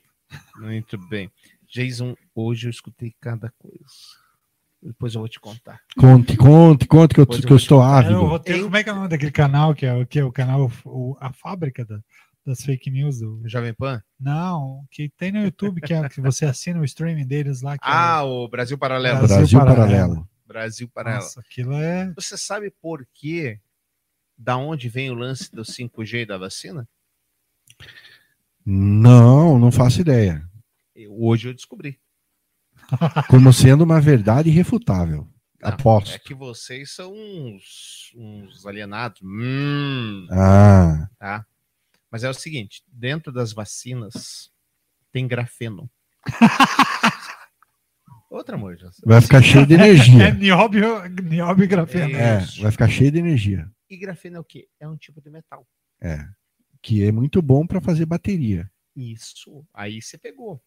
Muito 0.57 0.97
bem. 1.09 1.29
Jason, 1.67 2.15
hoje 2.33 2.67
eu 2.67 2.71
escutei 2.71 3.13
cada 3.19 3.49
coisa. 3.59 4.20
Depois 4.81 5.13
eu 5.13 5.21
vou 5.21 5.29
te 5.29 5.39
contar. 5.39 5.79
Conte, 5.97 6.35
conte, 6.35 6.87
conte 6.87 7.13
que 7.13 7.19
eu, 7.19 7.25
Depois 7.25 7.41
eu 7.41 7.47
que 7.47 7.53
eu 7.53 7.57
estou. 7.57 7.81
É, 7.83 7.85
ávido. 7.85 8.21
roteiro, 8.25 8.63
como 8.63 8.77
é 8.77 8.83
que 8.83 8.89
é 8.89 8.93
o 8.93 8.95
nome 8.95 9.07
daquele 9.09 9.31
canal 9.31 9.75
que 9.75 9.85
é 9.85 9.93
o 9.93 10.05
que 10.07 10.19
é 10.19 10.23
o 10.23 10.31
canal 10.31 10.71
o- 10.85 11.15
a 11.19 11.31
fábrica 11.31 11.85
da- 11.85 11.99
das 12.45 12.63
fake 12.63 12.89
news 12.89 13.19
do 13.19 13.41
Jovem 13.47 13.73
Pan? 13.75 14.01
não 14.19 14.83
que 14.89 15.07
tem 15.09 15.31
no 15.31 15.43
YouTube 15.43 15.81
que 15.81 15.93
é 15.93 16.09
que 16.09 16.19
você 16.19 16.45
assina 16.45 16.79
o 16.79 16.83
streaming 16.85 17.27
deles 17.27 17.61
lá 17.61 17.77
que 17.77 17.83
é 17.85 17.91
Ah, 17.91 18.23
o 18.23 18.47
Brasil 18.47 18.75
Paralelo. 18.77 19.19
Brasil 19.19 19.37
Brasil 19.37 19.59
Paralelo. 19.59 19.87
Paralelo. 19.91 20.29
Brasil 20.47 20.89
Paralelo. 20.89 21.23
nossa, 21.23 21.39
aquilo 21.41 21.73
é 21.73 22.11
Você 22.15 22.35
sabe 22.35 22.73
por 22.81 23.05
quê? 23.13 23.59
Da 24.35 24.57
onde 24.57 24.89
vem 24.89 25.11
o 25.11 25.13
lance 25.13 25.51
do 25.51 25.63
5G 25.63 26.21
e 26.21 26.25
da 26.25 26.39
vacina? 26.39 26.89
Não, 28.65 29.59
não 29.59 29.71
faço 29.71 30.01
ideia. 30.01 30.43
Hoje 31.09 31.49
eu 31.49 31.53
descobri. 31.53 31.99
Como 33.29 33.53
sendo 33.53 33.83
uma 33.83 33.99
verdade 34.01 34.49
irrefutável. 34.49 35.27
Não, 35.61 35.69
Aposto. 35.69 36.15
É 36.15 36.19
que 36.19 36.33
vocês 36.33 36.91
são 36.91 37.13
uns, 37.13 38.11
uns 38.15 38.65
alienados. 38.65 39.21
Hum, 39.23 40.27
Ah, 40.31 41.07
tá? 41.19 41.45
Mas 42.09 42.23
é 42.23 42.29
o 42.29 42.33
seguinte: 42.33 42.83
dentro 42.87 43.31
das 43.31 43.53
vacinas 43.53 44.51
tem 45.11 45.27
grafeno. 45.27 45.89
Outra 48.29 48.57
sei. 48.57 49.03
vai 49.05 49.19
ficar 49.19 49.41
cheio 49.41 49.65
de 49.67 49.73
é 49.73 49.77
energia. 49.77 50.33
nióbio 50.33 51.05
nióbio 51.09 51.65
e 51.65 51.67
grafeno. 51.67 52.15
É, 52.15 52.39
vai 52.61 52.71
ficar 52.71 52.87
cheio 52.87 53.11
de 53.11 53.19
energia. 53.19 53.69
E 53.89 53.97
grafeno 53.97 54.37
é 54.37 54.39
o 54.39 54.43
quê? 54.43 54.69
É 54.79 54.87
um 54.87 54.95
tipo 54.95 55.21
de 55.21 55.29
metal. 55.29 55.67
É. 55.99 56.25
Que 56.81 57.03
é 57.03 57.11
muito 57.11 57.41
bom 57.41 57.67
para 57.67 57.81
fazer 57.81 58.05
bateria. 58.05 58.71
Isso, 58.95 59.65
aí 59.73 60.01
você 60.01 60.17
pegou. 60.17 60.61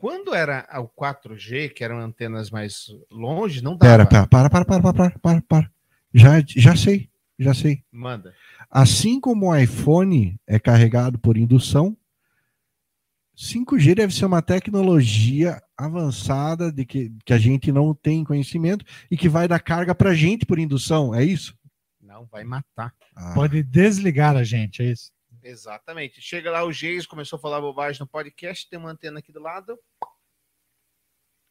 Quando 0.00 0.34
era 0.34 0.66
o 0.80 0.88
4G, 0.88 1.74
que 1.74 1.84
eram 1.84 1.98
antenas 2.00 2.50
mais 2.50 2.86
longe, 3.10 3.62
não 3.62 3.76
dava. 3.76 3.92
Pera, 3.92 4.06
pera, 4.06 4.26
para, 4.26 4.48
para, 4.48 4.64
para, 4.64 4.80
para, 4.80 4.92
para, 4.94 5.18
para, 5.18 5.42
para. 5.42 5.70
Já, 6.14 6.42
já 6.56 6.74
sei, 6.74 7.10
já 7.38 7.52
sei. 7.52 7.84
Manda. 7.92 8.34
Assim 8.70 9.20
como 9.20 9.50
o 9.50 9.54
iPhone 9.54 10.40
é 10.46 10.58
carregado 10.58 11.18
por 11.18 11.36
indução, 11.36 11.94
5G 13.36 13.94
deve 13.94 14.14
ser 14.14 14.24
uma 14.24 14.40
tecnologia 14.40 15.62
avançada 15.76 16.72
de 16.72 16.86
que, 16.86 17.12
que 17.22 17.34
a 17.34 17.38
gente 17.38 17.70
não 17.70 17.94
tem 17.94 18.24
conhecimento 18.24 18.86
e 19.10 19.18
que 19.18 19.28
vai 19.28 19.46
dar 19.46 19.60
carga 19.60 19.94
para 19.94 20.12
a 20.12 20.14
gente 20.14 20.46
por 20.46 20.58
indução, 20.58 21.14
é 21.14 21.22
isso? 21.22 21.54
Não, 22.00 22.24
vai 22.24 22.42
matar. 22.42 22.94
Ah, 23.14 23.34
Pode 23.34 23.62
desligar 23.62 24.34
a 24.34 24.44
gente, 24.44 24.82
é 24.82 24.92
isso. 24.92 25.12
Exatamente. 25.42 26.20
Chega 26.20 26.50
lá 26.50 26.64
o 26.64 26.72
Geis, 26.72 27.06
começou 27.06 27.36
a 27.38 27.40
falar 27.40 27.60
bobagem 27.60 28.00
no 28.00 28.06
podcast, 28.06 28.68
tem 28.68 28.78
uma 28.78 28.90
antena 28.90 29.18
aqui 29.20 29.32
do 29.32 29.40
lado. 29.40 29.78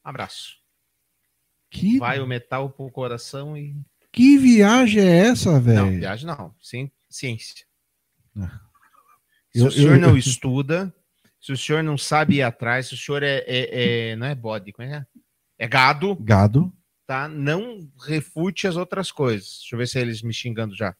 Abraço. 0.04 0.58
que, 1.71 1.99
Vai 1.99 2.19
o 2.19 2.25
metal 2.28 2.69
pro 2.71 2.89
coração 2.89 3.56
e. 3.56 3.75
que 4.12 4.38
viagem 4.38 5.04
é 5.04 5.28
essa, 5.28 5.52
Não, 5.54 5.62
velho? 5.62 5.99
viagem 5.99 6.25
não. 6.25 6.56
Ci- 6.60 6.91
Ciência. 7.10 7.65
Ah. 8.38 8.60
Se 9.52 9.60
Eu- 9.60 9.67
o 9.67 9.71
senhor 9.71 9.95
eu- 9.95 10.02
não 10.02 10.17
estuda, 10.17 10.93
se 11.39 11.52
o 11.52 11.58
senhor 11.58 11.84
não 11.84 11.97
sabe 11.97 12.36
ir 12.38 12.41
atrás, 12.41 12.88
se 12.88 12.93
o 12.95 12.97
senhor 12.97 13.21
é. 13.23 13.43
é- 13.47 14.12
é- 14.12 14.15
não 14.15 14.25
é 14.28 14.34
bode, 14.36 14.73
é 14.80 14.84
é? 14.84 15.06
É 15.60 15.67
gado, 15.67 16.15
Gado. 16.15 16.73
tá? 17.06 17.28
Não 17.28 17.88
refute 18.08 18.65
as 18.67 18.75
outras 18.75 19.12
coisas. 19.12 19.58
Deixa 19.60 19.75
eu 19.75 19.80
ver 19.80 19.88
se 19.88 19.99
é 19.99 20.02
eles 20.02 20.21
me 20.23 20.34
xingando 20.34 20.73
já. 20.75 20.95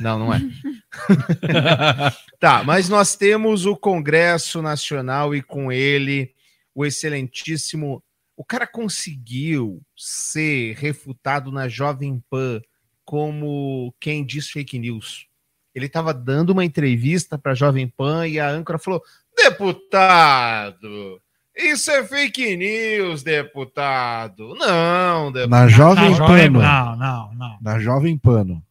Não, 0.00 0.18
não 0.18 0.32
é. 0.34 0.40
tá, 2.40 2.62
mas 2.64 2.88
nós 2.88 3.14
temos 3.16 3.66
o 3.66 3.76
Congresso 3.76 4.62
Nacional 4.62 5.34
e 5.34 5.42
com 5.42 5.70
ele 5.70 6.32
o 6.74 6.84
excelentíssimo. 6.84 8.02
O 8.36 8.44
cara 8.44 8.66
conseguiu 8.66 9.82
ser 9.96 10.74
refutado 10.76 11.50
na 11.50 11.68
Jovem 11.68 12.22
Pan 12.30 12.60
como 13.04 13.94
quem 14.00 14.24
diz 14.24 14.50
fake 14.50 14.78
news. 14.78 15.26
Ele 15.74 15.86
estava 15.86 16.12
dando 16.12 16.50
uma 16.50 16.64
entrevista 16.64 17.38
para 17.38 17.52
a 17.52 17.54
Jovem 17.54 17.86
Pan 17.86 18.26
e 18.26 18.40
a 18.40 18.48
âncora 18.48 18.78
falou: 18.78 19.02
deputado, 19.36 21.20
isso 21.56 21.90
é 21.90 22.04
fake 22.04 22.56
news, 22.56 23.22
deputado. 23.22 24.54
Não, 24.54 25.30
deputado. 25.32 25.48
Na 25.50 25.68
Jovem 25.68 26.10
Na 26.10 26.16
Jovem- 26.16 26.52
Pano. 26.52 26.60
Não, 26.60 26.96
não, 26.96 27.34
não. 27.34 27.58
Na 27.60 27.78
Jovem 27.78 28.18
Pano. 28.18 28.62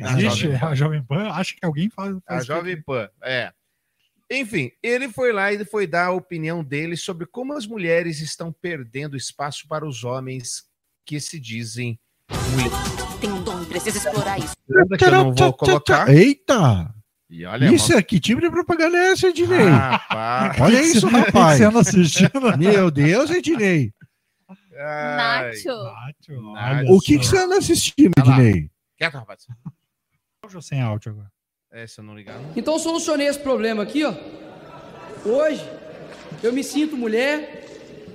Existe 0.00 0.48
Pan. 0.58 0.66
a 0.68 0.74
Jovem 0.74 1.02
Pan? 1.02 1.30
Acho 1.32 1.54
que 1.56 1.64
alguém 1.66 1.88
faz. 1.90 2.16
A 2.26 2.34
faz 2.34 2.46
Jovem 2.46 2.80
Pan, 2.82 3.08
é. 3.22 3.52
Enfim, 4.30 4.70
ele 4.82 5.08
foi 5.08 5.32
lá 5.32 5.50
e 5.52 5.64
foi 5.64 5.86
dar 5.86 6.06
a 6.06 6.12
opinião 6.12 6.62
dele 6.62 6.96
sobre 6.96 7.26
como 7.26 7.54
as 7.54 7.66
mulheres 7.66 8.20
estão 8.20 8.52
perdendo 8.52 9.16
espaço 9.16 9.66
para 9.66 9.86
os 9.86 10.04
homens 10.04 10.64
que 11.06 11.18
se 11.18 11.40
dizem. 11.40 11.98
Tem 13.20 13.32
um 13.32 13.42
dom 13.42 13.62
e 13.62 13.66
precisa 13.66 13.96
explorar 13.96 14.38
isso. 14.38 14.54
que 14.98 15.04
eu 15.04 15.10
não 15.10 15.34
vou 15.34 15.52
colocar. 15.54 16.08
Eita! 16.10 16.94
E 17.30 17.44
olha, 17.44 17.70
Isso 17.72 17.92
é 17.92 18.02
que 18.02 18.18
tipo 18.20 18.40
de 18.40 18.50
propaganda 18.50 18.96
é 18.96 19.12
essa, 19.12 19.28
Ednei? 19.28 19.58
Olha 20.60 20.80
isso, 20.82 21.06
O 21.06 21.10
que 21.10 21.16
rapaz. 21.16 21.58
você 21.58 21.64
anda 21.64 21.80
assistindo? 21.80 22.58
Meu 22.58 22.90
Deus, 22.90 23.30
Ednei. 23.30 23.92
Nacho. 24.72 25.68
Nacho, 26.54 26.92
O 26.94 27.00
que, 27.00 27.18
que 27.18 27.26
você 27.26 27.38
anda 27.38 27.58
assistindo. 27.58 28.12
Ednei? 28.18 28.70
Quieto, 28.96 29.14
rapaz. 29.14 29.46
Áudio 30.48 30.56
ou 30.58 30.62
sem 30.62 30.80
áudio 30.80 31.12
agora? 31.12 31.30
É, 31.70 31.86
se 31.86 32.00
eu 32.00 32.04
não 32.04 32.14
ligar. 32.16 32.38
não- 32.40 32.52
Então 32.56 32.72
eu 32.74 32.80
solucionei 32.80 33.26
esse 33.26 33.38
problema 33.38 33.82
aqui, 33.82 34.02
ó. 34.02 34.14
Hoje 35.26 35.62
eu 36.42 36.52
me 36.54 36.64
sinto 36.64 36.96
mulher, 36.96 37.66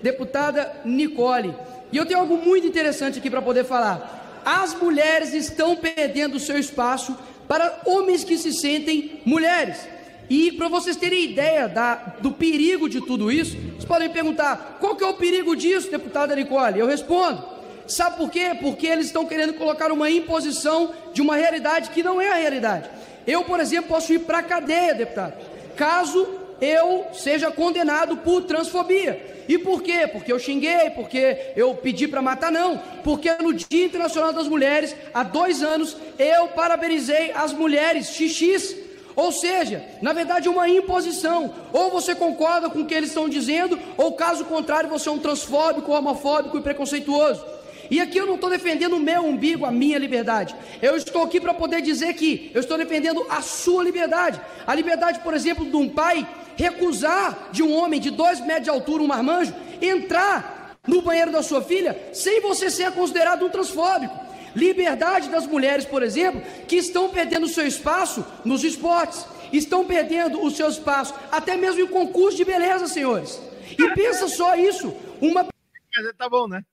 deputada 0.02 0.82
Nicole. 0.84 1.54
E 1.92 1.98
eu 1.98 2.06
tenho 2.08 2.20
algo 2.22 2.36
muito 2.38 2.66
interessante 2.66 3.20
aqui 3.20 3.30
para 3.30 3.42
poder 3.42 3.66
falar. 3.66 4.42
As 4.44 4.74
mulheres 4.74 5.32
estão 5.34 5.76
perdendo 5.76 6.38
o 6.38 6.40
seu 6.40 6.58
espaço 6.58 7.16
para 7.48 7.82
homens 7.86 8.24
que 8.24 8.36
se 8.36 8.52
sentem 8.52 9.22
mulheres. 9.26 9.88
E 10.28 10.54
para 10.54 10.68
vocês 10.68 10.96
terem 10.98 11.26
ideia 11.26 11.68
da, 11.68 11.94
do 12.20 12.32
perigo 12.32 12.90
de 12.90 13.00
tudo 13.02 13.32
isso, 13.32 13.56
vocês 13.56 13.86
podem 13.86 14.10
perguntar: 14.10 14.78
qual 14.80 14.96
que 14.96 15.04
é 15.04 15.08
o 15.08 15.14
perigo 15.14 15.56
disso, 15.56 15.92
deputada 15.92 16.36
Nicole? 16.36 16.80
Eu 16.80 16.88
respondo: 16.88 17.46
sabe 17.94 18.18
por 18.18 18.30
quê? 18.30 18.58
Porque 18.60 18.88
eles 18.88 19.08
estão 19.08 19.26
querendo 19.26 19.54
colocar 19.54 19.92
uma 19.92 20.10
imposição 20.10 20.94
de 21.14 21.22
uma 21.22 21.36
realidade 21.36 21.90
que 21.90 22.04
não 22.04 22.20
é 22.20 22.30
a 22.30 22.36
realidade. 22.36 22.90
Eu, 23.26 23.44
por 23.44 23.60
exemplo, 23.60 23.90
posso 23.90 24.12
ir 24.14 24.20
para 24.20 24.40
a 24.40 24.44
cadeia, 24.44 24.94
deputado, 24.94 25.34
caso 25.76 26.28
eu 26.60 27.08
seja 27.14 27.52
condenado 27.52 28.18
por 28.18 28.44
transfobia. 28.44 29.44
E 29.48 29.58
por 29.58 29.82
quê? 29.82 30.08
Porque 30.08 30.32
eu 30.32 30.40
xinguei, 30.40 30.90
porque 30.92 31.52
eu 31.56 31.76
pedi 31.76 32.08
para 32.08 32.22
matar, 32.22 32.52
não. 32.52 32.78
Porque 33.04 33.30
no 33.42 33.54
Dia 33.54 33.86
Internacional 33.86 34.32
das 34.32 34.48
Mulheres, 34.48 34.96
há 35.14 35.24
dois 35.24 35.62
anos, 35.62 35.98
eu 36.18 36.48
parabenizei 36.50 37.32
as 37.34 37.52
mulheres 37.52 38.08
xixis. 38.08 38.78
Ou 39.16 39.32
seja, 39.32 39.84
na 40.02 40.14
verdade, 40.14 40.48
uma 40.48 40.70
imposição. 40.70 41.54
Ou 41.74 41.92
você 41.92 42.16
concorda 42.16 42.70
com 42.70 42.80
o 42.80 42.86
que 42.86 42.94
eles 42.94 43.10
estão 43.10 43.28
dizendo, 43.28 43.78
ou 43.98 44.14
caso 44.14 44.46
contrário, 44.46 44.90
você 44.90 45.10
é 45.10 45.12
um 45.12 45.20
transfóbico, 45.20 45.92
homofóbico 45.92 46.58
e 46.58 46.62
preconceituoso. 46.62 47.53
E 47.90 48.00
aqui 48.00 48.18
eu 48.18 48.26
não 48.26 48.36
estou 48.36 48.50
defendendo 48.50 48.94
o 48.94 49.00
meu 49.00 49.26
umbigo, 49.26 49.66
a 49.66 49.72
minha 49.72 49.98
liberdade. 49.98 50.56
Eu 50.82 50.96
estou 50.96 51.24
aqui 51.24 51.40
para 51.40 51.54
poder 51.54 51.82
dizer 51.82 52.14
que 52.14 52.52
eu 52.54 52.62
estou 52.62 52.78
defendendo 52.78 53.26
a 53.30 53.42
sua 53.42 53.84
liberdade. 53.84 54.40
A 54.66 54.74
liberdade, 54.74 55.20
por 55.20 55.34
exemplo, 55.34 55.66
de 55.66 55.76
um 55.76 55.90
pai 55.90 56.28
recusar 56.56 57.50
de 57.52 57.64
um 57.64 57.74
homem 57.74 58.00
de 58.00 58.10
dois 58.10 58.40
metros 58.40 58.64
de 58.64 58.70
altura, 58.70 59.04
um 59.04 59.08
marmanjo, 59.08 59.54
entrar 59.82 60.78
no 60.88 61.02
banheiro 61.02 61.32
da 61.32 61.42
sua 61.42 61.62
filha 61.62 62.10
sem 62.14 62.42
você 62.42 62.70
ser 62.70 62.92
considerado 62.92 63.46
um 63.46 63.50
transfóbico. 63.50 64.18
Liberdade 64.56 65.30
das 65.30 65.48
mulheres, 65.48 65.84
por 65.86 66.04
exemplo, 66.04 66.42
que 66.68 66.76
estão 66.76 67.10
perdendo 67.10 67.48
seu 67.48 67.66
espaço 67.66 68.24
nos 68.46 68.64
esportes, 68.64 69.26
estão 69.52 69.84
perdendo 69.86 70.44
o 70.44 70.52
seu 70.52 70.70
espaço 70.70 71.14
até 71.32 71.58
mesmo 71.58 71.82
em 71.82 71.88
concurso 71.88 72.38
de 72.38 72.46
beleza, 72.46 72.88
senhores. 72.88 73.42
E 73.78 73.90
pensa 73.96 74.28
só 74.28 74.56
isso, 74.56 74.94
uma 75.20 75.44
Mas 75.44 76.16
tá 76.18 76.30
bom, 76.30 76.48
né? 76.48 76.64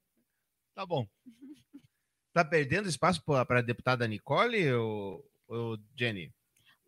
Tá 0.81 0.87
bom. 0.87 1.07
Tá 2.33 2.43
perdendo 2.43 2.89
espaço 2.89 3.23
para 3.23 3.59
a 3.59 3.63
deputada 3.63 4.09
Nicole 4.09 4.73
ou, 4.73 5.23
ou 5.47 5.79
Jenny? 5.95 6.33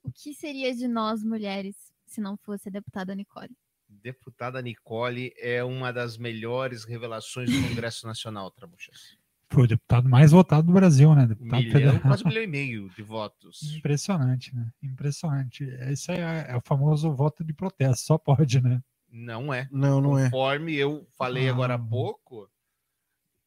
O 0.03 0.11
que 0.11 0.33
seria 0.33 0.75
de 0.75 0.89
nós 0.89 1.23
mulheres 1.23 1.77
se 2.07 2.19
não 2.19 2.39
fosse 2.39 2.71
a 2.71 2.73
deputada 2.73 3.15
Nicole? 3.15 3.55
Deputada 3.87 4.63
Nicole 4.63 5.35
é 5.37 5.63
uma 5.63 5.93
das 5.93 6.17
melhores 6.17 6.85
revelações 6.85 7.51
do 7.51 7.69
Congresso 7.69 8.07
Nacional, 8.07 8.51
Trabuchas. 8.51 9.19
Foi 9.51 9.65
o 9.65 9.69
deputado 9.69 10.09
mais 10.09 10.31
votado 10.31 10.69
do 10.69 10.73
Brasil, 10.73 11.15
né? 11.15 11.27
Deputado 11.27 11.59
Milhão, 11.61 11.73
federal. 11.73 12.01
quase 12.01 12.25
um 12.25 12.29
milhão 12.29 12.45
e 12.45 12.47
meio 12.47 12.89
de 12.97 13.03
votos. 13.03 13.75
Impressionante, 13.77 14.57
né? 14.57 14.73
Impressionante. 14.83 15.65
Esse 15.65 16.13
é, 16.13 16.47
é 16.49 16.57
o 16.57 16.63
famoso 16.65 17.13
voto 17.13 17.45
de 17.45 17.53
protesto, 17.53 18.07
só 18.07 18.17
pode, 18.17 18.59
né? 18.59 18.83
Não 19.11 19.53
é. 19.53 19.69
Não, 19.71 20.01
não 20.01 20.19
é. 20.19 20.31
Conforme 20.31 20.75
eu 20.77 21.07
falei 21.19 21.47
agora 21.51 21.75
há 21.75 21.77
Ah. 21.77 21.79
pouco, 21.79 22.49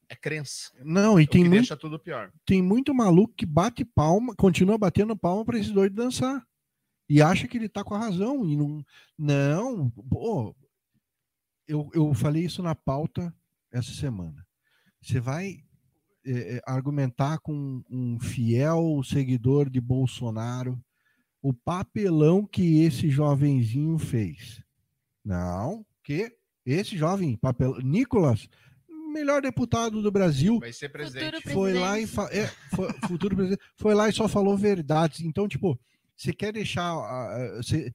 é 0.09 0.15
crença. 0.15 0.71
Não, 0.83 1.19
e 1.19 1.23
É 1.23 1.27
tem 1.27 1.41
muito, 1.41 1.53
deixa 1.53 1.77
tudo 1.77 1.99
pior. 1.99 2.31
tem 2.45 2.61
muito 2.61 2.93
maluco 2.93 3.33
que 3.35 3.45
bate 3.45 3.83
palma, 3.83 4.35
continua 4.35 4.77
batendo 4.77 5.15
palma 5.15 5.43
para 5.45 5.57
esses 5.57 5.71
dois 5.71 5.91
dançar. 5.91 6.45
E 7.07 7.21
acha 7.21 7.47
que 7.47 7.57
ele 7.57 7.69
tá 7.69 7.83
com 7.83 7.93
a 7.93 7.99
razão. 7.99 8.45
E 8.45 8.55
não. 8.57 8.83
Não, 9.17 9.89
pô. 9.89 10.55
Eu, 11.67 11.89
eu 11.93 12.13
falei 12.13 12.45
isso 12.45 12.61
na 12.63 12.75
pauta 12.75 13.33
essa 13.71 13.91
semana. 13.91 14.45
Você 15.01 15.19
vai 15.19 15.63
eh, 16.25 16.55
eh, 16.57 16.61
argumentar 16.65 17.39
com 17.39 17.83
um 17.89 18.19
fiel 18.19 19.01
seguidor 19.03 19.69
de 19.69 19.79
Bolsonaro 19.79 20.79
o 21.41 21.53
papelão 21.53 22.43
que 22.45 22.81
esse 22.81 23.09
jovenzinho 23.09 23.99
fez. 23.99 24.63
Não, 25.23 25.85
que 26.03 26.35
esse 26.65 26.97
jovem, 26.97 27.37
papel, 27.37 27.77
Nicolas, 27.81 28.49
melhor 29.15 29.41
deputado 29.41 30.01
do 30.01 30.11
Brasil, 30.11 30.59
Vai 30.59 30.73
ser 30.73 30.89
presidente. 30.89 31.37
Futuro 31.41 31.53
foi 31.53 31.73
lá 31.73 31.99
e 31.99 32.05
fa- 32.07 32.29
é, 32.31 32.47
foi- 32.75 32.89
futuro 33.07 33.35
presidente 33.35 33.61
foi 33.75 33.93
lá 33.95 34.09
e 34.09 34.13
só 34.13 34.27
falou 34.27 34.57
verdades. 34.57 35.21
Então, 35.21 35.47
tipo, 35.47 35.79
você 36.15 36.33
quer 36.33 36.51
deixar, 36.53 36.83
ah, 36.93 37.35
ah, 37.35 37.55
você 37.57 37.91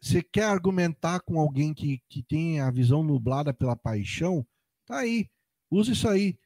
você 0.00 0.20
quer 0.20 0.44
argumentar 0.46 1.20
com 1.20 1.38
alguém 1.38 1.72
que, 1.72 2.00
que 2.08 2.22
tem 2.24 2.58
a 2.60 2.70
visão 2.72 3.04
nublada 3.04 3.54
pela 3.54 3.76
paixão? 3.76 4.44
Tá 4.84 4.98
aí, 4.98 5.28
usa 5.70 5.92
isso 5.92 6.08
aí. 6.08 6.36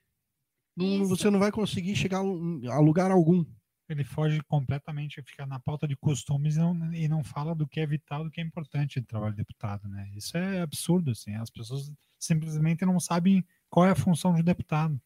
Não-. 0.77 1.07
Você 1.07 1.31
não 1.31 1.39
vai 1.39 1.51
conseguir 1.51 1.97
chegar 1.97 2.19
a 2.19 2.75
a 2.75 2.79
lugar 2.81 3.11
algum. 3.11 3.45
Ele 3.89 4.05
foge 4.05 4.41
completamente, 4.49 5.23
fica 5.23 5.47
na 5.47 5.61
pauta 5.61 5.87
de 5.87 5.97
costumes 5.97 6.57
e 6.57 6.59
não, 6.59 6.93
e 6.93 7.07
não 7.09 7.23
fala 7.23 7.55
do 7.55 7.67
que 7.69 7.79
é 7.81 7.87
vital, 7.87 8.25
do 8.25 8.31
que 8.31 8.41
é 8.41 8.45
importante 8.45 9.01
do 9.01 9.07
trabalho 9.07 9.31
de 9.33 9.39
deputado, 9.39 9.89
né? 9.89 10.11
Isso 10.15 10.37
é 10.37 10.61
absurdo, 10.61 11.13
assim. 11.13 11.35
As 11.37 11.49
pessoas 11.51 11.93
simplesmente 12.19 12.85
não 12.85 12.99
sabem 12.99 13.45
qual 13.77 13.85
é 13.85 13.91
a 13.91 13.95
função 13.95 14.33
de 14.33 14.43
deputado. 14.43 14.99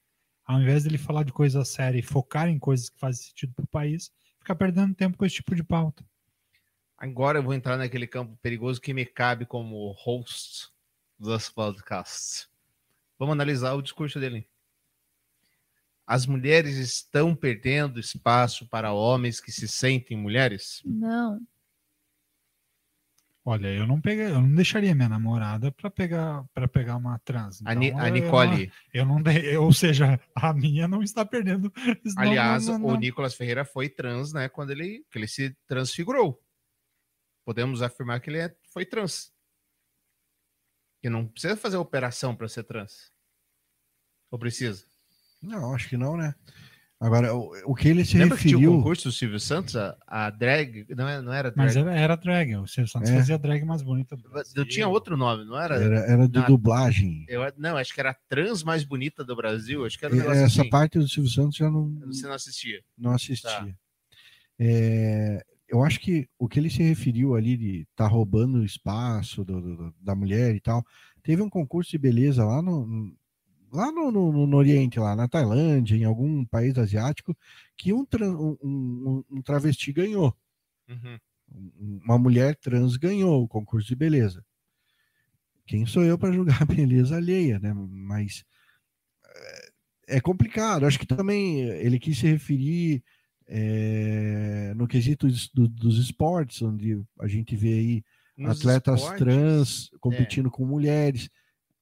Ao 0.46 0.60
invés 0.60 0.84
dele 0.84 0.96
falar 0.96 1.24
de 1.24 1.32
coisa 1.32 1.64
séria 1.64 1.98
e 1.98 2.02
focar 2.02 2.48
em 2.48 2.56
coisas 2.56 2.88
que 2.88 3.00
fazem 3.00 3.26
sentido 3.26 3.52
para 3.52 3.64
o 3.64 3.66
país, 3.66 4.12
fica 4.38 4.54
perdendo 4.54 4.94
tempo 4.94 5.18
com 5.18 5.26
esse 5.26 5.34
tipo 5.34 5.56
de 5.56 5.64
pauta. 5.64 6.04
Agora 6.96 7.40
eu 7.40 7.42
vou 7.42 7.52
entrar 7.52 7.76
naquele 7.76 8.06
campo 8.06 8.38
perigoso 8.40 8.80
que 8.80 8.94
me 8.94 9.04
cabe 9.04 9.44
como 9.44 9.90
host 9.98 10.68
dos 11.18 11.50
podcasts. 11.50 12.48
Vamos 13.18 13.32
analisar 13.32 13.74
o 13.74 13.82
discurso 13.82 14.20
dele. 14.20 14.48
As 16.06 16.24
mulheres 16.24 16.76
estão 16.76 17.34
perdendo 17.34 17.98
espaço 17.98 18.68
para 18.68 18.92
homens 18.92 19.40
que 19.40 19.50
se 19.50 19.66
sentem 19.66 20.16
mulheres? 20.16 20.80
Não. 20.84 21.40
Olha, 23.50 23.66
eu 23.66 23.84
não 23.86 24.00
peguei, 24.00 24.26
eu 24.26 24.40
não 24.40 24.54
deixaria 24.54 24.94
minha 24.94 25.08
namorada 25.08 25.72
para 25.72 25.90
pegar 25.90 26.44
para 26.54 26.68
pegar 26.68 26.96
uma 26.96 27.18
trans. 27.18 27.60
A, 27.64 27.74
Ni- 27.74 27.88
Então, 27.88 27.98
a 28.00 28.08
eu- 28.08 28.12
Nicole, 28.14 28.72
Eu 28.94 29.04
não, 29.04 29.20
dei, 29.20 29.56
ou 29.56 29.72
seja, 29.72 30.20
a 30.36 30.52
minha 30.54 30.86
não 30.86 31.02
está 31.02 31.24
perdendo. 31.24 31.72
não- 32.16 32.22
aliás, 32.22 32.66
não- 32.68 32.78
não- 32.78 32.88
o 32.88 32.92
não- 32.92 33.00
Nicolas 33.00 33.34
Ferreira 33.34 33.64
foi 33.64 33.88
trans, 33.88 34.32
né? 34.32 34.48
Quando 34.48 34.70
ele, 34.70 35.04
que 35.10 35.18
ele 35.18 35.26
se 35.26 35.56
transfigurou. 35.66 36.40
Podemos 37.44 37.82
afirmar 37.82 38.20
que 38.20 38.30
ele 38.30 38.38
é- 38.38 38.54
foi 38.72 38.86
trans. 38.86 39.32
Que 41.02 41.10
não 41.10 41.26
precisa 41.26 41.56
fazer 41.56 41.76
operação 41.76 42.36
para 42.36 42.46
ser 42.46 42.62
trans. 42.62 43.10
Ou 44.30 44.38
precisa? 44.38 44.84
Não, 45.42 45.74
acho 45.74 45.88
que 45.88 45.96
não, 45.96 46.16
né? 46.16 46.34
Agora, 47.02 47.34
o, 47.34 47.50
o 47.64 47.74
que 47.74 47.88
ele 47.88 48.04
se 48.04 48.18
Lembra 48.18 48.36
que 48.36 48.42
tinha 48.42 48.56
o 48.56 48.60
referiu. 48.60 48.76
concurso 48.78 49.08
do 49.08 49.12
Silvio 49.12 49.40
Santos? 49.40 49.74
A, 49.74 49.96
a 50.06 50.28
drag. 50.28 50.84
Não, 50.94 51.08
é- 51.08 51.22
não 51.22 51.32
era 51.32 51.50
drag. 51.50 51.56
Mas 51.66 51.74
era, 51.74 51.94
era 51.98 52.14
drag, 52.14 52.54
o 52.56 52.66
Silvio 52.66 52.92
Santos 52.92 53.08
É. 53.08 53.14
fazia 53.16 53.36
a 53.36 53.38
drag 53.38 53.64
mais 53.64 53.80
bonita 53.80 54.14
do 54.16 54.28
Brasil. 54.28 54.52
Eu 54.54 54.66
tinha 54.68 54.86
outro 54.86 55.16
nome, 55.16 55.46
não 55.46 55.58
era? 55.58 55.76
Era, 55.76 55.98
era 56.00 56.28
de 56.28 56.38
Na- 56.38 56.46
dublagem. 56.46 57.24
Eu, 57.26 57.40
não, 57.56 57.78
acho 57.78 57.94
que 57.94 58.00
era 58.00 58.10
a 58.10 58.16
trans 58.28 58.62
mais 58.62 58.84
bonita 58.84 59.24
do 59.24 59.34
Brasil. 59.34 59.86
Acho 59.86 59.98
que 59.98 60.04
era 60.04 60.12
um 60.14 60.18
negócio 60.18 60.42
Essa 60.42 60.60
assim. 60.60 60.68
parte 60.70 60.98
do 60.98 61.08
Silvio 61.08 61.30
Santos 61.32 61.56
já 61.56 61.70
não, 61.70 61.88
Você 62.06 62.26
não 62.26 62.34
assistia. 62.34 62.82
não 62.98 63.12
assistia. 63.12 63.74
É, 64.58 65.42
eu 65.68 65.82
acho 65.82 66.00
que 66.00 66.28
o 66.38 66.48
que 66.48 66.58
ele 66.58 66.68
se 66.68 66.82
referiu 66.82 67.34
ali 67.34 67.56
de 67.56 67.86
estar 67.90 68.08
roubando 68.08 68.58
o 68.58 68.64
espaço 68.64 69.42
do- 69.44 69.60
do- 69.60 69.94
da 70.00 70.14
mulher 70.14 70.54
e 70.54 70.60
tal, 70.60 70.84
teve 71.22 71.40
um 71.40 71.48
concurso 71.48 71.90
de 71.92 71.98
beleza 71.98 72.44
lá 72.44 72.60
no, 72.60 73.14
lá 73.72 73.90
no, 73.92 74.10
no- 74.10 74.46
no 74.46 74.56
Oriente, 74.56 74.98
lá 74.98 75.14
na 75.16 75.28
Tailândia, 75.28 75.96
em 75.96 76.04
algum 76.04 76.44
país 76.44 76.76
asiático, 76.78 77.36
que 77.76 77.92
um, 77.92 78.06
um- 78.22 78.56
um- 78.62 79.24
um 79.30 79.42
travesti 79.42 79.92
ganhou. 79.92 80.34
Uhum. 80.88 81.18
Um- 81.52 82.00
Uma 82.04 82.18
mulher 82.18 82.56
trans 82.56 82.96
ganhou 82.96 83.42
o 83.42 83.48
concurso 83.48 83.88
de 83.88 83.96
beleza. 83.96 84.44
Quem 85.66 85.86
sou 85.86 86.02
eu 86.04 86.18
para 86.18 86.32
julgar 86.32 86.62
a 86.62 86.66
beleza 86.66 87.16
alheia, 87.16 87.58
né? 87.58 87.72
Mas 87.74 88.44
é, 90.08 90.16
é 90.16 90.20
complicado. 90.20 90.84
Acho 90.86 90.98
que 90.98 91.06
também 91.06 91.60
ele 91.60 91.98
quis 91.98 92.18
se 92.18 92.26
referir 92.26 93.02
é, 93.52 94.72
no 94.76 94.86
quesito 94.86 95.26
es- 95.26 95.48
do- 95.52 95.66
dos 95.68 95.98
esportes, 95.98 96.62
onde 96.62 97.02
a 97.18 97.26
gente 97.26 97.56
vê 97.56 97.72
aí 97.74 98.04
Nos 98.36 98.58
atletas 98.58 99.00
esportes, 99.00 99.18
trans 99.24 99.90
competindo 100.00 100.50
com 100.50 100.64
mulheres. 100.64 101.28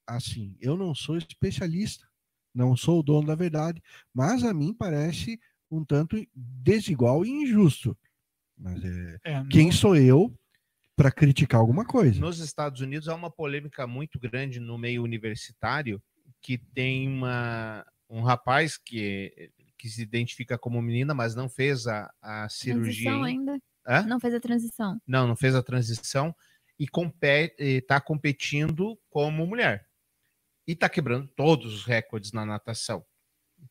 Assim, 0.09 0.57
eu 0.59 0.75
não 0.75 0.95
sou 0.95 1.19
especialista, 1.19 2.09
não 2.55 2.75
sou 2.75 3.01
o 3.01 3.03
dono 3.03 3.27
da 3.27 3.35
verdade, 3.35 3.83
mas 4.13 4.43
a 4.43 4.55
mim 4.55 4.73
parece 4.73 5.39
um 5.71 5.85
tanto 5.85 6.17
desigual 6.35 7.27
e 7.27 7.29
injusto. 7.29 7.95
Mas 8.57 8.83
é, 8.83 9.19
É, 9.25 9.45
quem 9.51 9.71
sou 9.71 9.95
eu 9.95 10.35
para 10.97 11.13
criticar 11.13 11.61
alguma 11.61 11.85
coisa? 11.85 12.19
Nos 12.19 12.41
Estados 12.41 12.81
Unidos 12.81 13.07
há 13.07 13.15
uma 13.15 13.31
polêmica 13.31 13.87
muito 13.87 14.19
grande 14.19 14.59
no 14.59 14.79
meio 14.79 15.03
universitário 15.03 16.03
que 16.41 16.57
tem 16.57 17.07
uma, 17.07 17.85
um 18.09 18.23
rapaz 18.23 18.79
que, 18.79 19.53
que 19.77 19.91
se 19.91 20.01
identifica 20.01 20.57
como 20.57 20.81
menina, 20.81 21.13
mas 21.13 21.35
não 21.35 21.51
fez 21.51 21.87
a, 21.87 22.11
a 22.23 22.49
cirurgia. 22.49 23.11
Transição 23.11 23.25
ainda. 23.25 23.53
ainda? 23.53 23.65
Hã? 23.87 24.03
Não 24.07 24.19
fez 24.19 24.35
a 24.35 24.41
transição. 24.41 25.01
Não, 25.07 25.29
não 25.29 25.37
fez 25.37 25.55
a 25.55 25.63
transição 25.63 26.35
e 26.79 26.89
está 27.59 28.01
competindo 28.01 28.99
como 29.11 29.47
mulher. 29.47 29.88
E 30.69 30.73
está 30.73 30.87
quebrando 30.87 31.27
todos 31.29 31.73
os 31.73 31.85
recordes 31.87 32.31
na 32.33 32.45
natação. 32.45 33.03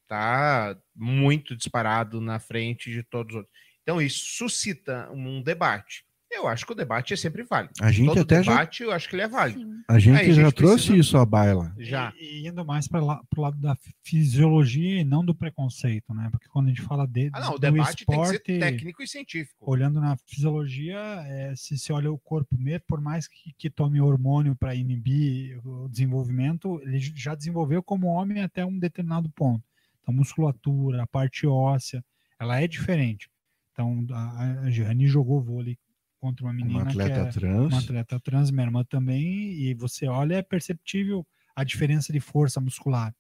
Está 0.01 0.75
muito 0.95 1.55
disparado 1.55 2.19
na 2.19 2.39
frente 2.39 2.91
de 2.91 3.03
todos 3.03 3.35
os 3.35 3.37
outros. 3.41 3.55
Então, 3.83 4.01
isso 4.01 4.25
suscita 4.25 5.07
um 5.11 5.43
debate. 5.43 6.06
Eu 6.37 6.47
acho 6.47 6.65
que 6.65 6.71
o 6.71 6.75
debate 6.75 7.13
é 7.13 7.17
sempre 7.17 7.43
válido. 7.43 7.73
A 7.81 7.91
gente 7.91 8.07
Todo 8.07 8.21
até 8.21 8.43
já- 8.43 8.51
debate, 8.53 8.83
eu 8.83 8.91
acho 8.91 9.09
que 9.09 9.15
ele 9.15 9.23
é 9.23 9.27
válido. 9.27 9.67
A 9.89 9.97
gente 9.99 10.19
Aí, 10.19 10.33
já 10.33 10.51
trouxe 10.51 10.75
precisa- 10.87 10.97
isso 10.97 11.17
à 11.17 11.25
baila. 11.25 11.73
Já. 11.79 12.13
E, 12.19 12.43
e 12.43 12.47
indo 12.47 12.63
mais 12.65 12.87
para 12.87 13.03
o 13.03 13.41
lado 13.41 13.57
da 13.57 13.75
fisiologia 14.03 14.99
e 15.01 15.03
não 15.03 15.23
do 15.23 15.33
preconceito, 15.35 16.13
né? 16.13 16.29
Porque 16.31 16.47
quando 16.49 16.67
a 16.67 16.69
gente 16.69 16.81
fala 16.81 17.07
de, 17.07 17.29
Ah, 17.33 17.39
não, 17.39 17.55
o 17.55 17.59
debate 17.59 18.05
tem 18.05 18.05
que 18.05 18.11
esporte, 18.13 18.31
ser 18.45 18.59
técnico 18.59 19.01
e 19.03 19.07
científico. 19.07 19.55
olhando 19.71 19.99
na 19.99 20.15
fisiologia, 20.25 20.97
é, 21.27 21.53
se 21.55 21.77
você 21.77 21.91
olha 21.93 22.11
o 22.11 22.17
corpo 22.17 22.57
mesmo, 22.57 22.83
por 22.87 22.99
mais 23.01 23.27
que, 23.27 23.53
que 23.57 23.69
tome 23.69 23.99
hormônio 24.01 24.55
para 24.55 24.75
inibir 24.75 25.59
o 25.65 25.87
desenvolvimento, 25.89 26.79
ele 26.83 26.99
já 26.99 27.35
desenvolveu 27.35 27.81
como 27.81 28.07
homem 28.07 28.41
até 28.43 28.65
um 28.65 28.77
determinado 28.77 29.29
ponto. 29.29 29.63
Então, 30.01 30.13
musculatura, 30.13 31.03
a 31.03 31.07
parte 31.07 31.45
óssea, 31.47 32.03
ela 32.39 32.59
é 32.61 32.67
diferente. 32.67 33.29
Então, 33.73 34.05
a, 34.11 34.61
a 34.63 34.69
Gianni 34.71 35.07
jogou 35.07 35.41
vôlei 35.41 35.77
contra 36.19 36.45
uma 36.45 36.53
menina 36.53 36.83
atleta 36.83 37.13
que 37.13 37.27
é 37.27 37.31
trans. 37.31 37.73
uma 37.73 37.79
atleta 37.79 38.19
trans, 38.19 38.51
minha 38.51 38.65
irmã 38.65 38.83
também, 38.83 39.51
e 39.53 39.73
você 39.73 40.07
olha, 40.07 40.35
é 40.35 40.41
perceptível 40.41 41.25
a 41.55 41.63
diferença 41.63 42.13
de 42.13 42.19
força 42.19 42.59
muscular. 42.61 43.13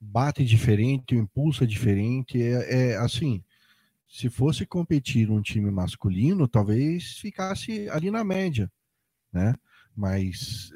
bate 0.00 0.44
diferente, 0.44 1.14
o 1.14 1.18
impulso 1.18 1.64
é 1.64 1.66
diferente. 1.66 2.42
É, 2.42 2.90
é 2.92 2.96
assim, 2.96 3.42
se 4.08 4.28
fosse 4.28 4.66
competir 4.66 5.28
num 5.28 5.40
time 5.40 5.70
masculino, 5.70 6.48
talvez 6.48 7.18
ficasse 7.18 7.88
ali 7.88 8.10
na 8.10 8.24
média, 8.24 8.70
né? 9.32 9.54
Mas 9.94 10.70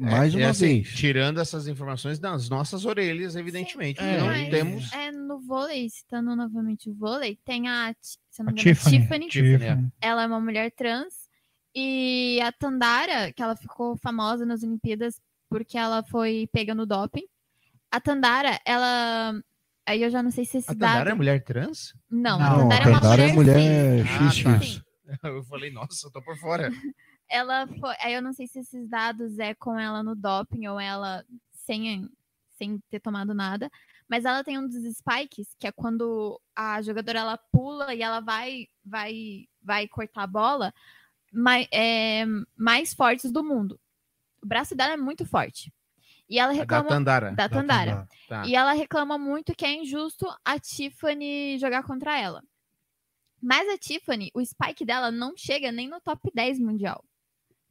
mais 0.00 0.34
É, 0.34 0.36
uma 0.36 0.46
é 0.46 0.50
assim, 0.50 0.82
vez, 0.82 0.88
Tirando 0.94 1.40
essas 1.40 1.68
informações 1.68 2.18
das 2.18 2.48
nossas 2.48 2.84
orelhas, 2.84 3.36
evidentemente. 3.36 4.00
É, 4.00 4.18
não 4.18 4.26
Mas 4.26 4.48
temos. 4.50 4.92
é 4.92 5.10
no 5.12 5.40
vôlei, 5.40 5.88
citando 5.88 6.34
novamente 6.34 6.90
o 6.90 6.94
vôlei, 6.94 7.38
tem 7.44 7.68
a, 7.68 7.94
se 8.00 8.42
não 8.42 8.50
A 8.50 8.54
Tiffany. 8.54 9.00
Tiffany. 9.00 9.28
Tiffany. 9.28 9.88
Ela 10.00 10.22
é 10.24 10.26
uma 10.26 10.40
mulher 10.40 10.70
trans. 10.72 11.28
E 11.74 12.40
a 12.42 12.50
Tandara, 12.50 13.32
que 13.32 13.42
ela 13.42 13.54
ficou 13.54 13.96
famosa 13.96 14.44
nas 14.44 14.62
Olimpíadas 14.62 15.20
porque 15.48 15.78
ela 15.78 16.02
foi 16.02 16.48
pega 16.52 16.74
no 16.74 16.84
doping. 16.86 17.24
A 17.92 18.00
Tandara, 18.00 18.58
ela. 18.64 19.40
Aí 19.86 20.02
eu 20.02 20.10
já 20.10 20.22
não 20.22 20.30
sei 20.30 20.44
se 20.44 20.58
esse 20.58 20.70
A 20.70 20.74
Tandara 20.74 20.98
dado. 21.04 21.10
é 21.10 21.14
mulher 21.14 21.42
trans? 21.44 21.94
Não, 22.10 22.38
Não, 22.38 22.46
a 22.46 22.50
não, 22.58 22.70
a 22.72 22.78
Tandara 22.78 22.82
é 22.84 22.88
uma 22.88 23.00
Tandara 23.00 23.22
é 23.22 23.32
mulher. 23.32 23.56
mulher 24.04 24.32
cis. 24.32 24.44
Ah, 24.46 25.18
tá. 25.22 25.28
Eu 25.28 25.42
falei, 25.44 25.72
nossa, 25.72 26.06
eu 26.06 26.12
tô 26.12 26.22
por 26.22 26.36
fora. 26.38 26.70
ela 27.30 27.66
foi. 27.66 27.94
Aí 28.00 28.12
eu 28.12 28.20
não 28.20 28.32
sei 28.32 28.46
se 28.46 28.58
esses 28.58 28.88
dados 28.88 29.38
é 29.38 29.54
com 29.54 29.78
ela 29.78 30.02
no 30.02 30.14
doping 30.14 30.66
ou 30.66 30.78
ela 30.78 31.24
sem, 31.52 32.10
sem 32.50 32.78
ter 32.90 33.00
tomado 33.00 33.32
nada. 33.32 33.70
Mas 34.08 34.24
ela 34.24 34.42
tem 34.42 34.58
um 34.58 34.66
dos 34.66 34.82
spikes, 34.96 35.54
que 35.58 35.68
é 35.68 35.72
quando 35.72 36.40
a 36.54 36.82
jogadora 36.82 37.20
ela 37.20 37.38
pula 37.38 37.94
e 37.94 38.02
ela 38.02 38.20
vai 38.20 38.66
vai 38.84 39.46
vai 39.62 39.86
cortar 39.86 40.24
a 40.24 40.26
bola, 40.26 40.74
mais, 41.32 41.68
é, 41.72 42.24
mais 42.56 42.92
fortes 42.92 43.30
do 43.30 43.44
mundo. 43.44 43.80
O 44.42 44.46
braço 44.46 44.74
dela 44.74 44.94
é 44.94 44.96
muito 44.96 45.24
forte. 45.24 45.72
E 46.28 46.38
ela 46.38 46.52
A 46.52 46.54
Da 46.54 46.60
reclama 46.60 46.88
Tandara. 46.88 47.32
da 47.32 47.48
Tandara. 47.48 48.08
Tá. 48.28 48.46
E 48.46 48.54
ela 48.54 48.72
reclama 48.72 49.18
muito 49.18 49.54
que 49.54 49.64
é 49.64 49.74
injusto 49.74 50.26
a 50.44 50.58
Tiffany 50.58 51.58
jogar 51.58 51.82
contra 51.84 52.18
ela. 52.18 52.42
Mas 53.42 53.68
a 53.68 53.78
Tiffany, 53.78 54.30
o 54.34 54.44
spike 54.44 54.84
dela 54.84 55.10
não 55.10 55.36
chega 55.36 55.72
nem 55.72 55.88
no 55.88 56.00
top 56.00 56.30
10 56.34 56.58
mundial. 56.58 57.04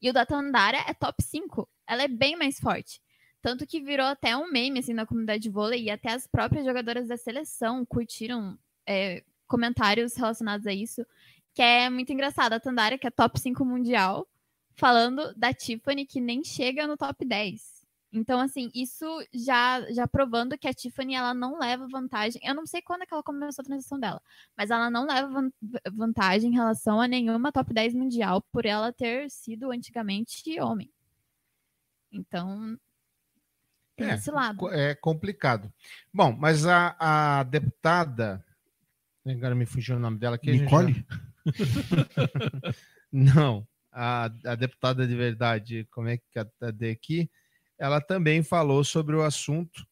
E 0.02 0.10
o 0.10 0.14
da 0.14 0.26
Tandara 0.26 0.78
é 0.88 0.94
top 0.94 1.22
5. 1.22 1.68
Ela 1.88 2.04
é 2.04 2.08
bem 2.08 2.36
mais 2.36 2.60
forte. 2.60 3.02
Tanto 3.42 3.66
que 3.66 3.82
virou 3.82 4.06
até 4.06 4.36
um 4.36 4.52
meme 4.52 4.80
assim 4.80 4.94
na 4.94 5.06
comunidade 5.06 5.44
de 5.44 5.50
vôlei 5.50 5.84
e 5.84 5.90
até 5.90 6.12
as 6.12 6.28
próprias 6.28 6.66
jogadoras 6.66 7.08
da 7.08 7.18
seleção 7.18 7.86
curtiram 7.86 8.58
é, 8.86 9.24
comentários 9.48 10.16
relacionados 10.16 10.68
a 10.68 10.74
isso. 10.74 11.06
Que 11.54 11.62
é 11.62 11.90
muito 11.90 12.12
engraçado. 12.12 12.54
A 12.54 12.60
Tandara, 12.60 12.98
que 12.98 13.08
é 13.08 13.12
top 13.12 13.40
5 13.40 13.64
mundial, 13.66 14.28
falando 14.76 15.34
da 15.36 15.54
Tiffany, 15.54 16.06
que 16.06 16.22
nem 16.22 16.44
chega 16.44 16.88
no 16.88 16.98
top 16.98 17.26
10. 17.26 17.79
Então, 18.12 18.40
assim, 18.40 18.72
isso 18.74 19.06
já, 19.32 19.82
já 19.92 20.08
provando 20.08 20.58
que 20.58 20.68
a 20.68 20.74
Tiffany 20.74 21.14
ela 21.14 21.32
não 21.34 21.60
leva 21.60 21.88
vantagem. 21.88 22.42
Eu 22.44 22.56
não 22.56 22.66
sei 22.66 22.82
quando 22.82 23.04
é 23.04 23.06
que 23.06 23.14
ela 23.14 23.22
começou 23.22 23.62
a 23.62 23.66
transição 23.66 24.00
dela, 24.00 24.20
mas 24.58 24.72
ela 24.72 24.90
não 24.90 25.06
leva 25.06 25.28
van- 25.30 25.52
vantagem 25.94 26.50
em 26.50 26.54
relação 26.56 27.00
a 27.00 27.08
nenhuma 27.08 27.52
top 27.52 27.72
10 27.72 27.94
mundial 27.94 28.42
por 28.52 28.66
ela 28.66 28.92
ter 28.92 29.30
sido 29.30 29.72
antigamente 29.72 30.60
homem. 30.60 30.92
Então, 32.12 32.76
tem 33.96 34.10
É, 34.10 34.16
esse 34.16 34.32
lado. 34.32 34.68
É 34.74 34.96
complicado. 34.96 35.72
Bom, 36.12 36.32
mas 36.36 36.66
a, 36.66 36.96
a 37.40 37.44
deputada. 37.44 38.44
Agora 39.24 39.54
me 39.54 39.68
fugiu 39.68 39.98
o 39.98 40.00
nome 40.00 40.18
dela 40.18 40.36
aqui. 40.38 40.50
a 40.50 40.54
Nicole? 40.54 40.94
já- 40.94 41.04
Não, 43.12 43.68
a, 43.92 44.26
a 44.46 44.56
deputada 44.56 45.06
de 45.08 45.16
verdade, 45.16 45.88
como 45.92 46.08
é 46.08 46.18
que 46.18 46.24
cadê 46.60 46.90
aqui? 46.92 47.30
Ela 47.80 48.02
também 48.02 48.44
falou 48.44 48.84
sobre 48.84 49.16
o 49.16 49.24
assunto. 49.24 49.88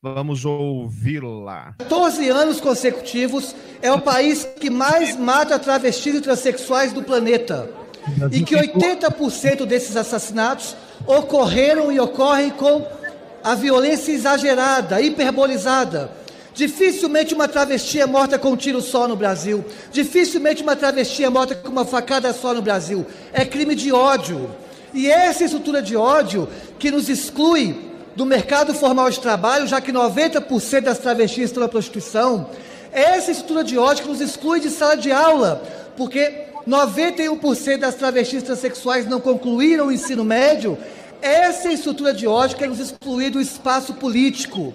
Vamos 0.00 0.44
ouvi-la. 0.44 1.74
14 1.78 2.28
anos 2.28 2.60
consecutivos 2.60 3.56
é 3.82 3.90
o 3.90 4.00
país 4.00 4.44
que 4.60 4.70
mais 4.70 5.16
mata 5.16 5.58
travestis 5.58 6.16
e 6.16 6.20
transexuais 6.20 6.92
do 6.92 7.02
planeta. 7.02 7.68
E 8.30 8.42
que 8.42 8.54
80% 8.54 9.64
desses 9.66 9.96
assassinatos 9.96 10.76
ocorreram 11.06 11.90
e 11.90 11.98
ocorrem 11.98 12.50
com 12.50 12.86
a 13.42 13.54
violência 13.54 14.12
exagerada, 14.12 15.00
hiperbolizada. 15.00 16.12
Dificilmente 16.54 17.34
uma 17.34 17.48
travesti 17.48 18.00
é 18.00 18.06
morta 18.06 18.38
com 18.38 18.50
um 18.50 18.56
tiro 18.56 18.80
só 18.80 19.08
no 19.08 19.16
Brasil. 19.16 19.64
Dificilmente 19.92 20.62
uma 20.62 20.76
travesti 20.76 21.24
é 21.24 21.28
morta 21.28 21.54
com 21.54 21.68
uma 21.68 21.84
facada 21.84 22.32
só 22.32 22.52
no 22.52 22.62
Brasil. 22.62 23.06
É 23.32 23.44
crime 23.44 23.74
de 23.74 23.92
ódio. 23.92 24.50
E 24.92 25.10
essa 25.10 25.44
estrutura 25.44 25.82
de 25.82 25.96
ódio 25.96 26.48
que 26.78 26.90
nos 26.90 27.08
exclui 27.08 27.88
do 28.16 28.26
mercado 28.26 28.74
formal 28.74 29.10
de 29.10 29.20
trabalho, 29.20 29.66
já 29.66 29.80
que 29.80 29.92
90% 29.92 30.80
das 30.80 30.98
travestis 30.98 31.44
estão 31.44 31.62
na 31.62 31.68
prostituição, 31.68 32.50
essa 32.90 33.30
estrutura 33.30 33.62
de 33.62 33.78
ódio 33.78 34.04
que 34.04 34.10
nos 34.10 34.20
exclui 34.20 34.60
de 34.60 34.70
sala 34.70 34.96
de 34.96 35.12
aula, 35.12 35.62
porque 35.96 36.46
91% 36.66 37.78
das 37.78 37.94
travestis 37.94 38.42
transexuais 38.42 39.06
não 39.06 39.20
concluíram 39.20 39.86
o 39.86 39.92
ensino 39.92 40.24
médio, 40.24 40.76
essa 41.20 41.72
estrutura 41.72 42.12
de 42.12 42.26
ódio 42.26 42.56
quer 42.56 42.68
nos 42.68 42.80
excluir 42.80 43.30
do 43.30 43.40
espaço 43.40 43.94
político. 43.94 44.74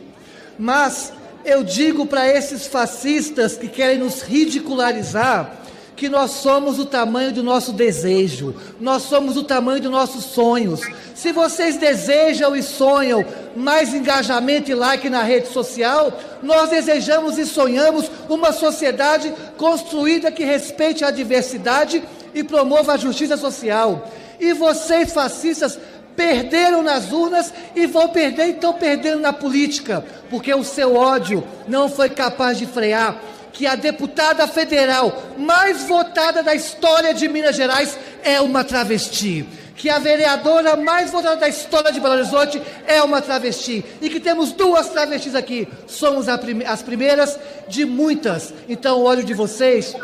Mas 0.58 1.12
eu 1.46 1.64
digo 1.64 2.06
para 2.06 2.28
esses 2.28 2.68
fascistas 2.68 3.58
que 3.58 3.68
querem 3.68 4.00
nos 4.00 4.22
ridicularizar 4.22 5.63
que 6.04 6.10
nós 6.10 6.32
somos 6.32 6.80
o 6.80 6.86
tamanho 6.86 7.32
do 7.32 7.42
nosso 7.42 7.72
desejo, 7.72 8.54
nós 8.78 9.04
somos 9.04 9.38
o 9.38 9.44
tamanho 9.44 9.80
dos 9.80 9.90
nossos 9.90 10.26
sonhos. 10.26 10.82
Se 11.16 11.32
vocês 11.32 11.78
desejam 11.78 12.54
e 12.58 12.62
sonham 12.62 13.24
mais 13.56 13.94
engajamento 13.94 14.70
e 14.70 14.76
like 14.76 15.10
na 15.10 15.24
rede 15.24 15.48
social, 15.48 16.12
nós 16.42 16.70
desejamos 16.70 17.38
e 17.38 17.46
sonhamos 17.46 18.12
uma 18.28 18.52
sociedade 18.52 19.34
construída 19.56 20.30
que 20.30 20.44
respeite 20.44 21.06
a 21.06 21.10
diversidade 21.10 22.04
e 22.36 22.44
promova 22.44 22.96
a 22.96 22.98
justiça 22.98 23.38
social. 23.38 24.12
E 24.42 24.52
vocês, 24.52 25.14
fascistas, 25.14 25.80
perderam 26.18 26.84
nas 26.84 27.14
urnas 27.14 27.54
e 27.74 27.88
vão 27.88 28.10
perder, 28.10 28.50
então 28.50 28.74
perdendo 28.74 29.22
na 29.22 29.32
política, 29.32 30.04
porque 30.30 30.54
o 30.54 30.66
seu 30.66 30.98
ódio 30.98 31.48
não 31.66 31.88
foi 31.88 32.10
capaz 32.10 32.58
de 32.58 32.66
frear 32.66 33.22
que 33.54 33.68
a 33.68 33.76
deputada 33.76 34.48
federal 34.48 35.24
mais 35.38 35.84
votada 35.84 36.42
da 36.42 36.56
história 36.56 37.14
de 37.14 37.30
Minas 37.30 37.56
Gerais 37.56 37.98
é 38.24 38.42
uma 38.42 38.64
travesti. 38.64 39.46
Que 39.76 39.90
a 39.90 40.00
vereadora 40.00 40.76
mais 40.76 41.12
votada 41.12 41.36
da 41.36 41.48
história 41.48 41.92
de 41.92 42.00
Belo 42.00 42.16
Horizonte 42.16 42.62
é 42.86 43.02
uma 43.02 43.22
travesti. 43.22 43.84
E 44.02 44.10
que 44.10 44.20
temos 44.20 44.52
duas 44.52 44.90
travestis 44.90 45.36
aqui. 45.36 45.68
Somos 45.88 46.28
as 46.28 46.82
primeiras 46.82 47.40
de 47.68 47.86
muitas. 47.86 48.54
Então, 48.68 49.00
o 49.00 49.06
ódio 49.06 49.24
de 49.24 49.34
vocês, 49.34 49.96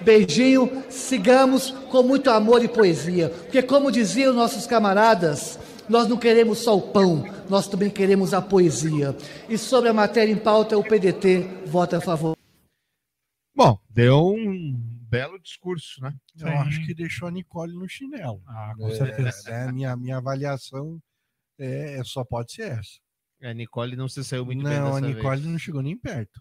beijinho, 0.00 0.82
sigamos 0.88 1.74
com 1.90 2.02
muito 2.02 2.30
amor 2.30 2.64
e 2.64 2.68
poesia. 2.68 3.32
Porque, 3.44 3.62
como 3.62 3.92
diziam 3.92 4.32
nossos 4.32 4.66
camaradas, 4.66 5.58
nós 5.88 6.08
não 6.08 6.16
queremos 6.16 6.58
só 6.58 6.76
o 6.76 6.82
pão, 6.82 7.24
nós 7.48 7.68
também 7.68 7.90
queremos 7.90 8.34
a 8.34 8.42
poesia. 8.42 9.16
E 9.48 9.56
sobre 9.56 9.88
a 9.88 9.94
matéria 9.94 10.32
em 10.32 10.36
pauta, 10.36 10.76
o 10.76 10.82
PDT 10.82 11.46
vota 11.66 11.98
a 11.98 12.00
favor. 12.00 12.37
Bom, 13.58 13.76
deu 13.90 14.34
um 14.34 14.72
belo 15.10 15.36
discurso, 15.40 16.00
né? 16.00 16.14
Eu 16.38 16.46
acho 16.46 16.86
que 16.86 16.94
deixou 16.94 17.26
a 17.26 17.30
Nicole 17.32 17.74
no 17.74 17.88
chinelo. 17.88 18.40
Ah, 18.46 18.72
com 18.76 18.86
É, 18.86 18.94
certeza. 18.94 19.50
é, 19.50 19.72
minha, 19.72 19.96
minha 19.96 20.18
avaliação 20.18 21.00
é, 21.58 22.00
só 22.04 22.24
pode 22.24 22.52
ser 22.52 22.70
essa. 22.78 23.00
A 23.42 23.52
Nicole 23.52 23.96
não 23.96 24.08
se 24.08 24.22
saiu 24.22 24.46
muito 24.46 24.62
bem 24.62 24.78
Não, 24.78 24.94
a 24.94 25.00
Nicole 25.00 25.40
vez. 25.40 25.46
não 25.52 25.58
chegou 25.58 25.82
nem 25.82 25.98
perto. 25.98 26.40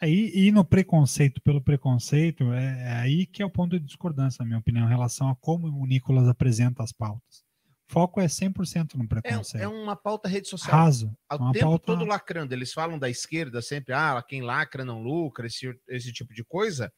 Aí, 0.00 0.32
e 0.34 0.50
no 0.50 0.64
preconceito 0.64 1.40
pelo 1.40 1.62
preconceito, 1.62 2.52
é, 2.52 2.82
é 2.82 2.92
aí 2.96 3.26
que 3.26 3.40
é 3.40 3.46
o 3.46 3.50
ponto 3.50 3.78
de 3.78 3.86
discordância, 3.86 4.42
na 4.42 4.46
minha 4.46 4.58
opinião, 4.58 4.86
em 4.86 4.90
relação 4.90 5.28
a 5.28 5.36
como 5.36 5.68
o 5.68 5.86
Nicolas 5.86 6.26
apresenta 6.26 6.82
as 6.82 6.90
pautas. 6.92 7.43
Foco 7.86 8.20
é 8.20 8.26
100% 8.26 8.94
no 8.94 9.04
É, 9.04 9.06
preconceito. 9.06 9.62
é 9.62 9.68
uma 9.68 9.94
pauta 9.94 10.28
rede 10.28 10.48
social. 10.48 10.74
Raso. 10.76 11.16
Ao 11.28 11.38
Uma 11.38 11.52
tempo 11.52 11.66
pauta- 11.66 11.84
todo 11.86 12.04
lacrando. 12.04 12.54
Eles 12.54 12.72
falam 12.72 12.98
da 12.98 13.10
esquerda 13.10 13.60
sempre, 13.60 13.92
ah, 13.94 14.22
quem 14.26 14.40
lacra 14.42 14.84
não 14.84 15.02
lucra, 15.02 15.46
esse, 15.46 15.78
esse 15.88 16.12
tipo 16.12 16.32
de 16.32 16.42
coisa. 16.42 16.92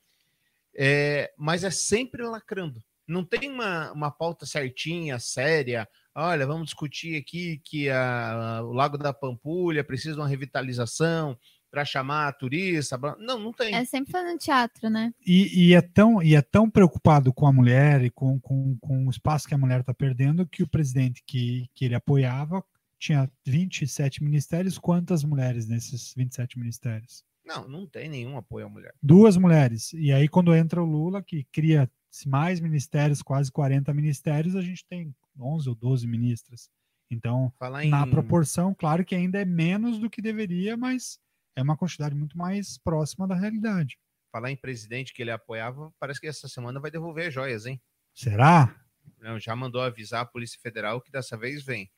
É, 0.79 1.33
mas 1.37 1.65
é 1.65 1.71
sempre 1.71 2.23
lacrando. 2.23 2.83
Não 3.07 3.25
tem 3.25 3.51
uma, 3.51 3.93
uma 3.93 4.11
pauta 4.11 4.45
certinha, 4.47 5.19
séria. 5.19 5.89
Olha, 6.15 6.47
vamos 6.47 6.67
discutir 6.67 7.17
aqui 7.21 7.61
que 7.65 7.89
a- 7.91 8.61
o 8.65 8.73
Lago 8.73 8.99
da 8.99 9.13
Pampulha 9.13 9.85
precisa 9.85 10.15
de 10.15 10.21
uma 10.21 10.29
revitalização 10.29 11.39
para 11.77 11.85
chamar 11.85 12.33
turista. 12.33 12.97
blá- 12.97 13.17
Não, 13.19 13.39
não 13.39 13.53
tem. 13.53 13.75
É 13.75 13.85
sempre 13.85 14.11
fazendo 14.11 14.39
teatro, 14.39 14.89
né? 14.89 15.13
E, 15.27 15.67
e 15.69 15.75
é 15.75 15.83
tão, 15.83 16.23
e 16.23 16.35
é 16.35 16.41
tão 16.41 16.71
preocupado 16.71 17.35
com 17.35 17.47
a 17.47 17.53
mulher 17.53 18.03
e 18.03 18.09
com, 18.09 18.41
com, 18.41 18.79
com 18.81 19.07
o 19.07 19.11
espaço 19.11 19.47
que 19.47 19.53
a 19.53 19.59
mulher 19.59 19.81
está 19.81 19.93
perdendo 19.93 20.47
que 20.47 20.63
o 20.63 20.67
presidente 20.69 21.23
que, 21.27 21.69
que 21.75 21.85
ele 21.85 21.95
apoiava 21.95 22.65
tinha 22.99 23.31
27 23.47 24.25
ministérios. 24.25 24.79
Quantas 24.79 25.23
mulheres 25.23 25.69
nesses 25.69 26.15
27 26.17 26.59
ministérios? 26.59 27.23
Não, 27.45 27.69
não 27.69 27.87
tem 27.87 28.09
nenhum 28.09 28.39
apoio 28.39 28.65
à 28.65 28.69
mulher. 28.71 28.95
Duas 29.03 29.37
mulheres. 29.37 29.93
E 29.93 30.11
aí, 30.13 30.29
quando 30.29 30.55
entra 30.55 30.83
o 30.83 30.87
Lula, 30.87 31.23
que 31.23 31.45
cria 31.53 31.91
mais 32.25 32.59
ministérios, 32.59 33.21
quase 33.21 33.53
40 33.53 33.93
ministérios, 33.93 34.57
a 34.57 34.63
gente 34.63 34.83
tem 34.89 35.15
11 35.39 35.69
ou 35.69 35.75
12 35.75 36.07
ministras. 36.07 36.71
Então, 37.11 37.53
Falar 37.59 37.85
em- 37.85 37.91
na 37.91 38.07
proporção, 38.07 38.75
claro 38.75 39.05
que 39.05 39.15
ainda 39.15 39.39
é 39.39 39.45
menos 39.45 39.99
do 39.99 40.09
que 40.09 40.23
deveria, 40.23 40.75
mas 40.75 41.21
é 41.57 41.63
uma 41.63 41.77
quantidade 41.77 42.15
muito 42.15 42.37
mais 42.39 42.79
próxima 42.79 43.27
da 43.27 43.35
realidade. 43.35 43.99
Falar 44.31 44.51
em 44.51 44.57
presidente 44.57 45.15
que 45.15 45.23
ele 45.23 45.31
apoiava, 45.31 45.91
parece 45.99 46.21
que 46.21 46.27
essa 46.27 46.47
semana 46.49 46.79
vai 46.79 46.91
devolver 46.91 47.29
as 47.29 47.35
joias, 47.35 47.65
hein? 47.67 47.81
Será? 48.15 48.75
Não, 49.21 49.41
já 49.41 49.57
mandou 49.57 49.81
avisar 49.81 50.21
a 50.23 50.27
Polícia 50.27 50.59
Federal 50.63 51.01
que 51.01 51.11
dessa 51.11 51.37
vez 51.37 51.65
vem. 51.65 51.91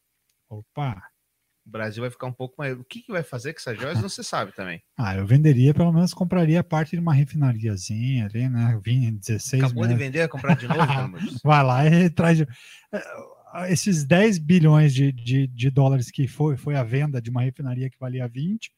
Opa! 0.48 1.02
O 1.66 1.70
Brasil 1.70 2.00
vai 2.02 2.10
ficar 2.10 2.26
um 2.26 2.32
pouco 2.32 2.54
mais. 2.56 2.78
O 2.78 2.84
que, 2.84 3.02
que 3.02 3.12
vai 3.12 3.22
fazer 3.22 3.52
com 3.52 3.58
essas 3.58 3.78
joias 3.78 4.00
não 4.00 4.08
se 4.08 4.24
sabe 4.24 4.52
também. 4.52 4.82
Ah, 4.96 5.14
eu 5.16 5.26
venderia, 5.26 5.74
pelo 5.74 5.92
menos 5.92 6.14
compraria 6.14 6.62
parte 6.64 6.92
de 6.96 7.00
uma 7.00 7.12
refinariazinha 7.12 8.26
ali, 8.26 8.48
né? 8.48 8.78
20, 8.82 9.18
16 9.20 9.62
Acabou 9.64 9.82
de 9.84 9.88
mil. 9.90 9.98
vender, 9.98 10.18
vai 10.20 10.28
comprar 10.28 10.54
de 10.56 10.66
novo, 10.68 10.80
de 11.18 11.24
Deus. 11.26 11.40
Vai 11.42 11.64
lá 11.64 11.86
e 11.86 12.08
traz. 12.10 12.38
de- 12.38 12.46
Eh, 12.92 13.72
Esses 13.72 14.04
10 14.04 14.38
bilhões 14.38 14.92
de, 14.94 15.10
de, 15.12 15.46
de 15.46 15.70
dólares 15.70 16.10
que 16.10 16.26
foi, 16.28 16.56
foi 16.56 16.76
a 16.76 16.82
venda 16.84 17.20
de 17.20 17.30
uma 17.30 17.42
refinaria 17.42 17.88
que 17.90 17.98
valia 17.98 18.28
20, 18.28 18.70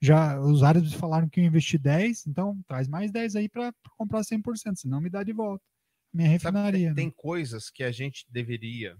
já 0.00 0.38
os 0.40 0.62
árabes 0.62 0.92
falaram 0.94 1.28
que 1.28 1.40
iam 1.40 1.46
investir 1.46 1.80
10, 1.80 2.26
então 2.26 2.60
traz 2.66 2.88
mais 2.88 3.10
10 3.10 3.36
aí 3.36 3.48
para 3.48 3.72
comprar 3.96 4.20
100%, 4.20 4.76
senão 4.76 5.00
me 5.00 5.10
dá 5.10 5.22
de 5.22 5.32
volta. 5.32 5.64
Minha 6.12 6.38
Sabe, 6.38 6.58
refinaria. 6.58 6.78
tem, 6.78 6.88
né? 6.88 6.94
tem 6.94 7.10
coisas 7.10 7.70
que 7.70 7.82
a 7.82 7.90
gente 7.90 8.26
deveria 8.28 8.96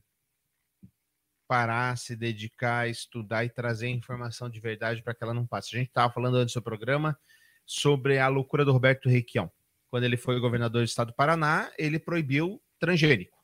parar, 1.46 1.96
se 1.96 2.16
dedicar, 2.16 2.88
estudar 2.88 3.44
e 3.44 3.48
trazer 3.48 3.88
informação 3.88 4.50
de 4.50 4.60
verdade 4.60 5.02
para 5.02 5.14
que 5.14 5.22
ela 5.22 5.34
não 5.34 5.46
passe. 5.46 5.74
A 5.74 5.78
gente 5.78 5.88
estava 5.88 6.12
falando 6.12 6.36
antes 6.36 6.54
do 6.54 6.62
programa 6.62 7.16
sobre 7.64 8.18
a 8.18 8.28
loucura 8.28 8.64
do 8.64 8.72
Roberto 8.72 9.08
Requião. 9.08 9.50
Quando 9.88 10.04
ele 10.04 10.16
foi 10.16 10.40
governador 10.40 10.82
do 10.82 10.88
estado 10.88 11.08
do 11.08 11.14
Paraná, 11.14 11.70
ele 11.78 11.98
proibiu 11.98 12.60
transgênico. 12.78 13.36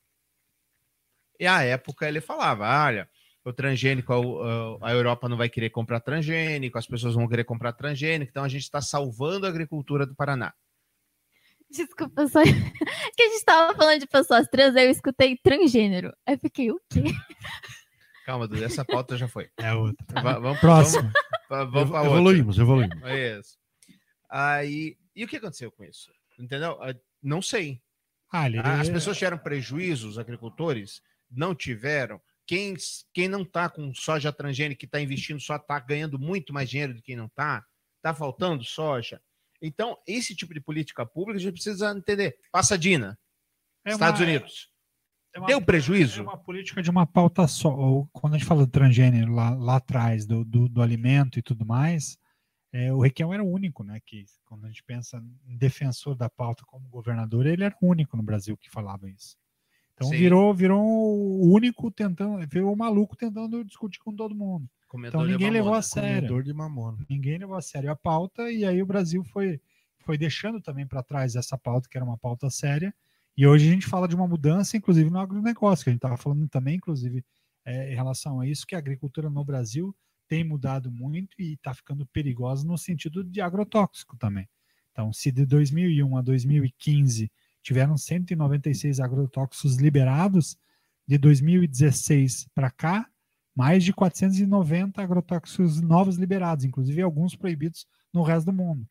E 1.39 1.47
à 1.47 1.63
época 1.63 2.07
ele 2.07 2.21
falava: 2.21 2.85
olha, 2.85 3.09
o 3.45 3.51
transgênico, 3.53 4.13
a, 4.81 4.89
a 4.89 4.93
Europa 4.93 5.27
não 5.27 5.35
vai 5.37 5.49
querer 5.49 5.69
comprar 5.69 5.99
transgênico, 5.99 6.77
as 6.77 6.87
pessoas 6.87 7.15
vão 7.15 7.27
querer 7.27 7.43
comprar 7.43 7.73
transgênico, 7.73 8.29
então 8.29 8.43
a 8.43 8.47
gente 8.49 8.63
está 8.63 8.81
salvando 8.81 9.45
a 9.45 9.49
agricultura 9.49 10.05
do 10.05 10.15
Paraná. 10.15 10.53
Desculpa, 11.69 12.27
só 12.27 12.41
que 12.43 13.23
a 13.23 13.27
gente 13.29 13.43
tava 13.45 13.75
falando 13.75 13.99
de 13.99 14.07
pessoas 14.07 14.47
trans, 14.47 14.75
aí 14.75 14.85
eu 14.85 14.91
escutei 14.91 15.35
transgênero. 15.37 16.13
Aí 16.25 16.35
eu 16.35 16.39
fiquei, 16.39 16.71
o 16.71 16.79
quê? 16.89 17.03
Calma, 18.25 18.47
Dudu, 18.47 18.63
essa 18.63 18.85
pauta 18.85 19.17
já 19.17 19.27
foi. 19.27 19.49
É 19.57 19.73
outra. 19.73 20.21
Va- 20.21 20.39
vamos, 20.39 20.59
Próximo. 20.59 21.11
Vamos, 21.49 21.73
vamos 21.73 21.89
pra 21.89 21.99
outra. 22.01 22.15
Evoluímos, 22.15 22.57
evoluímos. 22.59 23.03
É 23.03 23.39
Isso. 23.39 23.57
Aí, 24.29 24.97
e 25.15 25.23
o 25.25 25.27
que 25.27 25.35
aconteceu 25.37 25.71
com 25.71 25.83
isso? 25.83 26.09
Entendeu? 26.39 26.81
Ah, 26.81 26.93
Não 27.21 27.41
sei. 27.41 27.81
Ah, 28.31 28.47
ele- 28.47 28.59
As 28.59 28.89
pessoas 28.89 29.17
tiveram 29.17 29.37
prejuízo, 29.37 30.07
os 30.07 30.17
agricultores 30.17 31.01
não 31.29 31.53
tiveram. 31.53 32.21
Quem, 32.45 32.75
quem 33.13 33.27
não 33.27 33.43
está 33.43 33.69
com 33.69 33.93
soja 33.93 34.31
transgênica, 34.33 34.79
que 34.79 34.85
está 34.85 34.99
investindo, 34.99 35.39
só 35.39 35.55
está 35.55 35.79
ganhando 35.79 36.19
muito 36.19 36.53
mais 36.53 36.69
dinheiro 36.69 36.93
do 36.93 36.97
que 36.99 37.07
quem 37.07 37.15
não 37.15 37.27
está. 37.27 37.65
Está 37.97 38.13
faltando 38.13 38.63
soja. 38.63 39.21
Então, 39.61 39.97
esse 40.05 40.35
tipo 40.35 40.53
de 40.53 40.59
política 40.59 41.05
pública 41.05 41.37
a 41.37 41.41
gente 41.41 41.53
precisa 41.53 41.91
entender. 41.97 42.37
Passadina, 42.51 43.17
É 43.85 43.91
Estados 43.91 44.19
uma- 44.19 44.27
Unidos. 44.27 44.69
é 45.33 45.39
uma- 45.39 45.47
Deu 45.47 45.61
prejuízo? 45.61 46.19
É 46.19 46.23
uma 46.23 46.37
política 46.37 46.81
de 46.83 46.89
uma 46.89 47.05
pauta 47.07 47.47
só. 47.47 47.73
Quando 48.11 48.33
a 48.33 48.37
gente 48.37 48.47
fala 48.47 48.65
do 48.65 48.71
transgênero 48.71 49.31
lá, 49.33 49.51
lá 49.51 49.77
atrás, 49.77 50.25
do, 50.25 50.43
do, 50.43 50.67
do 50.67 50.81
alimento 50.81 51.39
e 51.39 51.41
tudo 51.41 51.65
mais, 51.65 52.17
é, 52.73 52.91
o 52.91 52.99
Requião 52.99 53.33
era 53.33 53.41
o 53.43 53.49
único, 53.49 53.83
né? 53.85 53.99
Que 54.05 54.25
quando 54.43 54.65
a 54.65 54.67
gente 54.67 54.83
pensa 54.83 55.23
em 55.45 55.55
defensor 55.57 56.13
da 56.15 56.29
pauta 56.29 56.65
como 56.65 56.89
governador, 56.89 57.45
ele 57.45 57.63
era 57.63 57.75
o 57.81 57.87
único 57.87 58.17
no 58.17 58.23
Brasil 58.23 58.57
que 58.57 58.69
falava 58.69 59.09
isso. 59.09 59.37
Então 59.93 60.09
Sim. 60.09 60.17
virou, 60.17 60.53
virou 60.53 60.81
o 60.81 61.53
único 61.53 61.91
tentando, 61.91 62.45
virou 62.47 62.73
o 62.73 62.77
maluco 62.77 63.15
tentando 63.15 63.63
discutir 63.63 63.99
com 63.99 64.15
todo 64.15 64.35
mundo. 64.35 64.67
Comedor 64.87 65.21
então 65.21 65.25
de 65.25 65.33
ninguém 65.33 65.51
levou 65.51 65.73
a 65.73 65.81
sério. 65.81 66.27
Ninguém 67.09 67.37
levou 67.37 67.55
a 67.55 67.61
sério 67.61 67.91
a 67.91 67.95
pauta 67.95 68.51
e 68.51 68.65
aí 68.65 68.81
o 68.81 68.85
Brasil 68.85 69.23
foi, 69.23 69.59
foi 69.99 70.17
deixando 70.17 70.61
também 70.61 70.85
para 70.85 71.03
trás 71.03 71.35
essa 71.35 71.57
pauta, 71.57 71.87
que 71.89 71.97
era 71.97 72.05
uma 72.05 72.17
pauta 72.17 72.49
séria. 72.49 72.93
E 73.35 73.47
hoje 73.47 73.67
a 73.67 73.71
gente 73.71 73.87
fala 73.87 74.07
de 74.07 74.15
uma 74.15 74.27
mudança, 74.27 74.77
inclusive 74.77 75.09
no 75.09 75.19
agronegócio, 75.19 75.83
que 75.83 75.89
a 75.89 75.93
gente 75.93 75.97
estava 75.97 76.17
falando 76.17 76.47
também, 76.47 76.75
inclusive, 76.75 77.25
é, 77.65 77.91
em 77.91 77.95
relação 77.95 78.39
a 78.39 78.47
isso, 78.47 78.67
que 78.67 78.75
a 78.75 78.77
agricultura 78.77 79.29
no 79.29 79.43
Brasil 79.43 79.95
tem 80.27 80.43
mudado 80.43 80.91
muito 80.91 81.39
e 81.39 81.53
está 81.53 81.73
ficando 81.73 82.05
perigosa 82.05 82.65
no 82.65 82.77
sentido 82.77 83.23
de 83.23 83.41
agrotóxico 83.41 84.15
também. 84.17 84.47
Então, 84.91 85.11
se 85.11 85.31
de 85.31 85.45
2001 85.45 86.17
a 86.17 86.21
2015 86.21 87.31
tiveram 87.63 87.97
196 87.97 88.99
agrotóxicos 88.99 89.77
liberados, 89.77 90.57
de 91.07 91.17
2016 91.17 92.47
para 92.53 92.69
cá, 92.69 93.09
mais 93.55 93.83
de 93.83 93.91
490 93.93 95.01
agrotóxicos 95.01 95.81
novos 95.81 96.15
liberados, 96.17 96.63
inclusive 96.65 97.01
alguns 97.01 97.35
proibidos 97.35 97.85
no 98.13 98.21
resto 98.23 98.45
do 98.47 98.53
mundo. 98.53 98.87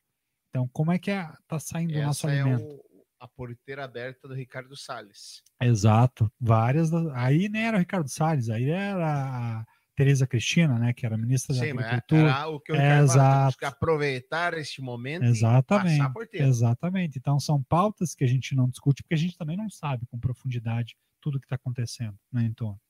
Então, 0.50 0.68
como 0.72 0.92
é 0.92 0.98
que 0.98 1.10
está 1.10 1.58
saindo 1.58 1.98
o 1.98 2.02
nosso 2.02 2.26
Essa 2.28 2.36
é 2.36 2.40
alimento? 2.42 2.64
o- 2.64 2.82
a 3.18 3.28
porteira 3.28 3.84
aberta 3.84 4.26
do 4.26 4.34
Ricardo 4.34 4.76
Salles. 4.76 5.42
Exato. 5.60 6.30
Várias. 6.40 6.92
Aí 7.14 7.48
nem 7.48 7.62
era 7.66 7.76
o 7.76 7.80
Ricardo 7.80 8.08
Salles, 8.08 8.48
aí 8.50 8.68
era 8.68 9.60
a 9.60 9.66
Tereza 10.02 10.26
Cristina, 10.26 10.78
né, 10.80 10.92
que 10.92 11.06
era 11.06 11.16
ministra 11.16 11.54
da 11.54 11.62
Sim, 11.62 11.74
mas 11.74 11.86
Agricultura. 11.86 12.22
era 12.22 12.48
o 12.48 12.58
que 12.58 12.72
falava, 12.72 12.94
temos 12.94 13.10
Exato. 13.12 13.58
que 13.58 13.64
aproveitar 13.64 14.54
este 14.54 14.82
momento 14.82 15.24
Exatamente. 15.24 15.94
e 15.94 15.98
passar 15.98 16.10
a 16.10 16.12
porteira. 16.12 16.46
Exatamente. 16.48 17.18
Então 17.18 17.38
são 17.38 17.62
pautas 17.62 18.12
que 18.16 18.24
a 18.24 18.26
gente 18.26 18.56
não 18.56 18.68
discute 18.68 19.02
porque 19.04 19.14
a 19.14 19.18
gente 19.18 19.38
também 19.38 19.56
não 19.56 19.70
sabe 19.70 20.04
com 20.06 20.18
profundidade 20.18 20.96
tudo 21.20 21.38
que 21.38 21.46
está 21.46 21.54
acontecendo 21.54 22.18
no 22.32 22.40
entorno. 22.40 22.80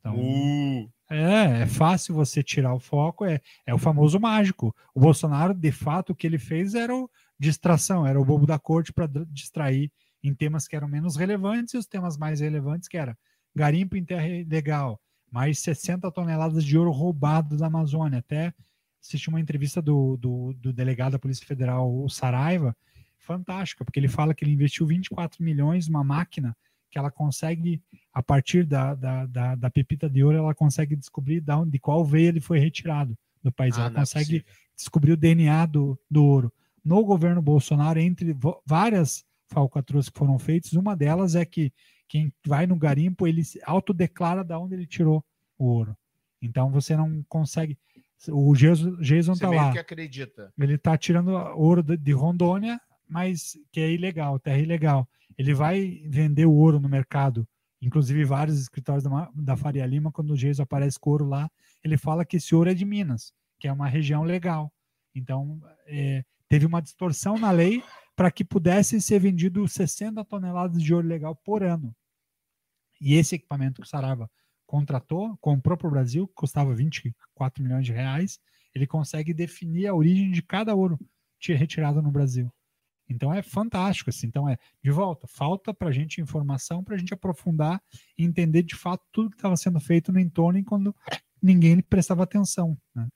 Então, 0.00 0.16
Uh. 0.16 0.90
é, 1.08 1.62
é 1.62 1.66
fácil 1.66 2.12
você 2.14 2.42
tirar 2.42 2.74
o 2.74 2.80
foco, 2.80 3.24
é, 3.24 3.40
é 3.64 3.72
o 3.72 3.78
famoso 3.78 4.18
mágico. 4.18 4.74
O 4.92 4.98
Bolsonaro, 5.00 5.54
de 5.54 5.70
fato, 5.70 6.10
o 6.10 6.14
que 6.14 6.26
ele 6.26 6.38
fez 6.38 6.74
era 6.74 6.92
o 6.94 7.08
distração, 7.38 8.04
era 8.04 8.20
o 8.20 8.24
bobo 8.24 8.46
da 8.46 8.58
corte 8.58 8.92
para 8.92 9.06
distrair 9.28 9.92
em 10.24 10.34
temas 10.34 10.66
que 10.66 10.74
eram 10.74 10.88
menos 10.88 11.14
relevantes 11.14 11.74
e 11.74 11.78
os 11.78 11.86
temas 11.86 12.16
mais 12.16 12.40
relevantes 12.40 12.88
que 12.88 12.96
era 12.96 13.16
garimpo 13.54 13.96
em 13.96 14.04
terra 14.04 14.26
ilegal, 14.26 15.00
mais 15.30 15.58
60 15.60 16.10
toneladas 16.10 16.64
de 16.64 16.76
ouro 16.76 16.90
roubado 16.90 17.56
da 17.56 17.66
Amazônia. 17.66 18.18
Até 18.18 18.54
assisti 19.00 19.28
uma 19.28 19.40
entrevista 19.40 19.80
do, 19.80 20.16
do, 20.16 20.52
do 20.54 20.72
delegado 20.72 21.12
da 21.12 21.18
Polícia 21.18 21.46
Federal, 21.46 21.92
o 21.94 22.08
Saraiva, 22.08 22.76
fantástica, 23.18 23.84
porque 23.84 24.00
ele 24.00 24.08
fala 24.08 24.34
que 24.34 24.44
ele 24.44 24.52
investiu 24.52 24.86
24 24.86 25.42
milhões 25.42 25.86
numa 25.86 26.02
máquina 26.02 26.56
que 26.90 26.98
ela 26.98 27.10
consegue, 27.10 27.82
a 28.12 28.22
partir 28.22 28.64
da, 28.64 28.94
da, 28.94 29.26
da, 29.26 29.54
da 29.54 29.70
pepita 29.70 30.08
de 30.08 30.24
ouro, 30.24 30.38
ela 30.38 30.54
consegue 30.54 30.96
descobrir 30.96 31.40
de, 31.40 31.52
onde, 31.52 31.72
de 31.72 31.78
qual 31.78 32.04
veia 32.04 32.28
ele 32.28 32.40
foi 32.40 32.58
retirado 32.58 33.16
do 33.42 33.52
país. 33.52 33.76
Ah, 33.76 33.82
ela 33.82 33.90
é 33.90 33.94
consegue 33.94 34.44
descobrir 34.74 35.12
o 35.12 35.16
DNA 35.16 35.66
do, 35.66 35.98
do 36.10 36.24
ouro. 36.24 36.52
No 36.82 37.04
governo 37.04 37.42
Bolsonaro, 37.42 37.98
entre 37.98 38.34
várias 38.64 39.24
falcatruas 39.48 40.08
que 40.08 40.18
foram 40.18 40.38
feitas, 40.38 40.72
uma 40.72 40.96
delas 40.96 41.34
é 41.34 41.44
que 41.44 41.72
quem 42.08 42.32
vai 42.46 42.66
no 42.66 42.76
garimpo, 42.76 43.26
ele 43.26 43.44
se 43.44 43.60
autodeclara 43.64 44.42
de 44.42 44.54
onde 44.54 44.74
ele 44.74 44.86
tirou 44.86 45.24
o 45.58 45.66
ouro. 45.66 45.96
Então 46.40 46.70
você 46.70 46.96
não 46.96 47.22
consegue. 47.28 47.78
O 48.30 48.54
Jason 48.54 48.96
Jason 48.96 49.34
Você 49.34 49.40
tá 49.40 49.50
lá. 49.50 49.72
que 49.72 49.78
acredita. 49.78 50.52
Ele 50.58 50.74
está 50.74 50.96
tirando 50.96 51.30
ouro 51.56 51.82
de, 51.82 52.12
Rondônia, 52.12 52.80
mas 53.08 53.56
que 53.70 53.80
é 53.80 53.92
ilegal, 53.92 54.38
terra 54.38 54.58
ilegal. 54.58 55.08
Ele 55.36 55.54
vai 55.54 56.02
vender 56.06 56.46
o 56.46 56.52
ouro 56.52 56.80
no 56.80 56.88
mercado. 56.88 57.46
Inclusive, 57.80 58.24
vários 58.24 58.58
escritórios 58.58 59.04
da, 59.04 59.30
da 59.34 59.56
Faria 59.56 59.86
Lima, 59.86 60.10
quando 60.10 60.32
o 60.32 60.36
Jason 60.36 60.62
aparece 60.62 60.98
com 60.98 61.10
ouro 61.10 61.26
lá, 61.26 61.48
ele 61.84 61.96
fala 61.96 62.24
que 62.24 62.38
esse 62.38 62.52
ouro 62.52 62.70
é 62.70 62.74
de 62.74 62.84
Minas, 62.84 63.32
que 63.60 63.68
é 63.68 63.72
uma 63.72 63.86
região 63.86 64.24
legal. 64.24 64.72
Então, 65.14 65.60
é, 65.86 66.24
teve 66.48 66.66
uma 66.66 66.82
distorção 66.82 67.38
na 67.38 67.52
lei 67.52 67.82
para 68.18 68.32
que 68.32 68.44
pudesse 68.44 69.00
ser 69.00 69.20
vendido 69.20 69.68
60 69.68 70.24
toneladas 70.24 70.82
de 70.82 70.92
ouro 70.92 71.06
legal 71.06 71.36
por 71.36 71.62
ano. 71.62 71.94
E 73.00 73.14
esse 73.14 73.36
equipamento 73.36 73.80
que 73.80 73.86
o 73.86 73.88
Sarava 73.88 74.28
contratou, 74.66 75.36
comprou 75.36 75.78
para 75.78 75.86
o 75.86 75.90
Brasil, 75.92 76.26
custava 76.34 76.74
24 76.74 77.62
milhões 77.62 77.86
de 77.86 77.92
reais, 77.92 78.40
ele 78.74 78.88
consegue 78.88 79.32
definir 79.32 79.86
a 79.86 79.94
origem 79.94 80.32
de 80.32 80.42
cada 80.42 80.74
ouro 80.74 80.98
retirado 81.40 82.02
no 82.02 82.10
Brasil. 82.10 82.52
Então 83.08 83.32
é 83.32 83.40
fantástico, 83.40 84.10
assim. 84.10 84.26
Então 84.26 84.48
é 84.48 84.58
de 84.82 84.90
volta, 84.90 85.28
falta 85.28 85.72
para 85.72 85.88
a 85.88 85.92
gente 85.92 86.20
informação 86.20 86.82
para 86.82 86.96
a 86.96 86.98
gente 86.98 87.14
aprofundar 87.14 87.80
e 88.18 88.24
entender 88.24 88.64
de 88.64 88.74
fato 88.74 89.06
tudo 89.12 89.30
que 89.30 89.36
estava 89.36 89.56
sendo 89.56 89.78
feito 89.78 90.10
no 90.10 90.18
entorno 90.18 90.64
quando 90.64 90.92
ninguém 91.40 91.80
prestava 91.80 92.24
atenção. 92.24 92.76
Né? 92.92 93.06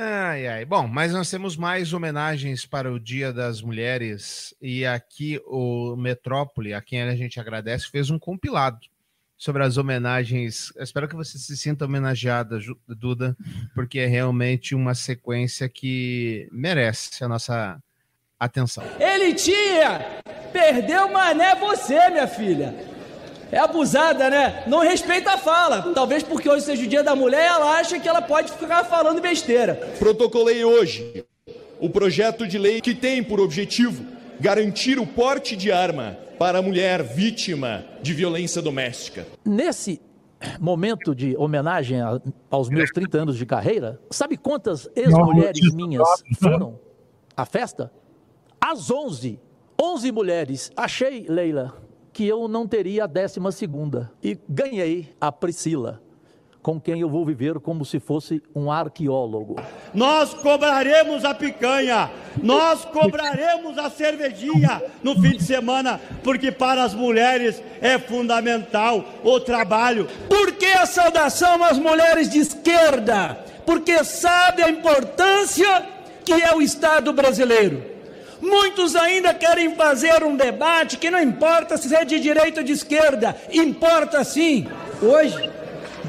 Ai, 0.00 0.46
ai. 0.46 0.64
Bom, 0.64 0.86
mas 0.86 1.12
nós 1.12 1.28
temos 1.28 1.56
mais 1.56 1.92
homenagens 1.92 2.64
para 2.64 2.92
o 2.92 3.00
Dia 3.00 3.32
das 3.32 3.60
Mulheres 3.60 4.54
e 4.62 4.86
aqui 4.86 5.40
o 5.44 5.96
Metrópole, 5.96 6.72
a 6.72 6.80
quem 6.80 7.02
a 7.02 7.16
gente 7.16 7.40
agradece, 7.40 7.90
fez 7.90 8.08
um 8.08 8.16
compilado 8.16 8.78
sobre 9.36 9.64
as 9.64 9.76
homenagens. 9.76 10.72
Eu 10.76 10.84
espero 10.84 11.08
que 11.08 11.16
você 11.16 11.36
se 11.36 11.56
sinta 11.56 11.84
homenageada, 11.84 12.60
Duda, 12.86 13.36
porque 13.74 13.98
é 13.98 14.06
realmente 14.06 14.72
uma 14.72 14.94
sequência 14.94 15.68
que 15.68 16.48
merece 16.52 17.24
a 17.24 17.28
nossa 17.28 17.82
atenção. 18.38 18.84
Ele 19.00 19.34
tinha! 19.34 20.22
Perdeu 20.52 21.12
mané 21.12 21.56
você, 21.56 22.08
minha 22.08 22.28
filha. 22.28 22.97
É 23.50 23.58
abusada, 23.58 24.28
né? 24.28 24.64
Não 24.66 24.80
respeita 24.80 25.32
a 25.32 25.38
fala. 25.38 25.92
Talvez 25.94 26.22
porque 26.22 26.48
hoje 26.48 26.64
seja 26.64 26.84
o 26.84 26.86
dia 26.86 27.02
da 27.02 27.16
mulher, 27.16 27.46
ela 27.46 27.78
acha 27.78 27.98
que 27.98 28.08
ela 28.08 28.20
pode 28.20 28.52
ficar 28.52 28.84
falando 28.84 29.20
besteira. 29.20 29.74
Protocolei 29.98 30.64
hoje 30.64 31.24
o 31.80 31.88
projeto 31.88 32.46
de 32.46 32.58
lei 32.58 32.80
que 32.80 32.94
tem 32.94 33.22
por 33.22 33.40
objetivo 33.40 34.04
garantir 34.40 34.98
o 34.98 35.06
porte 35.06 35.56
de 35.56 35.72
arma 35.72 36.18
para 36.38 36.58
a 36.58 36.62
mulher 36.62 37.02
vítima 37.02 37.84
de 38.00 38.12
violência 38.12 38.62
doméstica. 38.62 39.26
Nesse 39.44 40.00
momento 40.60 41.14
de 41.14 41.36
homenagem 41.36 41.98
aos 42.48 42.68
meus 42.68 42.90
30 42.90 43.18
anos 43.18 43.36
de 43.36 43.44
carreira, 43.44 44.00
sabe 44.10 44.36
quantas 44.36 44.88
ex-mulheres 44.94 45.74
minhas 45.74 46.06
foram 46.40 46.78
à 47.36 47.44
festa? 47.44 47.90
Às 48.60 48.90
11. 48.90 49.40
11 49.80 50.12
mulheres. 50.12 50.72
Achei, 50.76 51.26
Leila, 51.28 51.74
que 52.18 52.26
eu 52.26 52.48
não 52.48 52.66
teria 52.66 53.04
a 53.04 53.06
décima 53.06 53.52
segunda. 53.52 54.10
E 54.20 54.36
ganhei 54.48 55.14
a 55.20 55.30
Priscila 55.30 56.02
com 56.60 56.80
quem 56.80 57.00
eu 57.00 57.08
vou 57.08 57.24
viver 57.24 57.60
como 57.60 57.84
se 57.84 58.00
fosse 58.00 58.42
um 58.52 58.72
arqueólogo. 58.72 59.54
Nós 59.94 60.34
cobraremos 60.34 61.24
a 61.24 61.32
picanha, 61.32 62.10
nós 62.42 62.84
cobraremos 62.84 63.78
a 63.78 63.88
cervejinha 63.88 64.82
no 65.00 65.14
fim 65.14 65.36
de 65.36 65.44
semana, 65.44 66.00
porque 66.24 66.50
para 66.50 66.82
as 66.82 66.92
mulheres 66.92 67.62
é 67.80 68.00
fundamental 68.00 69.04
o 69.22 69.38
trabalho. 69.38 70.08
Por 70.28 70.50
que 70.56 70.66
a 70.66 70.86
saudação 70.86 71.62
às 71.62 71.78
mulheres 71.78 72.28
de 72.28 72.40
esquerda? 72.40 73.38
Porque 73.64 74.02
sabe 74.02 74.64
a 74.64 74.68
importância 74.68 75.86
que 76.24 76.32
é 76.32 76.52
o 76.52 76.60
Estado 76.60 77.12
brasileiro. 77.12 77.97
Muitos 78.40 78.94
ainda 78.94 79.34
querem 79.34 79.74
fazer 79.74 80.22
um 80.22 80.36
debate 80.36 80.96
que 80.96 81.10
não 81.10 81.20
importa 81.20 81.76
se 81.76 81.92
é 81.94 82.04
de 82.04 82.20
direita 82.20 82.60
ou 82.60 82.66
de 82.66 82.72
esquerda, 82.72 83.36
importa 83.52 84.22
sim. 84.22 84.66
Hoje, 85.02 85.50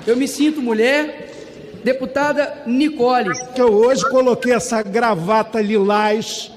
eu 0.06 0.16
me 0.16 0.28
sinto 0.28 0.62
mulher. 0.62 1.28
Deputada 1.84 2.64
Nicole. 2.66 3.30
Que 3.56 3.62
eu 3.62 3.74
hoje 3.74 4.08
coloquei 4.10 4.54
essa 4.54 4.82
gravata 4.84 5.62
lilás, 5.62 6.52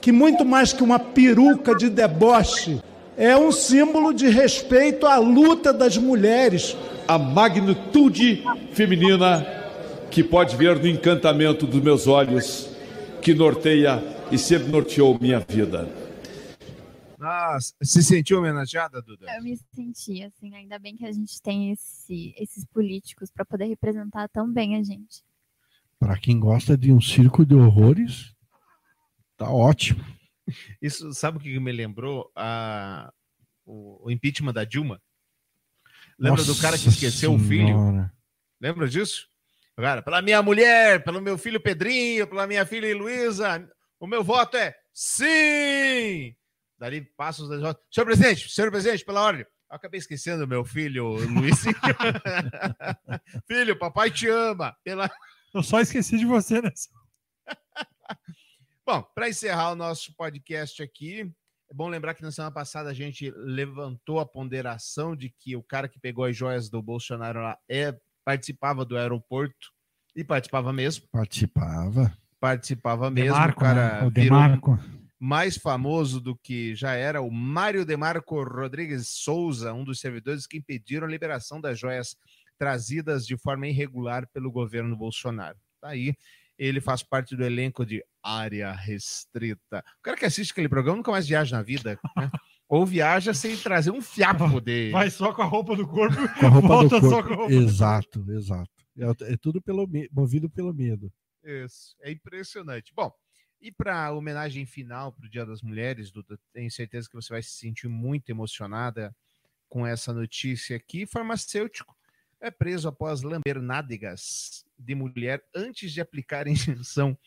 que 0.00 0.12
muito 0.12 0.44
mais 0.44 0.72
que 0.72 0.82
uma 0.82 0.98
peruca 0.98 1.74
de 1.74 1.90
deboche, 1.90 2.80
é 3.16 3.36
um 3.36 3.50
símbolo 3.50 4.14
de 4.14 4.28
respeito 4.28 5.06
à 5.06 5.16
luta 5.16 5.72
das 5.72 5.98
mulheres. 5.98 6.76
A 7.06 7.18
magnitude 7.18 8.44
feminina 8.72 9.44
que 10.10 10.22
pode 10.22 10.56
ver 10.56 10.78
no 10.78 10.86
encantamento 10.86 11.66
dos 11.66 11.82
meus 11.82 12.06
olhos, 12.06 12.68
que 13.28 13.34
norteia 13.34 14.00
e 14.32 14.38
sempre 14.38 14.68
norteou 14.68 15.18
minha 15.20 15.38
vida. 15.38 15.86
Nossa, 17.18 17.74
se 17.82 18.02
sentiu 18.02 18.38
homenageada, 18.38 19.02
Duda? 19.02 19.26
Eu 19.36 19.42
me 19.42 19.54
senti, 19.74 20.22
assim, 20.22 20.54
ainda 20.54 20.78
bem 20.78 20.96
que 20.96 21.04
a 21.04 21.12
gente 21.12 21.42
tem 21.42 21.70
esse, 21.70 22.34
esses 22.38 22.64
políticos 22.64 23.30
para 23.30 23.44
poder 23.44 23.66
representar 23.66 24.30
tão 24.30 24.50
bem 24.50 24.76
a 24.76 24.82
gente. 24.82 25.22
Para 25.98 26.18
quem 26.18 26.40
gosta 26.40 26.74
de 26.74 26.90
um 26.90 27.02
circo 27.02 27.44
de 27.44 27.54
horrores, 27.54 28.34
tá 29.36 29.50
ótimo. 29.50 30.02
Isso, 30.80 31.12
sabe 31.12 31.36
o 31.36 31.40
que 31.40 31.60
me 31.60 31.70
lembrou? 31.70 32.32
A, 32.34 33.12
o, 33.66 34.06
o 34.06 34.10
impeachment 34.10 34.54
da 34.54 34.64
Dilma. 34.64 35.02
Lembra 36.18 36.40
Nossa 36.40 36.54
do 36.54 36.58
cara 36.62 36.78
que 36.78 36.88
esqueceu 36.88 37.38
senhora. 37.38 37.42
o 37.42 37.46
filho? 37.46 38.10
Lembra 38.58 38.88
disso? 38.88 39.28
Cara, 39.80 40.02
pela 40.02 40.20
minha 40.20 40.42
mulher, 40.42 41.04
pelo 41.04 41.20
meu 41.20 41.38
filho 41.38 41.60
Pedrinho, 41.60 42.26
pela 42.26 42.48
minha 42.48 42.66
filha 42.66 42.96
Luísa, 42.96 43.64
o 44.00 44.08
meu 44.08 44.24
voto 44.24 44.56
é 44.56 44.74
sim! 44.92 46.34
Dali 46.76 47.02
passos. 47.16 47.48
Senhor 47.88 48.04
presidente, 48.04 48.50
senhor 48.50 48.72
presidente, 48.72 49.04
pela 49.04 49.22
ordem. 49.22 49.46
Eu 49.70 49.76
acabei 49.76 49.98
esquecendo 49.98 50.48
meu 50.48 50.64
filho, 50.64 51.12
Luiz. 51.12 51.62
filho, 53.46 53.78
papai 53.78 54.10
te 54.10 54.28
ama. 54.28 54.76
Pela... 54.82 55.08
Eu 55.54 55.62
só 55.62 55.80
esqueci 55.80 56.18
de 56.18 56.26
você, 56.26 56.60
né? 56.60 56.72
Bom, 58.84 59.02
para 59.14 59.28
encerrar 59.28 59.70
o 59.70 59.76
nosso 59.76 60.12
podcast 60.14 60.82
aqui, 60.82 61.32
é 61.70 61.74
bom 61.74 61.88
lembrar 61.88 62.14
que 62.14 62.22
na 62.22 62.32
semana 62.32 62.50
passada 62.50 62.88
a 62.88 62.94
gente 62.94 63.30
levantou 63.36 64.18
a 64.18 64.26
ponderação 64.26 65.14
de 65.14 65.28
que 65.28 65.54
o 65.54 65.62
cara 65.62 65.86
que 65.86 66.00
pegou 66.00 66.24
as 66.24 66.34
joias 66.34 66.70
do 66.70 66.80
Bolsonaro 66.80 67.42
lá 67.42 67.58
é, 67.68 67.94
participava 68.28 68.84
do 68.84 68.98
aeroporto 68.98 69.72
e 70.14 70.22
participava 70.22 70.70
mesmo. 70.70 71.06
Participava. 71.10 72.14
Participava 72.38 73.10
mesmo. 73.10 73.32
Demarco, 73.32 73.58
o 73.58 73.64
cara 73.64 74.00
né? 74.02 74.06
O 74.06 74.10
Demarco. 74.10 74.78
Mais 75.18 75.56
famoso 75.56 76.20
do 76.20 76.36
que 76.36 76.74
já 76.74 76.92
era 76.92 77.22
o 77.22 77.30
Mário 77.30 77.86
Demarco 77.86 78.42
Rodrigues 78.42 79.08
Souza, 79.08 79.72
um 79.72 79.82
dos 79.82 79.98
servidores 79.98 80.46
que 80.46 80.58
impediram 80.58 81.06
a 81.06 81.10
liberação 81.10 81.58
das 81.58 81.78
joias 81.78 82.14
trazidas 82.58 83.26
de 83.26 83.34
forma 83.38 83.66
irregular 83.66 84.28
pelo 84.30 84.52
governo 84.52 84.94
Bolsonaro. 84.94 85.56
Tá 85.80 85.88
aí, 85.88 86.14
ele 86.58 86.82
faz 86.82 87.02
parte 87.02 87.34
do 87.34 87.42
elenco 87.42 87.86
de 87.86 88.04
Área 88.22 88.72
Restrita. 88.72 89.82
O 90.00 90.02
cara 90.02 90.18
que 90.18 90.26
assiste 90.26 90.50
aquele 90.50 90.68
programa 90.68 90.98
nunca 90.98 91.10
mais 91.10 91.26
viaja 91.26 91.56
na 91.56 91.62
vida, 91.62 91.98
né? 92.14 92.30
Ou 92.68 92.84
viaja 92.84 93.32
sem 93.32 93.56
trazer 93.56 93.90
um 93.90 94.02
fiapo 94.02 94.60
de. 94.60 94.90
Vai 94.90 95.10
só 95.10 95.32
com 95.32 95.40
a 95.40 95.46
roupa 95.46 95.74
do 95.74 95.86
corpo, 95.88 96.16
com 96.38 96.46
a 96.46 96.48
roupa 96.48 96.68
volta 96.68 97.00
do 97.00 97.08
corpo. 97.08 97.08
só 97.08 97.22
com 97.22 97.32
a 97.32 97.36
roupa. 97.36 97.52
Exato, 97.52 98.30
exato. 98.30 98.70
É, 98.96 99.32
é 99.32 99.36
tudo 99.36 99.62
pelo 99.62 99.88
movido 100.12 100.50
pelo 100.50 100.74
medo. 100.74 101.10
Isso, 101.42 101.96
é 102.02 102.10
impressionante. 102.12 102.92
Bom, 102.94 103.10
e 103.60 103.72
para 103.72 104.06
a 104.06 104.12
homenagem 104.12 104.66
final 104.66 105.12
para 105.12 105.26
o 105.26 105.30
Dia 105.30 105.46
das 105.46 105.62
Mulheres, 105.62 106.10
Duda, 106.10 106.38
tenho 106.52 106.70
certeza 106.70 107.08
que 107.08 107.14
você 107.14 107.32
vai 107.32 107.42
se 107.42 107.50
sentir 107.50 107.88
muito 107.88 108.28
emocionada 108.30 109.14
com 109.68 109.86
essa 109.86 110.12
notícia 110.12 110.76
aqui. 110.76 111.06
Farmacêutico 111.06 111.96
é 112.40 112.50
preso 112.50 112.86
após 112.86 113.22
lamber 113.22 113.60
nádegas 113.60 114.64
de 114.78 114.94
mulher 114.94 115.42
antes 115.54 115.92
de 115.92 116.00
aplicar 116.00 116.46
injeção 116.48 117.18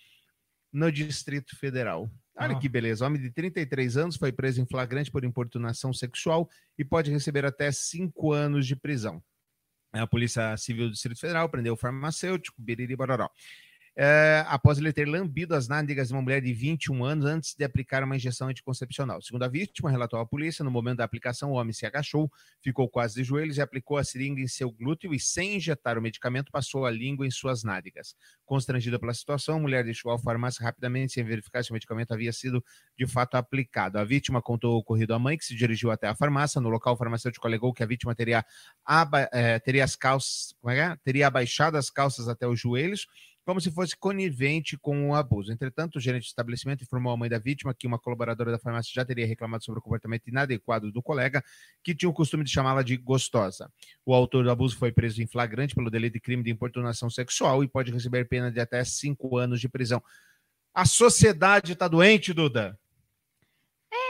no 0.71 0.91
Distrito 0.91 1.57
Federal. 1.57 2.09
Olha 2.41 2.55
ah. 2.55 2.59
que 2.59 2.67
beleza. 2.67 3.05
Homem 3.05 3.21
de 3.21 3.29
33 3.29 3.97
anos 3.97 4.15
foi 4.15 4.31
preso 4.31 4.61
em 4.61 4.65
flagrante 4.65 5.11
por 5.11 5.23
importunação 5.23 5.93
sexual 5.93 6.49
e 6.77 6.83
pode 6.83 7.11
receber 7.11 7.45
até 7.45 7.71
cinco 7.71 8.33
anos 8.33 8.65
de 8.65 8.75
prisão. 8.75 9.21
A 9.93 10.07
Polícia 10.07 10.55
Civil 10.57 10.85
do 10.85 10.93
Distrito 10.93 11.19
Federal 11.19 11.49
prendeu 11.49 11.73
o 11.73 11.77
farmacêutico 11.77 12.61
Biriri 12.61 12.95
Bororó 12.95 13.29
é, 13.95 14.45
após 14.47 14.77
ele 14.77 14.93
ter 14.93 15.05
lambido 15.05 15.53
as 15.53 15.67
nádegas 15.67 16.07
de 16.07 16.13
uma 16.13 16.21
mulher 16.21 16.41
de 16.41 16.53
21 16.53 17.03
anos 17.03 17.25
antes 17.25 17.55
de 17.55 17.63
aplicar 17.63 18.03
uma 18.03 18.15
injeção 18.15 18.47
anticoncepcional. 18.47 19.21
Segundo 19.21 19.43
a 19.43 19.47
vítima, 19.47 19.91
relatou 19.91 20.19
à 20.19 20.25
polícia, 20.25 20.63
no 20.63 20.71
momento 20.71 20.97
da 20.97 21.03
aplicação, 21.03 21.51
o 21.51 21.55
homem 21.55 21.73
se 21.73 21.85
agachou, 21.85 22.31
ficou 22.63 22.87
quase 22.87 23.15
de 23.15 23.23
joelhos 23.23 23.57
e 23.57 23.61
aplicou 23.61 23.97
a 23.97 24.03
seringa 24.03 24.41
em 24.41 24.47
seu 24.47 24.71
glúteo 24.71 25.13
e, 25.13 25.19
sem 25.19 25.57
injetar 25.57 25.97
o 25.97 26.01
medicamento, 26.01 26.51
passou 26.51 26.85
a 26.85 26.91
língua 26.91 27.27
em 27.27 27.31
suas 27.31 27.63
nádegas. 27.63 28.15
Constrangida 28.45 28.97
pela 28.97 29.13
situação, 29.13 29.57
a 29.57 29.59
mulher 29.59 29.83
deixou 29.83 30.11
a 30.11 30.19
farmácia 30.19 30.63
rapidamente 30.63 31.13
sem 31.13 31.23
verificar 31.23 31.63
se 31.63 31.71
o 31.71 31.73
medicamento 31.73 32.13
havia 32.13 32.31
sido 32.31 32.63
de 32.97 33.05
fato 33.05 33.35
aplicado. 33.35 33.99
A 33.99 34.05
vítima 34.05 34.41
contou 34.41 34.75
o 34.75 34.77
ocorrido 34.77 35.13
à 35.13 35.19
mãe, 35.19 35.37
que 35.37 35.43
se 35.45 35.55
dirigiu 35.55 35.91
até 35.91 36.07
a 36.07 36.15
farmácia. 36.15 36.61
No 36.61 36.69
local, 36.69 36.93
o 36.93 36.97
farmacêutico 36.97 37.45
alegou 37.45 37.73
que 37.73 37.83
a 37.83 37.85
vítima 37.85 38.15
teria, 38.15 38.45
aba, 38.85 39.27
eh, 39.33 39.59
teria 39.59 39.83
as 39.83 39.95
calças, 39.97 40.55
é 40.67 40.79
é? 40.81 40.95
Teria 41.03 41.27
abaixado 41.27 41.77
as 41.77 41.89
calças 41.89 42.29
até 42.29 42.47
os 42.47 42.59
joelhos 42.59 43.05
como 43.45 43.59
se 43.59 43.71
fosse 43.71 43.97
conivente 43.97 44.77
com 44.77 45.09
o 45.09 45.15
abuso. 45.15 45.51
Entretanto, 45.51 45.95
o 45.95 45.99
gerente 45.99 46.23
do 46.23 46.27
estabelecimento 46.27 46.83
informou 46.83 47.13
à 47.13 47.17
mãe 47.17 47.29
da 47.29 47.39
vítima 47.39 47.73
que 47.73 47.87
uma 47.87 47.97
colaboradora 47.97 48.51
da 48.51 48.59
farmácia 48.59 48.91
já 48.93 49.03
teria 49.03 49.25
reclamado 49.25 49.63
sobre 49.63 49.79
o 49.79 49.81
comportamento 49.81 50.27
inadequado 50.27 50.91
do 50.91 51.01
colega, 51.01 51.43
que 51.83 51.95
tinha 51.95 52.09
o 52.09 52.13
costume 52.13 52.43
de 52.43 52.51
chamá-la 52.51 52.83
de 52.83 52.95
gostosa. 52.97 53.71
O 54.05 54.13
autor 54.13 54.43
do 54.43 54.51
abuso 54.51 54.77
foi 54.77 54.91
preso 54.91 55.21
em 55.21 55.27
flagrante 55.27 55.73
pelo 55.73 55.89
delito 55.89 56.13
de 56.13 56.19
crime 56.19 56.43
de 56.43 56.51
importunação 56.51 57.09
sexual 57.09 57.63
e 57.63 57.67
pode 57.67 57.91
receber 57.91 58.27
pena 58.27 58.51
de 58.51 58.59
até 58.59 58.83
cinco 58.83 59.37
anos 59.37 59.59
de 59.59 59.67
prisão. 59.67 60.01
A 60.73 60.85
sociedade 60.85 61.73
está 61.73 61.87
doente, 61.87 62.33
Duda? 62.33 62.79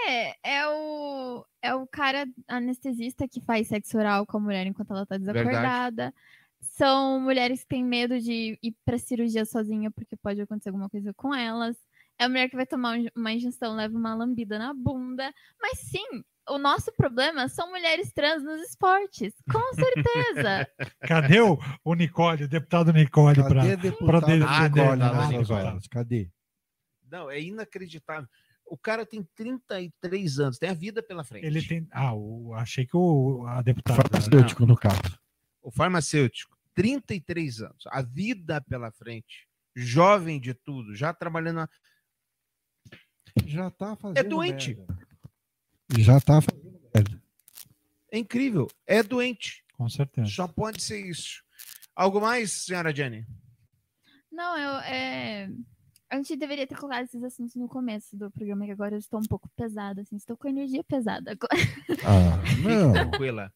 É, 0.07 0.35
é 0.43 0.67
o. 0.67 1.45
é 1.61 1.73
o 1.73 1.87
cara 1.87 2.27
anestesista 2.47 3.27
que 3.27 3.41
faz 3.41 3.67
sexo 3.67 3.97
oral 3.97 4.25
com 4.25 4.37
a 4.37 4.39
mulher 4.39 4.67
enquanto 4.67 4.91
ela 4.91 5.05
tá 5.05 5.17
desacordada. 5.17 6.13
São 6.61 7.19
mulheres 7.19 7.61
que 7.63 7.69
têm 7.69 7.83
medo 7.83 8.19
de 8.19 8.57
ir 8.61 8.75
pra 8.85 8.97
cirurgia 8.97 9.45
sozinha 9.45 9.89
porque 9.91 10.15
pode 10.15 10.39
acontecer 10.41 10.69
alguma 10.69 10.89
coisa 10.89 11.13
com 11.13 11.33
elas. 11.33 11.75
É 12.19 12.25
a 12.25 12.29
mulher 12.29 12.49
que 12.49 12.55
vai 12.55 12.65
tomar 12.67 12.97
um- 12.97 13.07
uma 13.15 13.31
injeção, 13.33 13.75
leva 13.75 13.97
uma 13.97 14.13
lambida 14.13 14.59
na 14.59 14.73
bunda. 14.73 15.33
Mas 15.59 15.79
sim, 15.79 16.23
o 16.47 16.57
nosso 16.59 16.91
problema 16.95 17.47
são 17.47 17.69
mulheres 17.69 18.11
trans 18.13 18.43
nos 18.43 18.61
esportes. 18.61 19.33
Com 19.51 19.73
certeza. 19.73 20.67
Cadê 21.35 21.41
o, 21.41 21.57
o 21.83 21.93
Nicole, 21.95 22.43
o 22.43 22.47
deputado 22.47 22.93
Nicole, 22.93 23.41
para 23.43 23.63
defender 23.63 23.91
Nicole 24.69 24.99
nessas 25.31 25.49
horas? 25.49 25.87
Cadê? 25.87 26.29
Não, 27.09 27.29
é 27.29 27.41
inacreditável. 27.41 28.27
O 28.65 28.77
cara 28.77 29.05
tem 29.05 29.27
33 29.35 30.39
anos, 30.39 30.57
tem 30.57 30.69
a 30.69 30.73
vida 30.73 31.03
pela 31.03 31.23
frente. 31.25 31.45
Ele 31.45 31.61
tem. 31.61 31.85
Ah, 31.91 32.13
o, 32.15 32.53
achei 32.53 32.85
que 32.85 32.95
o, 32.95 33.45
a 33.47 33.61
deputada. 33.61 34.01
Farmacêutico, 34.01 34.65
no 34.65 34.77
caso. 34.77 35.19
O 35.61 35.71
farmacêutico, 35.71 36.57
33 36.73 37.61
anos, 37.61 37.83
a 37.87 38.01
vida 38.01 38.61
pela 38.61 38.91
frente, 38.91 39.47
jovem 39.75 40.39
de 40.39 40.53
tudo, 40.53 40.95
já 40.95 41.13
trabalhando. 41.13 41.57
na- 41.57 41.69
Já 43.45 43.69
tá 43.69 43.95
fazendo. 43.95 44.17
É 44.17 44.23
doente. 44.23 44.77
Já 45.97 46.19
tá 46.19 46.41
fazendo 46.41 46.79
merda. 46.93 47.21
É 48.11 48.17
incrível. 48.17 48.67
É 48.85 49.01
doente. 49.03 49.63
Com 49.73 49.87
certeza. 49.89 50.29
Só 50.29 50.47
pode 50.47 50.81
ser 50.81 51.05
isso. 51.05 51.43
Algo 51.95 52.19
mais, 52.21 52.51
senhora 52.51 52.93
Jenny? 52.93 53.25
Não, 54.31 54.57
eu. 54.57 54.75
É... 54.81 55.49
A 56.09 56.17
gente 56.17 56.35
deveria 56.35 56.67
ter 56.67 56.77
colocado 56.77 57.05
esses 57.05 57.23
assuntos 57.23 57.55
no 57.55 57.69
começo 57.69 58.17
do 58.17 58.29
programa, 58.31 58.65
que 58.65 58.71
agora 58.71 58.95
eu 58.95 58.99
estou 58.99 59.17
um 59.19 59.23
pouco 59.25 59.47
pesada, 59.55 60.01
assim, 60.01 60.17
estou 60.17 60.35
com 60.35 60.47
energia 60.47 60.83
pesada 60.83 61.31
agora. 61.31 61.53
Ah, 62.05 62.45
Fique 62.45 62.67
não. 62.67 62.91
tranquila. 62.91 63.53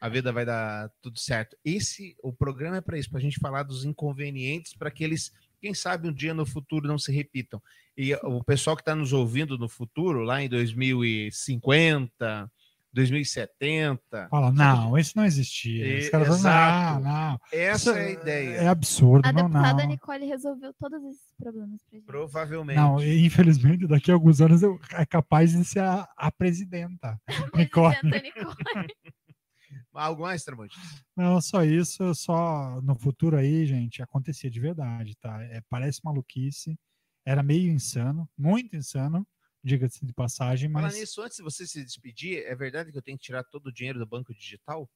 A 0.00 0.08
vida 0.08 0.32
vai 0.32 0.44
dar 0.44 0.90
tudo 1.02 1.18
certo. 1.18 1.56
Esse, 1.64 2.16
o 2.22 2.32
programa 2.32 2.76
é 2.76 2.80
para 2.80 2.98
isso, 2.98 3.10
para 3.10 3.18
a 3.18 3.22
gente 3.22 3.40
falar 3.40 3.64
dos 3.64 3.84
inconvenientes, 3.84 4.72
para 4.74 4.90
que 4.90 5.02
eles, 5.02 5.32
quem 5.60 5.74
sabe, 5.74 6.08
um 6.08 6.12
dia 6.12 6.32
no 6.32 6.46
futuro 6.46 6.86
não 6.86 6.98
se 6.98 7.10
repitam. 7.12 7.60
E 7.96 8.14
o 8.22 8.42
pessoal 8.44 8.76
que 8.76 8.82
está 8.82 8.94
nos 8.94 9.12
ouvindo 9.12 9.58
no 9.58 9.68
futuro, 9.68 10.20
lá 10.22 10.40
em 10.40 10.48
2050, 10.48 12.50
2070. 12.92 14.28
Fala, 14.30 14.52
não, 14.52 14.96
isso 14.96 15.12
não 15.16 15.24
existia. 15.24 15.86
E- 15.86 15.98
Os 16.04 16.08
caras 16.08 16.40
falam, 16.42 17.00
não, 17.00 17.30
não. 17.30 17.40
Essa 17.52 17.90
Isso 17.90 17.98
é 17.98 18.06
a 18.06 18.10
ideia. 18.10 18.56
É 18.58 18.68
absurdo, 18.68 19.26
A 19.26 19.32
não, 19.32 19.48
deputada 19.48 19.82
não. 19.82 19.90
Nicole 19.90 20.26
resolveu 20.26 20.72
todos 20.74 21.02
esses 21.04 21.34
problemas 21.36 21.82
pra 21.82 21.98
gente. 21.98 22.06
Provavelmente. 22.06 22.76
Não, 22.76 23.02
e, 23.02 23.24
infelizmente, 23.26 23.86
daqui 23.86 24.10
a 24.10 24.14
alguns 24.14 24.40
anos 24.40 24.62
eu- 24.62 24.80
é 24.92 25.04
capaz 25.04 25.52
de 25.52 25.64
ser 25.64 25.80
a, 25.80 26.08
a 26.16 26.30
presidenta. 26.30 27.20
Nicole. 27.54 27.96
Algo 29.98 30.22
mais, 30.22 30.44
Tramonte? 30.44 30.76
Não, 31.16 31.40
só 31.40 31.64
isso, 31.64 32.14
só 32.14 32.80
no 32.82 32.94
futuro 32.94 33.36
aí, 33.36 33.66
gente, 33.66 34.02
acontecia 34.02 34.48
de 34.50 34.60
verdade, 34.60 35.16
tá? 35.16 35.42
É, 35.42 35.60
parece 35.68 36.00
maluquice, 36.04 36.78
era 37.26 37.42
meio 37.42 37.70
insano, 37.70 38.28
muito 38.38 38.76
insano, 38.76 39.26
diga-se 39.62 40.06
de 40.06 40.12
passagem, 40.12 40.70
Falar 40.70 40.86
mas 40.88 40.98
nisso, 40.98 41.20
antes 41.20 41.38
de 41.38 41.42
você 41.42 41.66
se 41.66 41.84
despedir, 41.84 42.44
é 42.44 42.54
verdade 42.54 42.92
que 42.92 42.98
eu 42.98 43.02
tenho 43.02 43.18
que 43.18 43.24
tirar 43.24 43.42
todo 43.44 43.66
o 43.66 43.72
dinheiro 43.72 43.98
do 43.98 44.06
banco 44.06 44.32
digital? 44.32 44.88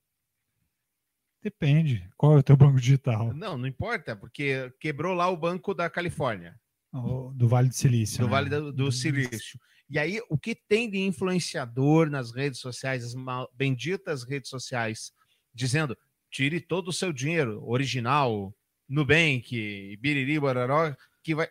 depende. 1.43 2.09
Qual 2.17 2.37
é 2.37 2.39
o 2.39 2.43
teu 2.43 2.57
banco 2.57 2.79
digital? 2.79 3.35
Não, 3.35 3.59
não 3.59 3.67
importa, 3.67 4.15
porque 4.15 4.73
quebrou 4.81 5.13
lá 5.13 5.29
o 5.29 5.37
banco 5.37 5.75
da 5.75 5.91
Califórnia. 5.91 6.59
Do 6.93 7.49
Vale 7.49 7.69
do 7.69 7.75
Silício. 7.75 8.19
do 8.19 8.27
né? 8.27 8.31
Vale 8.31 8.49
do, 8.49 8.73
do 8.73 8.93
Silício. 8.93 9.59
E 9.93 9.99
aí, 9.99 10.21
o 10.31 10.39
que 10.39 10.55
tem 10.55 10.89
de 10.91 10.99
influenciador 10.99 12.09
nas 12.09 12.33
redes 12.33 12.61
sociais, 12.61 13.05
as 13.05 13.15
mal- 13.15 13.51
benditas 13.55 14.23
redes 14.25 14.49
sociais, 14.49 15.13
dizendo 15.55 15.95
tire 16.31 16.61
todo 16.61 16.89
o 16.89 16.93
seu 16.95 17.13
dinheiro 17.13 17.63
original, 17.69 18.55
Nubank, 18.89 19.97
Biriri, 20.01 20.41
Bororó, 20.41 20.97
que 21.23 21.35
vai. 21.35 21.47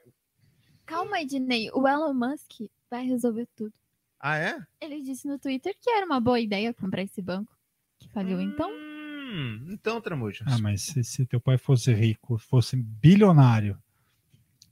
Calma 0.87 1.17
aí, 1.17 1.25
Dinei. 1.27 1.69
O 1.71 1.87
Elon 1.87 2.15
Musk 2.15 2.61
vai 2.89 3.05
resolver 3.05 3.47
tudo. 3.55 3.71
Ah, 4.19 4.37
é? 4.39 4.57
Ele 4.81 5.01
disse 5.03 5.27
no 5.27 5.37
Twitter 5.37 5.75
que 5.79 5.91
era 5.91 6.03
uma 6.05 6.19
boa 6.19 6.39
ideia 6.39 6.73
comprar 6.73 7.03
esse 7.03 7.21
banco. 7.21 7.55
Que 7.99 8.09
faliu, 8.09 8.41
então. 8.41 8.71
Hum, 8.71 9.67
então, 9.69 10.01
Tramujas. 10.01 10.47
Ah, 10.47 10.57
mas 10.57 10.81
se, 10.81 11.03
se 11.03 11.27
teu 11.27 11.39
pai 11.39 11.59
fosse 11.59 11.93
rico, 11.93 12.39
fosse 12.39 12.75
bilionário, 12.75 13.77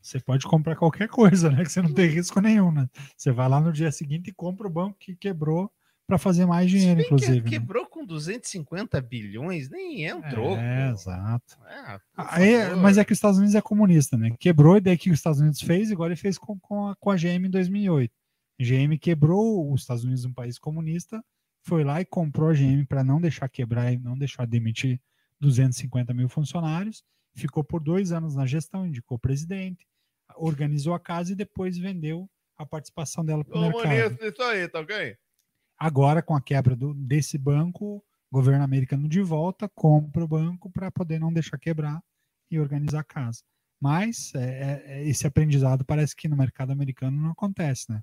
você 0.01 0.19
pode 0.19 0.45
comprar 0.45 0.75
qualquer 0.75 1.07
coisa, 1.09 1.49
né? 1.49 1.63
Que 1.63 1.71
você 1.71 1.81
não 1.81 1.93
tem 1.93 2.07
risco 2.07 2.39
nenhum, 2.39 2.71
né? 2.71 2.89
Você 3.15 3.31
vai 3.31 3.49
lá 3.49 3.59
no 3.59 3.71
dia 3.71 3.91
seguinte 3.91 4.29
e 4.29 4.33
compra 4.33 4.67
o 4.67 4.69
banco 4.69 4.97
que 4.99 5.15
quebrou 5.15 5.71
para 6.09 6.17
fazer 6.17 6.47
mais 6.47 6.71
dinheiro, 6.71 6.99
que 7.01 7.05
inclusive. 7.05 7.41
né? 7.41 7.49
quebrou 7.49 7.85
com 7.85 8.03
250 8.03 8.99
bilhões, 8.99 9.69
nem 9.69 10.07
é 10.07 10.15
um 10.15 10.21
troco. 10.21 10.59
É, 10.59 10.89
exato. 10.89 11.55
Ah, 11.61 11.99
por 12.15 12.25
Aí, 12.31 12.75
mas 12.77 12.97
é 12.97 13.05
que 13.05 13.11
os 13.11 13.17
Estados 13.17 13.37
Unidos 13.37 13.53
é 13.53 13.61
comunista, 13.61 14.17
né? 14.17 14.31
Quebrou, 14.39 14.77
e 14.77 14.81
daí 14.81 14.97
que 14.97 15.11
os 15.11 15.19
Estados 15.19 15.39
Unidos 15.39 15.61
fez, 15.61 15.91
igual 15.91 16.07
ele 16.07 16.15
fez 16.15 16.39
com, 16.39 16.57
com, 16.59 16.87
a, 16.87 16.95
com 16.95 17.11
a 17.11 17.15
GM 17.15 17.45
em 17.45 17.49
2008. 17.49 18.11
GM 18.59 18.97
quebrou 18.99 19.71
os 19.71 19.81
Estados 19.81 20.03
Unidos, 20.03 20.25
um 20.25 20.33
país 20.33 20.57
comunista, 20.57 21.23
foi 21.61 21.83
lá 21.83 22.01
e 22.01 22.05
comprou 22.05 22.49
a 22.49 22.53
GM 22.53 22.85
para 22.87 23.03
não 23.03 23.21
deixar 23.21 23.47
quebrar 23.47 23.93
e 23.93 23.97
não 23.99 24.17
deixar 24.17 24.47
demitir 24.47 24.99
250 25.39 26.11
mil 26.13 26.27
funcionários. 26.27 27.03
Ficou 27.39 27.63
por 27.63 27.81
dois 27.81 28.11
anos 28.11 28.35
na 28.35 28.45
gestão, 28.45 28.85
indicou 28.85 29.15
o 29.17 29.19
presidente, 29.19 29.85
organizou 30.35 30.93
a 30.93 30.99
casa 30.99 31.31
e 31.31 31.35
depois 31.35 31.77
vendeu 31.77 32.29
a 32.57 32.65
participação 32.65 33.23
dela 33.23 33.43
para 33.43 33.57
o 33.57 33.61
mercado. 33.61 34.23
isso 34.27 34.41
aí, 34.43 34.67
tá 34.67 34.79
ok? 34.81 35.17
Agora, 35.77 36.21
com 36.21 36.35
a 36.35 36.41
quebra 36.41 36.75
do- 36.75 36.93
desse 36.93 37.37
banco, 37.37 37.97
o 38.31 38.35
governo 38.35 38.63
americano 38.63 39.07
de 39.07 39.21
volta 39.21 39.69
compra 39.69 40.23
o 40.23 40.27
banco 40.27 40.69
para 40.69 40.91
poder 40.91 41.19
não 41.19 41.31
deixar 41.31 41.57
quebrar 41.57 42.03
e 42.51 42.59
organizar 42.59 42.99
a 42.99 43.03
casa. 43.03 43.41
Mas 43.81 44.33
é, 44.35 44.39
é, 44.43 44.83
é, 44.85 45.07
esse 45.07 45.25
aprendizado 45.25 45.85
parece 45.85 46.15
que 46.15 46.27
no 46.27 46.35
mercado 46.35 46.71
americano 46.71 47.15
não 47.21 47.31
acontece, 47.31 47.89
né? 47.89 48.01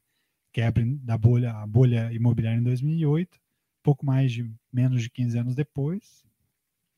Quebra 0.53 0.83
da 0.87 1.19
bolha, 1.19 1.53
a 1.53 1.67
bolha 1.67 2.11
imobiliária 2.13 2.59
em 2.59 2.63
2008, 2.63 3.39
pouco 3.83 4.07
mais 4.07 4.33
de 4.33 4.51
menos 4.73 5.03
de 5.03 5.11
15 5.11 5.39
anos 5.39 5.55
depois, 5.55 6.25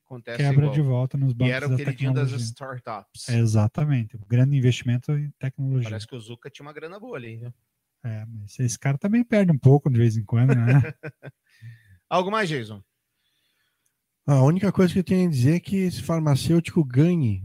Acontece 0.09 0.39
quebra 0.39 0.63
igual. 0.63 0.75
de 0.75 0.81
volta 0.81 1.19
nos 1.19 1.33
E 1.33 1.35
bancos 1.35 1.53
era 1.55 1.67
o 1.67 1.69
da 1.69 1.77
queridinho 1.77 2.15
das 2.15 2.31
startups. 2.33 3.29
Exatamente, 3.29 4.17
o 4.17 4.21
grande 4.27 4.57
investimento 4.57 5.13
em 5.13 5.31
tecnologia. 5.39 5.91
Parece 5.91 6.07
que 6.07 6.17
o 6.17 6.21
Zuka 6.21 6.49
tinha 6.49 6.65
uma 6.65 6.73
grana 6.73 6.99
boa 6.99 7.19
ali, 7.19 7.37
viu? 7.37 7.53
É, 8.03 8.25
mas 8.25 8.59
esse 8.59 8.79
cara 8.79 8.97
também 8.97 9.23
perde 9.23 9.53
um 9.53 9.59
pouco 9.59 9.91
de 9.91 9.99
vez 9.99 10.17
em 10.17 10.25
quando, 10.25 10.55
né? 10.55 10.65
Algo 12.09 12.31
mais, 12.31 12.49
Jason? 12.49 12.83
A 14.27 14.43
única 14.43 14.73
coisa 14.73 14.93
que 14.93 14.99
eu 15.01 15.05
tenho 15.05 15.29
a 15.29 15.31
dizer 15.31 15.57
é 15.57 15.61
que 15.61 15.77
esse 15.77 16.03
farmacêutico 16.03 16.83
ganhe 16.83 17.45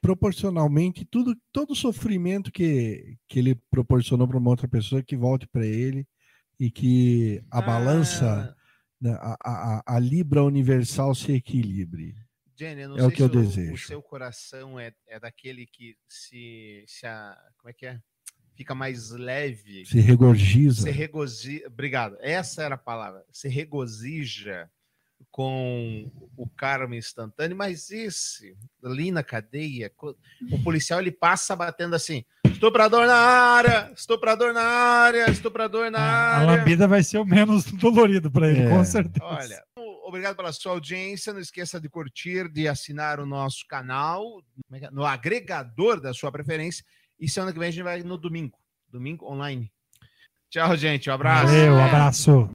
proporcionalmente 0.00 1.04
tudo, 1.04 1.36
todo 1.52 1.72
o 1.72 1.76
sofrimento 1.76 2.52
que, 2.52 3.16
que 3.28 3.40
ele 3.40 3.56
proporcionou 3.70 4.28
para 4.28 4.38
uma 4.38 4.50
outra 4.50 4.68
pessoa 4.68 5.02
que 5.02 5.16
volte 5.16 5.48
para 5.48 5.66
ele 5.66 6.06
e 6.60 6.70
que 6.70 7.42
a 7.50 7.60
balança, 7.60 8.36
né, 8.36 8.54
a, 9.04 9.36
a, 9.44 9.78
a- 9.78 9.82
a 9.96 9.98
libra 9.98 10.42
universal 10.42 11.14
se 11.14 11.32
equilibre. 11.32 12.14
Jenny, 12.58 12.82
É 12.82 13.04
o 13.04 13.10
que 13.10 13.22
eu 13.22 13.26
o, 13.26 13.28
desejo. 13.28 13.72
o 13.74 13.78
seu 13.78 14.02
coração 14.02 14.80
é, 14.80 14.92
é 15.06 15.20
daquele 15.20 15.64
que 15.66 15.96
se, 16.08 16.82
se 16.88 17.06
a, 17.06 17.36
como 17.56 17.70
é 17.70 17.72
que 17.72 17.86
é? 17.86 18.00
Fica 18.56 18.74
mais 18.74 19.10
leve. 19.10 19.86
Se 19.86 20.00
regozija. 20.00 20.82
Se 20.82 20.90
regozija. 20.90 21.66
Obrigado. 21.68 22.16
Essa 22.20 22.64
era 22.64 22.74
a 22.74 22.78
palavra. 22.78 23.24
Se 23.30 23.46
regozija 23.48 24.68
com 25.30 26.10
o 26.36 26.48
karma 26.48 26.96
instantâneo, 26.96 27.56
mas 27.56 27.90
esse 27.90 28.56
ali 28.82 29.10
na 29.12 29.22
cadeia, 29.22 29.92
o 30.52 30.62
policial 30.62 31.00
ele 31.00 31.12
passa 31.12 31.54
batendo 31.54 31.94
assim: 31.94 32.24
estuprador 32.58 33.06
na 33.06 33.14
área, 33.14 33.92
estuprador 33.96 34.52
na 34.52 34.62
área, 34.62 35.30
estuprador 35.30 35.90
na 35.92 36.00
A 36.00 36.36
área. 36.38 36.46
lambida 36.56 36.88
vai 36.88 37.04
ser 37.04 37.18
o 37.18 37.24
menos 37.24 37.64
dolorido 37.72 38.30
para 38.30 38.48
ele, 38.50 38.62
É. 38.62 38.68
com 38.68 38.84
certeza. 38.84 39.24
Olha, 39.24 39.62
obrigado 40.04 40.34
pela 40.36 40.52
sua 40.52 40.72
audiência. 40.72 41.32
Não 41.32 41.40
esqueça 41.40 41.80
de 41.80 41.88
curtir, 41.88 42.48
de 42.48 42.66
assinar 42.66 43.20
o 43.20 43.26
nosso 43.26 43.64
canal 43.68 44.42
é 44.72 44.86
é? 44.86 44.90
no 44.90 45.06
agregador 45.06 46.00
da 46.00 46.12
sua 46.12 46.32
preferência. 46.32 46.84
E 47.20 47.28
semana 47.28 47.52
que 47.52 47.58
vem 47.60 47.68
a 47.68 47.70
gente 47.70 47.84
vai 47.84 48.02
no 48.02 48.18
domingo, 48.18 48.58
domingo 48.90 49.24
online. 49.30 49.70
Tchau, 50.50 50.76
gente. 50.76 51.08
Um 51.08 51.12
abraço. 51.12 51.46
Valeu, 51.46 51.80
abraço. 51.80 52.46